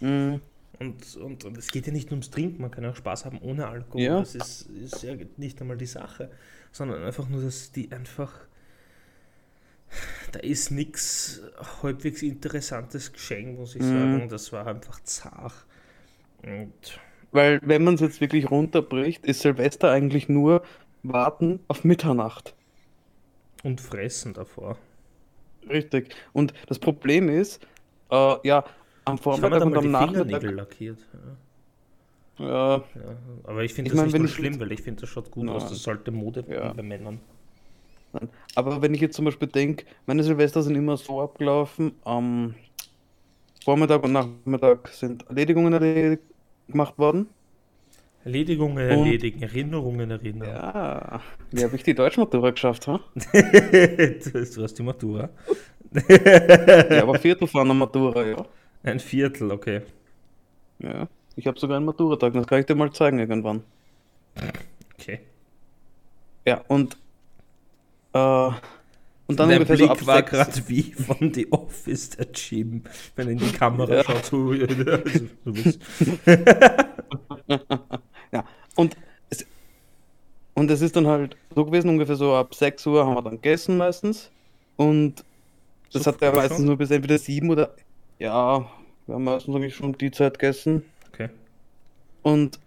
Mhm. 0.00 0.42
Und, 0.78 1.16
und, 1.16 1.44
und 1.46 1.56
es 1.56 1.68
geht 1.68 1.86
ja 1.86 1.94
nicht 1.94 2.10
nur 2.10 2.16
ums 2.16 2.28
Trinken, 2.28 2.60
man 2.60 2.70
kann 2.70 2.84
ja 2.84 2.90
auch 2.90 2.96
Spaß 2.96 3.24
haben 3.24 3.38
ohne 3.40 3.68
Alkohol. 3.68 4.02
Ja. 4.02 4.18
Das 4.18 4.34
ist, 4.34 4.68
ist 4.68 5.02
ja 5.02 5.14
nicht 5.38 5.58
einmal 5.62 5.78
die 5.78 5.86
Sache, 5.86 6.30
sondern 6.72 7.02
einfach 7.04 7.26
nur, 7.30 7.40
dass 7.40 7.72
die 7.72 7.90
einfach. 7.90 8.34
Da 10.32 10.40
ist 10.40 10.70
nichts 10.72 11.40
halbwegs 11.82 12.20
interessantes 12.20 13.14
Geschenk, 13.14 13.58
muss 13.58 13.74
ich 13.74 13.80
Mhm. 13.80 13.86
sagen. 13.88 14.28
Das 14.28 14.52
war 14.52 14.66
einfach 14.66 15.02
zach. 15.04 15.64
Und 16.42 17.00
Weil, 17.32 17.60
wenn 17.62 17.82
man 17.82 17.94
es 17.94 18.02
jetzt 18.02 18.20
wirklich 18.20 18.50
runterbricht, 18.50 19.24
ist 19.24 19.40
Silvester 19.40 19.90
eigentlich 19.90 20.28
nur 20.28 20.62
warten 21.02 21.60
auf 21.66 21.82
Mitternacht. 21.82 22.54
Und 23.62 23.80
fressen 23.80 24.34
davor. 24.34 24.76
Richtig. 25.68 26.14
Und 26.32 26.52
das 26.66 26.78
Problem 26.78 27.28
ist, 27.28 27.62
äh, 28.10 28.36
ja, 28.44 28.64
am 29.04 29.18
Vormittag 29.18 29.64
und 29.64 29.76
am 29.76 29.90
Nachmittag. 29.90 30.42
Lackiert. 30.42 30.98
Ja. 31.12 31.36
Ja, 32.38 32.76
Ja, 32.94 33.16
aber 33.44 33.64
ich 33.64 33.74
finde 33.74 33.90
das 33.90 33.96
mein, 33.96 34.22
nicht 34.22 34.30
ich 34.30 34.36
schlimm, 34.36 34.60
weil 34.60 34.70
ich 34.72 34.82
finde, 34.82 35.00
das 35.00 35.10
schaut 35.10 35.30
gut 35.30 35.46
Nein. 35.46 35.56
aus. 35.56 35.68
Das 35.68 35.82
sollte 35.82 36.10
Mode 36.10 36.44
Ja. 36.48 36.50
werden 36.50 36.76
bei 36.76 36.82
Männern. 36.82 37.20
aber 38.54 38.82
wenn 38.82 38.94
ich 38.94 39.00
jetzt 39.00 39.16
zum 39.16 39.24
Beispiel 39.24 39.48
denke, 39.48 39.84
meine 40.06 40.22
Silvester 40.22 40.62
sind 40.62 40.74
immer 40.76 40.96
so 40.96 41.20
abgelaufen, 41.20 41.92
am 42.04 42.54
Vormittag 43.64 44.02
und 44.04 44.12
Nachmittag 44.12 44.88
sind 44.88 45.26
Erledigungen 45.28 45.72
erledigt, 45.72 46.22
gemacht 46.68 46.98
worden. 46.98 47.28
Erledigungen 48.24 48.90
Und- 48.90 48.98
erledigen, 49.06 49.42
Erinnerungen 49.42 50.10
erinnern. 50.10 50.48
Ja, 50.48 51.20
wie 51.50 51.64
habe 51.64 51.76
ich 51.76 51.82
die 51.82 51.94
Deutschmatura 51.94 52.50
geschafft, 52.50 52.86
ha? 52.88 53.00
du 53.32 54.62
hast 54.62 54.78
die 54.78 54.82
Matura. 54.82 55.30
Ja, 56.90 57.02
aber 57.02 57.18
Viertel 57.18 57.48
vor 57.48 57.62
einer 57.62 57.74
Matura, 57.74 58.26
ja. 58.26 58.44
Ein 58.82 59.00
Viertel, 59.00 59.50
okay. 59.52 59.82
Ja, 60.80 61.08
ich 61.36 61.46
habe 61.46 61.58
sogar 61.58 61.76
einen 61.78 61.86
Maturatag, 61.86 62.32
das 62.34 62.46
kann 62.46 62.60
ich 62.60 62.66
dir 62.66 62.74
mal 62.74 62.92
zeigen 62.92 63.18
irgendwann. 63.18 63.62
Okay. 64.94 65.20
Ja, 66.46 66.62
und 66.68 66.96
äh, 68.12 68.50
und 69.30 69.38
dann 69.38 69.50
ungefähr 69.50 69.76
Blick 69.76 69.96
so 69.98 70.06
war 70.06 70.22
gerade 70.22 70.62
wie 70.68 70.82
von 70.92 71.32
The 71.34 71.52
Office, 71.52 72.10
der 72.10 72.28
Jim, 72.34 72.82
wenn 73.16 73.26
er 73.28 73.32
in 73.32 73.38
die 73.38 73.52
Kamera 73.52 73.96
Ja. 73.96 74.04
schaut. 74.04 74.24
So, 74.24 74.50
also, 74.52 75.26
du 75.44 75.52
bist, 75.52 75.80
Ja, 78.32 78.44
und 78.76 78.96
es, 79.30 79.46
und 80.58 80.70
es 80.70 80.80
ist 80.80 80.96
dann 80.96 81.06
halt 81.06 81.36
so 81.54 81.64
gewesen, 81.64 81.90
ungefähr 81.90 82.16
so 82.16 82.34
ab 82.34 82.54
6 82.54 82.86
Uhr 82.86 83.04
haben 83.06 83.14
wir 83.14 83.22
dann 83.22 83.34
gegessen 83.34 83.76
meistens. 83.76 84.30
Und 84.76 85.24
das 85.92 86.02
So 86.04 86.12
hat 86.12 86.18
früh 86.18 86.30
meistens 86.32 86.58
schon? 86.58 86.66
nur 86.66 86.76
bis 86.76 86.90
entweder 86.90 87.18
7 87.18 87.50
oder. 87.50 87.74
Ja, 88.18 88.68
wir 89.06 89.14
haben 89.14 89.24
meistens 89.24 89.54
eigentlich 89.54 89.74
schon 89.76 89.86
um 89.86 89.98
die 89.98 90.10
Zeit 90.10 90.38
gegessen. 90.38 90.82
okay. 91.12 91.30
Und 92.22 92.58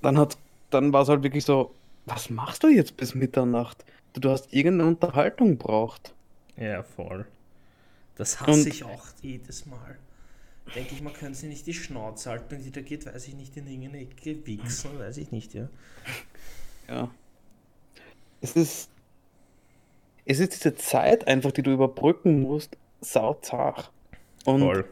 dann 0.00 0.18
hat, 0.18 0.36
dann 0.70 0.92
war 0.92 1.02
es 1.02 1.08
halt 1.08 1.22
wirklich 1.22 1.44
so, 1.44 1.74
was 2.06 2.30
machst 2.30 2.62
du 2.62 2.68
jetzt 2.68 2.96
bis 2.96 3.14
Mitternacht? 3.14 3.84
Du, 4.14 4.20
du 4.20 4.30
hast 4.30 4.52
irgendeine 4.52 4.88
Unterhaltung 4.90 5.58
braucht. 5.58 6.14
Ja, 6.56 6.82
voll. 6.82 7.26
Das 8.16 8.40
hasse 8.40 8.52
Und- 8.52 8.66
ich 8.66 8.84
auch 8.84 9.06
jedes 9.22 9.66
Mal. 9.66 9.96
Denke 10.76 10.94
ich, 10.94 11.02
man 11.02 11.12
kann 11.12 11.34
sie 11.34 11.48
nicht 11.48 11.66
die 11.66 11.74
Schnauze 11.74 12.30
halten, 12.30 12.46
wenn 12.50 12.62
die 12.62 12.70
da 12.70 12.80
geht, 12.82 13.04
weiß 13.06 13.26
ich 13.28 13.34
nicht, 13.34 13.56
in 13.56 13.66
irgendeine 13.66 14.02
Ecke 14.02 14.46
wichsen, 14.46 14.96
weiß 14.98 15.16
ich 15.16 15.32
nicht, 15.32 15.54
ja. 15.54 15.68
Ja. 16.88 17.10
Es 18.42 18.56
ist. 18.56 18.90
Es 20.24 20.38
ist 20.38 20.54
diese 20.54 20.76
Zeit 20.76 21.26
einfach, 21.26 21.50
die 21.50 21.62
du 21.62 21.72
überbrücken 21.72 22.42
musst, 22.42 22.76
sauzart. 23.00 23.90
Und 24.44 24.60
Voll. 24.60 24.84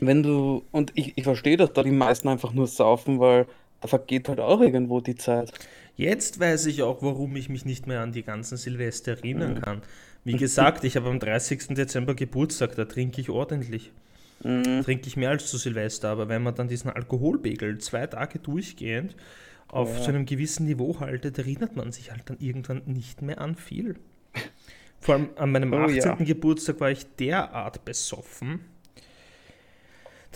wenn 0.00 0.22
du. 0.22 0.62
Und 0.70 0.92
ich, 0.94 1.12
ich 1.16 1.24
verstehe, 1.24 1.56
dass 1.56 1.72
da 1.72 1.82
die 1.82 1.90
meisten 1.90 2.28
einfach 2.28 2.52
nur 2.52 2.66
saufen, 2.66 3.18
weil 3.18 3.46
da 3.80 3.88
vergeht 3.88 4.28
halt 4.28 4.40
auch 4.40 4.60
irgendwo 4.60 5.00
die 5.00 5.16
Zeit. 5.16 5.52
Jetzt 5.96 6.38
weiß 6.38 6.66
ich 6.66 6.82
auch, 6.82 7.02
warum 7.02 7.34
ich 7.36 7.48
mich 7.48 7.64
nicht 7.64 7.86
mehr 7.86 8.00
an 8.00 8.12
die 8.12 8.22
ganzen 8.22 8.56
Silvester 8.56 9.12
erinnern 9.12 9.60
kann. 9.60 9.82
Wie 10.24 10.36
gesagt, 10.36 10.84
ich 10.84 10.96
habe 10.96 11.08
am 11.08 11.18
30. 11.18 11.68
Dezember 11.68 12.14
Geburtstag, 12.14 12.76
da 12.76 12.84
trinke 12.84 13.20
ich 13.20 13.30
ordentlich. 13.30 13.92
Mhm. 14.44 14.82
Trinke 14.84 15.08
ich 15.08 15.16
mehr 15.16 15.30
als 15.30 15.48
zu 15.48 15.56
Silvester, 15.56 16.10
aber 16.10 16.28
wenn 16.28 16.42
man 16.42 16.54
dann 16.54 16.68
diesen 16.68 16.90
Alkoholpegel 16.90 17.78
zwei 17.78 18.06
Tage 18.06 18.38
durchgehend 18.38 19.16
auf 19.68 19.94
Ja. 19.96 20.02
so 20.02 20.08
einem 20.08 20.26
gewissen 20.26 20.66
Niveau 20.66 20.98
haltet, 21.00 21.38
erinnert 21.38 21.76
man 21.76 21.92
sich 21.92 22.10
halt 22.10 22.22
dann 22.30 22.38
irgendwann 22.40 22.82
nicht 22.86 23.22
mehr 23.22 23.40
an 23.40 23.54
viel. 23.54 23.96
Vor 25.00 25.14
allem 25.14 25.28
an 25.36 25.52
meinem 25.52 25.72
Oh 25.72 25.76
18. 25.78 25.96
ja. 25.98 26.14
Geburtstag 26.16 26.80
war 26.80 26.90
ich 26.90 27.06
derart 27.16 27.84
besoffen, 27.84 28.60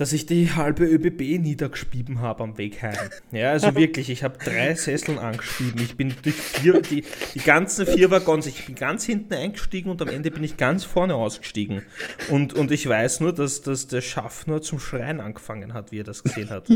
dass 0.02 0.12
ich 0.12 0.26
die 0.26 0.50
halbe 0.50 0.84
ÖBB 0.84 1.38
niedergespieben 1.40 2.20
habe 2.20 2.42
am 2.42 2.58
Weg 2.58 2.82
heim. 2.82 2.96
Ja, 3.30 3.52
also 3.52 3.72
wirklich, 3.76 4.10
ich 4.10 4.24
habe 4.24 4.36
drei 4.36 4.74
Sesseln 4.74 5.16
angeschrieben. 5.20 5.80
Ich 5.80 5.96
bin 5.96 6.12
durch 6.24 6.34
vier, 6.34 6.82
die, 6.82 7.04
die 7.34 7.38
ganzen 7.38 7.86
vier 7.86 8.10
Waggons, 8.10 8.48
ich 8.48 8.66
bin 8.66 8.74
ganz 8.74 9.04
hinten 9.04 9.32
eingestiegen 9.34 9.90
und 9.90 10.02
am 10.02 10.08
Ende 10.08 10.32
bin 10.32 10.42
ich 10.42 10.56
ganz 10.56 10.82
vorne 10.82 11.14
ausgestiegen. 11.14 11.82
Und, 12.30 12.52
und 12.52 12.72
ich 12.72 12.88
weiß 12.88 13.20
nur, 13.20 13.32
dass, 13.32 13.62
dass 13.62 13.86
der 13.86 14.00
Schaffner 14.00 14.60
zum 14.60 14.80
Schreien 14.80 15.20
angefangen 15.20 15.72
hat, 15.72 15.92
wie 15.92 16.00
er 16.00 16.04
das 16.04 16.24
gesehen 16.24 16.50
hat. 16.50 16.68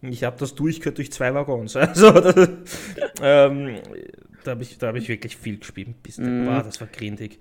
Ich 0.00 0.24
habe 0.24 0.36
das 0.40 0.56
durchgehört 0.56 0.98
durch 0.98 1.12
zwei 1.12 1.32
Waggons. 1.34 1.76
Also, 1.92 2.10
das, 2.10 2.48
ähm, 3.22 3.76
da 4.42 4.50
habe 4.52 4.62
ich, 4.64 4.76
da 4.78 4.88
hab 4.88 4.96
ich 4.96 5.08
wirklich 5.08 5.36
viel 5.36 5.58
gespielt. 5.58 6.02
Bis, 6.02 6.18
Mhm. 6.18 6.46
wow, 6.48 6.64
das 6.64 6.80
war 6.80 6.88
grindig. 6.88 7.38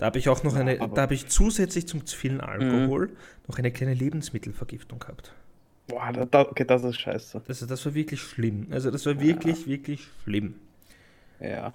Da 0.00 0.06
habe 0.06 0.18
ich 0.18 0.30
auch 0.30 0.42
noch 0.44 0.54
eine, 0.56 0.78
da 0.78 1.02
habe 1.02 1.12
ich 1.12 1.26
zusätzlich 1.26 1.86
zum 1.86 2.06
zu 2.06 2.16
vielen 2.16 2.40
Alkohol 2.40 3.10
noch 3.46 3.58
eine 3.58 3.70
kleine 3.70 3.92
Lebensmittelvergiftung 3.92 4.98
gehabt. 4.98 5.34
Boah, 5.88 6.10
da, 6.12 6.40
okay, 6.40 6.64
das 6.64 6.84
ist 6.84 6.98
scheiße. 6.98 7.42
Das, 7.46 7.60
das 7.66 7.84
war 7.84 7.92
wirklich 7.92 8.18
schlimm. 8.22 8.68
Also 8.70 8.90
das 8.90 9.04
war 9.04 9.20
wirklich, 9.20 9.66
wirklich 9.66 10.08
schlimm. 10.24 10.54
Ja. 11.38 11.74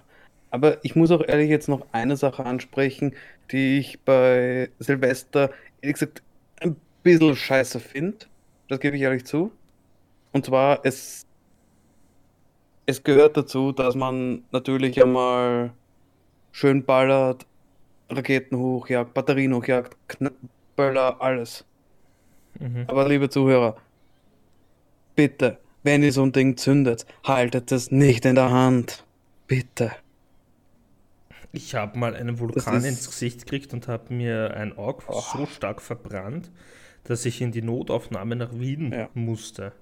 Aber 0.50 0.84
ich 0.84 0.96
muss 0.96 1.12
auch 1.12 1.22
ehrlich 1.24 1.48
jetzt 1.48 1.68
noch 1.68 1.86
eine 1.92 2.16
Sache 2.16 2.44
ansprechen, 2.44 3.14
die 3.52 3.78
ich 3.78 4.00
bei 4.00 4.70
Silvester, 4.80 5.52
ehrlich 5.80 5.94
gesagt, 5.94 6.24
ein 6.60 6.74
bisschen 7.04 7.36
scheiße 7.36 7.78
finde. 7.78 8.26
Das 8.68 8.80
gebe 8.80 8.96
ich 8.96 9.02
ehrlich 9.02 9.24
zu. 9.24 9.52
Und 10.32 10.46
zwar, 10.46 10.80
es, 10.82 11.26
es 12.86 13.04
gehört 13.04 13.36
dazu, 13.36 13.70
dass 13.70 13.94
man 13.94 14.42
natürlich 14.50 15.00
einmal 15.00 15.72
schön 16.50 16.84
ballert, 16.84 17.46
Raketen 18.10 18.56
hochjagt, 18.58 19.14
Batterien 19.14 19.54
hochjagt, 19.54 19.96
Kn 20.08 20.30
Böller, 20.76 21.20
alles. 21.20 21.64
Mhm. 22.60 22.84
Aber 22.86 23.08
liebe 23.08 23.28
Zuhörer, 23.28 23.76
bitte, 25.14 25.58
wenn 25.82 26.02
ihr 26.02 26.12
so 26.12 26.22
ein 26.22 26.32
Ding 26.32 26.56
zündet, 26.56 27.06
haltet 27.24 27.72
es 27.72 27.90
nicht 27.90 28.24
in 28.24 28.34
der 28.34 28.50
Hand. 28.50 29.04
Bitte. 29.46 29.92
Ich 31.52 31.74
habe 31.74 31.98
mal 31.98 32.14
einen 32.14 32.38
Vulkan 32.38 32.84
ins 32.84 33.06
Gesicht 33.06 33.42
gekriegt 33.44 33.72
und 33.72 33.88
habe 33.88 34.12
mir 34.12 34.54
ein 34.54 34.76
Auge 34.76 35.04
Oh. 35.08 35.20
so 35.32 35.46
stark 35.46 35.80
verbrannt, 35.80 36.50
dass 37.04 37.24
ich 37.24 37.40
in 37.40 37.52
die 37.52 37.62
Notaufnahme 37.62 38.36
nach 38.36 38.52
Wien 38.52 38.92
Ja. 38.92 39.08
musste. 39.14 39.72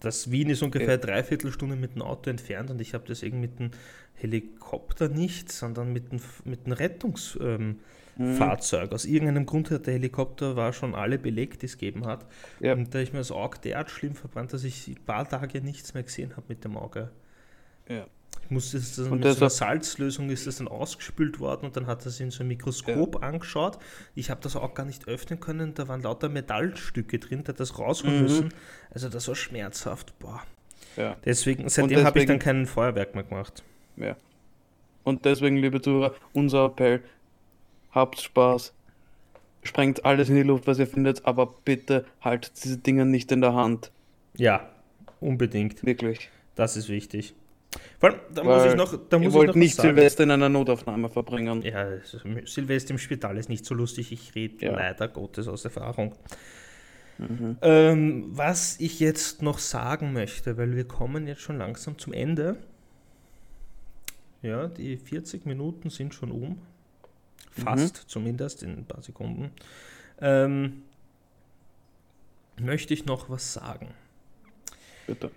Das 0.00 0.30
Wien 0.30 0.50
ist 0.50 0.62
ungefähr 0.62 0.98
dreiviertel 0.98 1.52
Stunde 1.52 1.76
mit 1.76 1.94
dem 1.94 2.02
Auto 2.02 2.30
entfernt 2.30 2.70
und 2.70 2.80
ich 2.80 2.94
habe 2.94 3.06
das 3.06 3.22
irgendwie 3.22 3.48
mit 3.48 3.58
dem 3.58 3.70
Helikopter 4.14 5.08
nicht, 5.08 5.52
sondern 5.52 5.92
mit 5.92 6.12
dem, 6.12 6.20
mit 6.44 6.66
dem 6.66 6.72
Rettungsfahrzeug. 6.72 7.40
Ähm, 7.42 7.80
Mhm. 8.18 8.92
Aus 8.92 9.04
irgendeinem 9.04 9.44
Grund 9.44 9.70
hat 9.70 9.86
der 9.86 9.94
Helikopter 9.94 10.56
war 10.56 10.72
schon 10.72 10.94
alle 10.94 11.18
belegt, 11.18 11.60
die 11.62 11.66
es 11.66 11.76
gegeben 11.76 12.06
hat. 12.06 12.26
Ja. 12.60 12.72
Und 12.72 12.94
da 12.94 13.00
ich 13.00 13.12
mir 13.12 13.18
das 13.18 13.30
Auge 13.30 13.58
derart 13.58 13.90
schlimm 13.90 14.14
verbrannt, 14.14 14.52
dass 14.54 14.64
ich 14.64 14.88
ein 14.88 15.04
paar 15.04 15.28
Tage 15.28 15.60
nichts 15.60 15.92
mehr 15.92 16.02
gesehen 16.02 16.34
habe 16.36 16.46
mit 16.48 16.64
dem 16.64 16.76
Auge. 16.78 17.10
Ja. 17.88 18.06
Musste 18.48 18.76
es 18.78 18.96
dann 18.96 19.10
Und 19.10 19.24
mit 19.24 19.32
so 19.32 19.40
einer 19.40 19.50
Salzlösung 19.50 20.30
ist 20.30 20.46
das 20.46 20.58
dann 20.58 20.68
ausgespült 20.68 21.40
worden 21.40 21.66
und 21.66 21.76
dann 21.76 21.86
hat 21.86 22.02
er 22.02 22.08
es 22.08 22.20
in 22.20 22.30
so 22.30 22.40
einem 22.40 22.48
Mikroskop 22.48 23.22
angeschaut. 23.22 23.78
Ich 24.14 24.30
habe 24.30 24.40
das 24.42 24.54
auch 24.56 24.74
gar 24.74 24.84
nicht 24.84 25.08
öffnen 25.08 25.40
können, 25.40 25.74
da 25.74 25.88
waren 25.88 26.02
lauter 26.02 26.28
Metallstücke 26.28 27.18
drin, 27.18 27.44
der 27.44 27.54
hat 27.54 27.60
das 27.60 27.78
rausholen 27.78 28.16
Mhm. 28.16 28.22
müssen. 28.22 28.48
Also 28.90 29.08
das 29.08 29.26
war 29.28 29.34
schmerzhaft. 29.34 30.18
Boah. 30.18 30.42
Ja. 30.96 31.16
Deswegen, 31.24 31.68
seitdem 31.68 32.04
habe 32.04 32.20
ich 32.20 32.26
dann 32.26 32.38
kein 32.38 32.66
Feuerwerk 32.66 33.14
mehr 33.14 33.24
gemacht. 33.24 33.62
Ja. 33.96 34.16
Und 35.04 35.24
deswegen, 35.24 35.56
liebe 35.56 35.80
Zuhörer, 35.80 36.14
unser 36.32 36.66
Appell, 36.66 37.02
habt 37.90 38.20
Spaß, 38.20 38.72
sprengt 39.62 40.04
alles 40.04 40.28
in 40.28 40.36
die 40.36 40.42
Luft, 40.42 40.66
was 40.66 40.78
ihr 40.78 40.86
findet, 40.86 41.24
aber 41.26 41.46
bitte 41.64 42.04
haltet 42.20 42.52
diese 42.64 42.78
Dinger 42.78 43.04
nicht 43.04 43.30
in 43.32 43.40
der 43.40 43.54
Hand. 43.54 43.90
Ja, 44.36 44.68
unbedingt. 45.20 45.84
Wirklich. 45.84 46.30
Das 46.54 46.76
ist 46.76 46.88
wichtig. 46.88 47.34
Vor 47.98 48.10
allem, 48.10 48.20
da 48.34 48.44
muss 48.44 48.64
ich 48.66 48.74
noch, 48.74 49.08
da 49.08 49.18
muss 49.18 49.34
ich 49.34 49.46
noch 49.46 49.54
nicht 49.54 49.74
sagen. 49.76 49.88
Silvester 49.94 50.24
in 50.24 50.30
einer 50.30 50.48
Notaufnahme 50.48 51.08
verbringen. 51.08 51.62
Ja, 51.62 51.78
also 51.78 52.18
Silvester 52.44 52.90
im 52.92 52.98
Spital 52.98 53.36
ist 53.38 53.48
nicht 53.48 53.64
so 53.64 53.74
lustig. 53.74 54.12
Ich 54.12 54.34
rede 54.34 54.66
Ja. 54.66 54.72
leider 54.74 55.08
Gottes 55.08 55.48
aus 55.48 55.64
Erfahrung. 55.64 56.14
Mhm. 57.18 57.56
Ähm, 57.62 58.24
was 58.28 58.78
ich 58.78 59.00
jetzt 59.00 59.40
noch 59.42 59.58
sagen 59.58 60.12
möchte, 60.12 60.58
weil 60.58 60.76
wir 60.76 60.86
kommen 60.86 61.26
jetzt 61.26 61.40
schon 61.40 61.56
langsam 61.58 61.98
zum 61.98 62.12
Ende. 62.12 62.56
Ja, 64.42 64.68
die 64.68 64.96
40 64.96 65.46
Minuten 65.46 65.90
sind 65.90 66.14
schon 66.14 66.30
um. 66.30 66.58
Fast 67.50 67.96
zumindest 68.08 68.62
in 68.62 68.78
ein 68.78 68.84
paar 68.84 69.02
Sekunden. 69.02 69.50
Ähm, 70.20 70.82
möchte 72.60 72.92
ich 72.92 73.06
noch 73.06 73.30
was 73.30 73.54
sagen. 73.54 73.88
Bitte. 75.06 75.30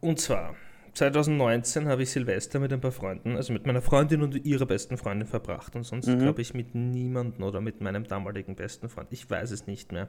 Und 0.00 0.18
zwar, 0.18 0.54
2019 0.94 1.88
habe 1.88 2.02
ich 2.02 2.10
Silvester 2.10 2.58
mit 2.58 2.72
ein 2.72 2.80
paar 2.80 2.90
Freunden, 2.92 3.36
also 3.36 3.52
mit 3.52 3.66
meiner 3.66 3.82
Freundin 3.82 4.22
und 4.22 4.44
ihrer 4.44 4.66
besten 4.66 4.96
Freundin 4.96 5.28
verbracht 5.28 5.76
und 5.76 5.84
sonst 5.84 6.06
Mhm. 6.08 6.18
glaube 6.18 6.42
ich 6.42 6.54
mit 6.54 6.74
niemandem 6.74 7.44
oder 7.44 7.60
mit 7.60 7.80
meinem 7.80 8.04
damaligen 8.04 8.56
besten 8.56 8.88
Freund. 8.88 9.08
Ich 9.12 9.28
weiß 9.28 9.50
es 9.50 9.66
nicht 9.66 9.92
mehr. 9.92 10.08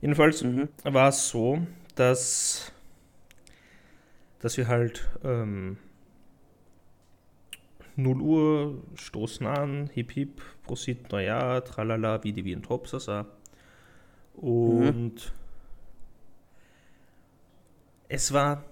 Jedenfalls 0.00 0.42
Mhm. 0.44 0.68
war 0.84 1.08
es 1.08 1.28
so, 1.28 1.66
dass, 1.94 2.72
dass 4.40 4.56
wir 4.56 4.68
halt 4.68 5.08
ähm, 5.24 5.78
0 7.96 8.20
Uhr, 8.20 8.82
stoßen 8.96 9.46
an, 9.46 9.88
hip 9.92 10.12
hip, 10.12 10.42
Prosit, 10.64 11.10
Neujahr, 11.12 11.64
tralala, 11.64 12.22
wie 12.24 12.32
die 12.32 12.44
wie 12.44 12.54
ein 12.54 12.62
Topsasa. 12.62 13.26
Und 14.34 15.14
mhm. 15.14 15.20
es 18.08 18.32
war 18.32 18.64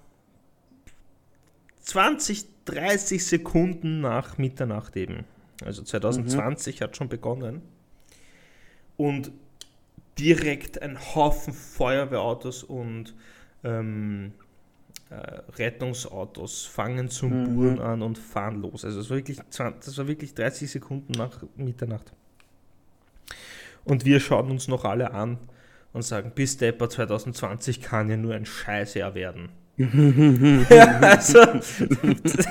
20, 1.83 2.47
30 2.65 3.25
Sekunden 3.25 4.01
nach 4.01 4.39
Mitternacht 4.39 4.97
eben. 4.97 5.25
Also 5.65 5.83
2020 5.83 6.81
mhm. 6.81 6.85
hat 6.85 6.97
schon 6.97 7.09
begonnen. 7.09 7.63
Und 8.97 9.33
direkt 10.19 10.81
ein 10.83 10.99
Haufen 11.15 11.53
Feuerwehrautos 11.53 12.63
und 12.63 13.15
ähm, 13.65 14.33
äh, 15.11 15.15
Rettungsautos 15.57 16.65
fangen 16.65 17.09
zum 17.09 17.43
mhm. 17.43 17.55
Buren 17.55 17.81
an 17.81 18.03
und 18.03 18.19
fahren 18.19 18.61
los. 18.61 18.85
Also 18.85 18.99
das 18.99 19.11
war, 19.11 19.17
wirklich 19.17 19.39
20, 19.49 19.85
das 19.85 19.99
war 19.99 20.09
wirklich 20.09 20.35
30 20.35 20.71
Sekunden 20.71 21.13
nach 21.13 21.43
Mitternacht. 21.57 22.13
Und 23.85 24.05
wir 24.05 24.21
schauen 24.21 24.51
uns 24.51 24.69
noch 24.69 24.85
alle 24.85 25.13
an 25.13 25.39
und 25.93 26.03
sagen, 26.03 26.33
bis 26.35 26.57
Depper 26.57 26.89
2020 26.89 27.83
kann 27.83 28.09
ja 28.09 28.17
nur 28.17 28.35
ein 28.35 28.47
Scheißjahr 28.47 29.15
werden. 29.15 29.49
ja, 29.79 31.01
also, 31.01 31.41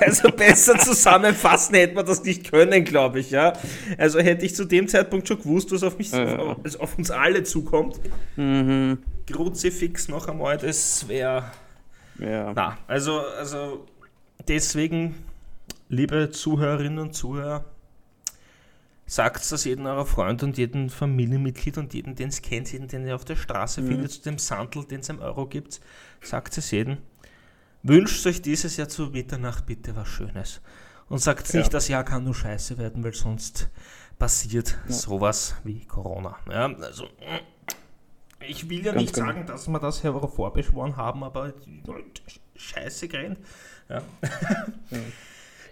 also 0.00 0.28
besser 0.32 0.76
zusammenfassen 0.76 1.76
hätte 1.76 1.94
man 1.94 2.04
das 2.04 2.24
nicht 2.24 2.50
können, 2.50 2.84
glaube 2.84 3.20
ich, 3.20 3.30
ja. 3.30 3.52
Also 3.96 4.18
hätte 4.18 4.44
ich 4.44 4.56
zu 4.56 4.64
dem 4.64 4.88
Zeitpunkt 4.88 5.28
schon 5.28 5.38
gewusst, 5.38 5.70
was 5.70 5.84
auf 5.84 5.98
mich, 5.98 6.10
ja. 6.10 6.36
auf, 6.36 6.80
auf, 6.80 6.98
uns 6.98 7.12
alle 7.12 7.44
zukommt. 7.44 8.00
Mhm. 8.34 8.98
Kruzifix 9.30 10.08
noch 10.08 10.26
einmal, 10.26 10.58
das 10.58 11.06
wäre. 11.06 11.44
Ja. 12.18 12.52
Na, 12.54 12.78
also, 12.88 13.20
also 13.38 13.86
deswegen, 14.48 15.14
liebe 15.88 16.30
Zuhörerinnen 16.30 16.98
und 16.98 17.14
Zuhörer, 17.14 17.64
sagt 19.06 19.50
das 19.52 19.64
jedem 19.64 19.86
eurer 19.86 20.06
Freund 20.06 20.42
und 20.42 20.58
jedem 20.58 20.90
Familienmitglied 20.90 21.78
und 21.78 21.94
jedem, 21.94 22.16
den 22.16 22.30
es 22.30 22.42
kennt, 22.42 22.72
jeden, 22.72 22.88
den 22.88 23.06
ihr 23.06 23.14
auf 23.14 23.24
der 23.24 23.36
Straße 23.36 23.80
mhm. 23.80 23.86
findet, 23.86 24.10
zu 24.10 24.22
dem 24.22 24.38
Sandel, 24.38 24.84
den 24.84 25.00
es 25.00 25.08
im 25.08 25.20
Euro 25.20 25.46
gibt, 25.46 25.80
sagt 26.20 26.58
es 26.58 26.72
jedem 26.72 26.98
Wünscht 27.82 28.26
euch 28.26 28.42
dieses 28.42 28.76
Jahr 28.76 28.88
zu 28.88 29.06
Mitternacht 29.06 29.66
bitte 29.66 29.96
was 29.96 30.08
Schönes. 30.08 30.60
Und 31.08 31.18
sagt 31.18 31.52
ja. 31.52 31.60
nicht, 31.60 31.74
das 31.74 31.88
Jahr 31.88 32.04
kann 32.04 32.24
nur 32.24 32.34
scheiße 32.34 32.78
werden, 32.78 33.02
weil 33.04 33.12
sonst 33.12 33.68
passiert 34.18 34.78
ja. 34.86 34.92
sowas 34.92 35.56
wie 35.64 35.84
Corona. 35.84 36.36
Ja, 36.48 36.66
also, 36.66 37.08
ich 38.40 38.68
will 38.70 38.84
ja 38.84 38.92
Ganz 38.92 39.02
nicht 39.02 39.14
genau. 39.14 39.26
sagen, 39.26 39.46
dass 39.46 39.68
wir 39.68 39.78
das 39.78 40.02
hervorbeschworen 40.02 40.96
haben, 40.96 41.24
aber 41.24 41.52
scheiße 42.56 43.08
gerannt. 43.08 43.38
Ja. 43.88 44.02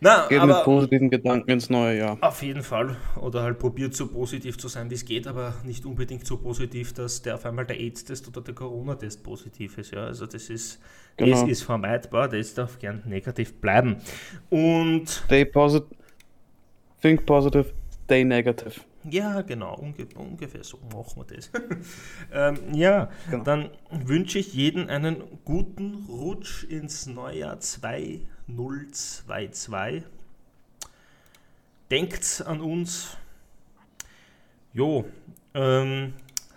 Na, 0.01 0.27
geht 0.29 0.41
aber, 0.41 0.57
mit 0.57 0.65
positiven 0.65 1.11
Gedanken 1.11 1.51
ins 1.51 1.69
neue 1.69 1.99
Jahr. 1.99 2.19
Auf 2.23 2.43
jeden 2.43 2.63
Fall. 2.63 2.97
Oder 3.21 3.43
halt 3.43 3.59
probiert 3.59 3.95
so 3.95 4.07
positiv 4.09 4.57
zu 4.57 4.69
sein, 4.69 4.91
wie 4.91 4.95
es 4.95 5.05
geht, 5.05 5.27
aber 5.27 5.55
nicht 5.65 5.85
unbedingt 5.85 6.27
so 6.27 6.39
positiv, 6.39 6.95
dass 6.95 7.21
der 7.21 7.35
auf 7.35 7.45
einmal 7.45 7.67
der 7.67 7.79
AIDS-Test 7.79 8.27
oder 8.27 8.41
der 8.41 8.55
Corona-Test 8.55 9.23
positiv 9.23 9.77
ist. 9.77 9.93
Ja, 9.93 10.07
also 10.07 10.27
das 10.27 10.49
ist, 10.49 10.81
genau. 11.19 11.33
das 11.33 11.49
ist 11.49 11.63
vermeidbar, 11.63 12.29
das 12.29 12.55
darf 12.55 12.79
gern 12.79 13.03
negativ 13.05 13.61
bleiben. 13.61 13.97
Und. 14.49 15.09
Stay 15.09 15.45
positive. 15.45 15.95
Think 17.03 17.25
positive, 17.25 17.73
stay 18.05 18.25
negative. 18.25 18.81
Ja, 19.05 19.41
genau, 19.41 19.77
unge 19.77 20.07
ungefähr 20.15 20.63
so 20.63 20.79
machen 20.93 21.23
wir 21.23 21.37
das. 21.37 21.51
ähm, 22.33 22.75
ja, 22.75 23.11
genau. 23.31 23.45
dann 23.45 23.71
wünsche 23.91 24.39
ich 24.39 24.53
jedem 24.53 24.89
einen 24.89 25.23
guten 25.45 26.07
Rutsch 26.09 26.65
ins 26.65 27.07
Neujahr 27.07 27.61
2 27.61 28.21
022. 28.47 30.05
Denkt 31.91 32.45
an 32.47 32.61
uns. 32.61 33.17
Jo, 34.73 35.07
ähm, 35.55 36.13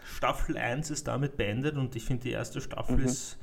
Staffel 0.06 0.58
1 0.58 0.92
ist 0.92 1.08
damit 1.08 1.38
beendet 1.38 1.78
und 1.78 1.96
ich 1.96 2.04
finde 2.06 2.24
die 2.24 2.32
erste 2.32 2.62
Staffel 2.62 2.98
mhm. 2.98 3.06
ist 3.06 3.38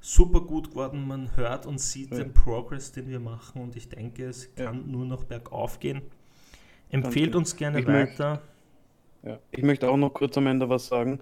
super 0.00 0.40
gut 0.40 0.70
geworden. 0.70 1.06
Man 1.06 1.36
hört 1.36 1.66
und 1.66 1.78
sieht 1.78 2.10
ja. 2.12 2.18
den 2.18 2.32
Progress, 2.32 2.92
den 2.92 3.08
wir 3.08 3.20
machen 3.20 3.60
und 3.60 3.76
ich 3.76 3.88
denke, 3.88 4.26
es 4.26 4.54
kann 4.54 4.80
ja. 4.80 4.86
nur 4.86 5.04
noch 5.04 5.24
bergauf 5.24 5.80
gehen. 5.80 6.02
Empfehlt 6.90 7.34
uns 7.36 7.56
gerne 7.56 7.80
ich 7.80 7.86
weiter. 7.86 8.30
Möchte, 8.30 8.40
ja. 9.22 9.38
Ich 9.50 9.62
möchte 9.62 9.90
auch 9.90 9.96
noch 9.96 10.10
kurz 10.10 10.36
am 10.36 10.46
Ende 10.46 10.68
was 10.68 10.86
sagen. 10.86 11.20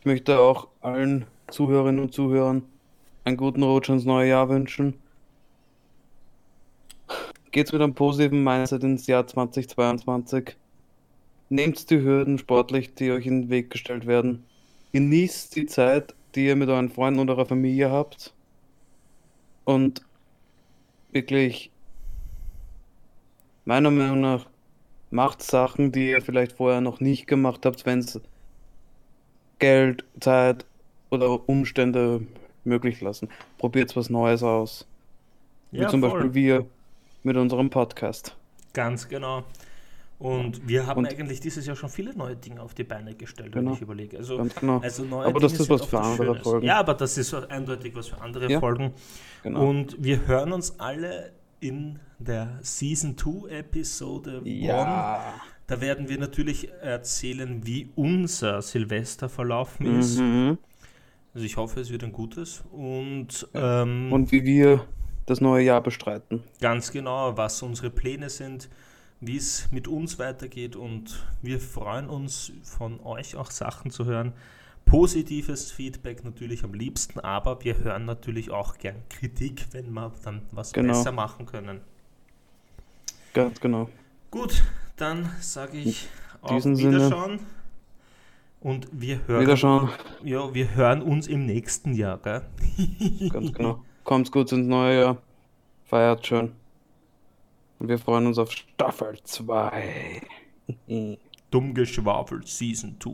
Ich 0.00 0.06
möchte 0.06 0.38
auch 0.38 0.68
allen 0.80 1.26
Zuhörerinnen 1.50 2.00
und 2.00 2.12
Zuhörern 2.14 2.62
einen 3.24 3.36
guten 3.36 3.62
Rutsch 3.62 3.88
ins 3.88 4.04
neue 4.04 4.28
Jahr 4.28 4.48
wünschen 4.48 4.94
geht's 7.50 7.72
mit 7.72 7.82
einem 7.82 7.94
positiven 7.94 8.44
Mindset 8.44 8.84
ins 8.84 9.06
Jahr 9.06 9.26
2022. 9.26 10.56
Nehmt 11.48 11.90
die 11.90 12.00
Hürden 12.00 12.38
sportlich, 12.38 12.94
die 12.94 13.10
euch 13.10 13.26
in 13.26 13.42
den 13.42 13.50
Weg 13.50 13.70
gestellt 13.70 14.06
werden. 14.06 14.44
Genießt 14.92 15.56
die 15.56 15.66
Zeit, 15.66 16.14
die 16.34 16.46
ihr 16.46 16.56
mit 16.56 16.68
euren 16.68 16.90
Freunden 16.90 17.20
und 17.20 17.30
eurer 17.30 17.46
Familie 17.46 17.90
habt. 17.90 18.34
Und 19.64 20.02
wirklich, 21.10 21.70
meiner 23.64 23.90
Meinung 23.90 24.20
nach, 24.20 24.46
macht 25.10 25.42
Sachen, 25.42 25.92
die 25.92 26.10
ihr 26.10 26.22
vielleicht 26.22 26.52
vorher 26.52 26.80
noch 26.80 27.00
nicht 27.00 27.26
gemacht 27.26 27.64
habt, 27.64 27.86
wenn 27.86 28.00
es 28.00 28.20
Geld, 29.58 30.04
Zeit 30.20 30.64
oder 31.10 31.48
Umstände 31.48 32.22
möglich 32.64 33.00
lassen. 33.00 33.28
Probiert 33.56 33.96
was 33.96 34.10
Neues 34.10 34.42
aus. 34.42 34.86
Ja, 35.72 35.86
Wie 35.86 35.90
zum 35.90 36.00
voll. 36.00 36.10
Beispiel 36.10 36.34
wir 36.34 36.66
mit 37.22 37.36
unserem 37.36 37.70
Podcast. 37.70 38.36
Ganz 38.72 39.08
genau. 39.08 39.44
Und 40.18 40.66
wir 40.66 40.86
haben 40.86 40.98
und 40.98 41.12
eigentlich 41.12 41.38
dieses 41.40 41.64
Jahr 41.64 41.76
schon 41.76 41.88
viele 41.88 42.12
neue 42.16 42.34
Dinge 42.34 42.60
auf 42.60 42.74
die 42.74 42.82
Beine 42.82 43.14
gestellt, 43.14 43.52
genau. 43.52 43.70
wenn 43.70 43.76
ich 43.76 43.82
überlege. 43.82 44.18
Also, 44.18 44.44
genau. 44.58 44.78
also 44.80 45.04
neue 45.04 45.26
aber 45.26 45.38
Dinge 45.38 45.52
das 45.52 45.60
ist 45.60 45.70
was 45.70 45.84
für 45.84 46.00
andere. 46.00 46.40
Folgen. 46.40 46.66
Ja, 46.66 46.80
aber 46.80 46.94
das 46.94 47.16
ist 47.16 47.32
eindeutig 47.34 47.94
was 47.94 48.08
für 48.08 48.20
andere 48.20 48.50
ja. 48.50 48.58
Folgen. 48.58 48.92
Genau. 49.44 49.68
Und 49.68 50.02
wir 50.02 50.26
hören 50.26 50.52
uns 50.52 50.78
alle 50.80 51.32
in 51.60 51.98
der 52.18 52.58
Season 52.62 53.16
2 53.16 53.48
Episode 53.50 54.40
ja. 54.44 55.34
Da 55.66 55.82
werden 55.82 56.08
wir 56.08 56.18
natürlich 56.18 56.70
erzählen, 56.80 57.66
wie 57.66 57.90
unser 57.94 58.62
Silvester 58.62 59.28
verlaufen 59.28 59.98
ist. 59.98 60.18
Mhm. 60.18 60.56
Also 61.34 61.44
ich 61.44 61.58
hoffe, 61.58 61.80
es 61.80 61.90
wird 61.90 62.04
ein 62.04 62.12
gutes. 62.12 62.64
Und, 62.72 63.46
ähm, 63.52 64.10
und 64.10 64.32
wie 64.32 64.44
wir 64.44 64.86
das 65.26 65.42
neue 65.42 65.64
Jahr 65.64 65.82
bestreiten. 65.82 66.42
Ganz 66.60 66.90
genau, 66.90 67.36
was 67.36 67.60
unsere 67.62 67.90
Pläne 67.90 68.30
sind, 68.30 68.70
wie 69.20 69.36
es 69.36 69.68
mit 69.70 69.88
uns 69.88 70.18
weitergeht 70.18 70.74
und 70.74 71.22
wir 71.42 71.60
freuen 71.60 72.08
uns 72.08 72.52
von 72.62 73.00
euch 73.00 73.36
auch 73.36 73.50
Sachen 73.50 73.90
zu 73.90 74.06
hören. 74.06 74.32
Positives 74.88 75.70
Feedback 75.70 76.24
natürlich 76.24 76.64
am 76.64 76.72
liebsten, 76.72 77.20
aber 77.20 77.62
wir 77.62 77.76
hören 77.78 78.06
natürlich 78.06 78.50
auch 78.50 78.78
gern 78.78 78.96
Kritik, 79.10 79.66
wenn 79.72 79.92
wir 79.92 80.12
dann 80.24 80.42
was 80.50 80.72
genau. 80.72 80.94
besser 80.94 81.12
machen 81.12 81.44
können. 81.44 81.82
Ganz 83.34 83.60
genau. 83.60 83.90
Gut, 84.30 84.62
dann 84.96 85.30
sage 85.40 85.76
ich 85.76 86.08
auf 86.40 86.64
Wiederschauen. 86.64 87.38
Sinne. 87.38 87.50
Und 88.60 88.88
wir 88.90 89.20
hören, 89.28 89.42
Wiederschauen. 89.42 89.90
Ja, 90.24 90.54
wir 90.54 90.74
hören 90.74 91.02
uns 91.02 91.26
im 91.26 91.44
nächsten 91.44 91.92
Jahr, 91.92 92.18
gell? 92.18 92.42
Ganz 93.30 93.52
genau. 93.52 93.84
Kommt 94.04 94.32
gut 94.32 94.50
ins 94.52 94.66
neue 94.66 95.00
Jahr. 95.00 95.22
Feiert 95.84 96.26
schön. 96.26 96.52
Und 97.78 97.88
wir 97.88 97.98
freuen 97.98 98.26
uns 98.26 98.38
auf 98.38 98.50
Staffel 98.50 99.18
2. 99.22 100.22
Dummgeschwafelt 101.50 102.48
Season 102.48 102.96
2. 102.98 103.12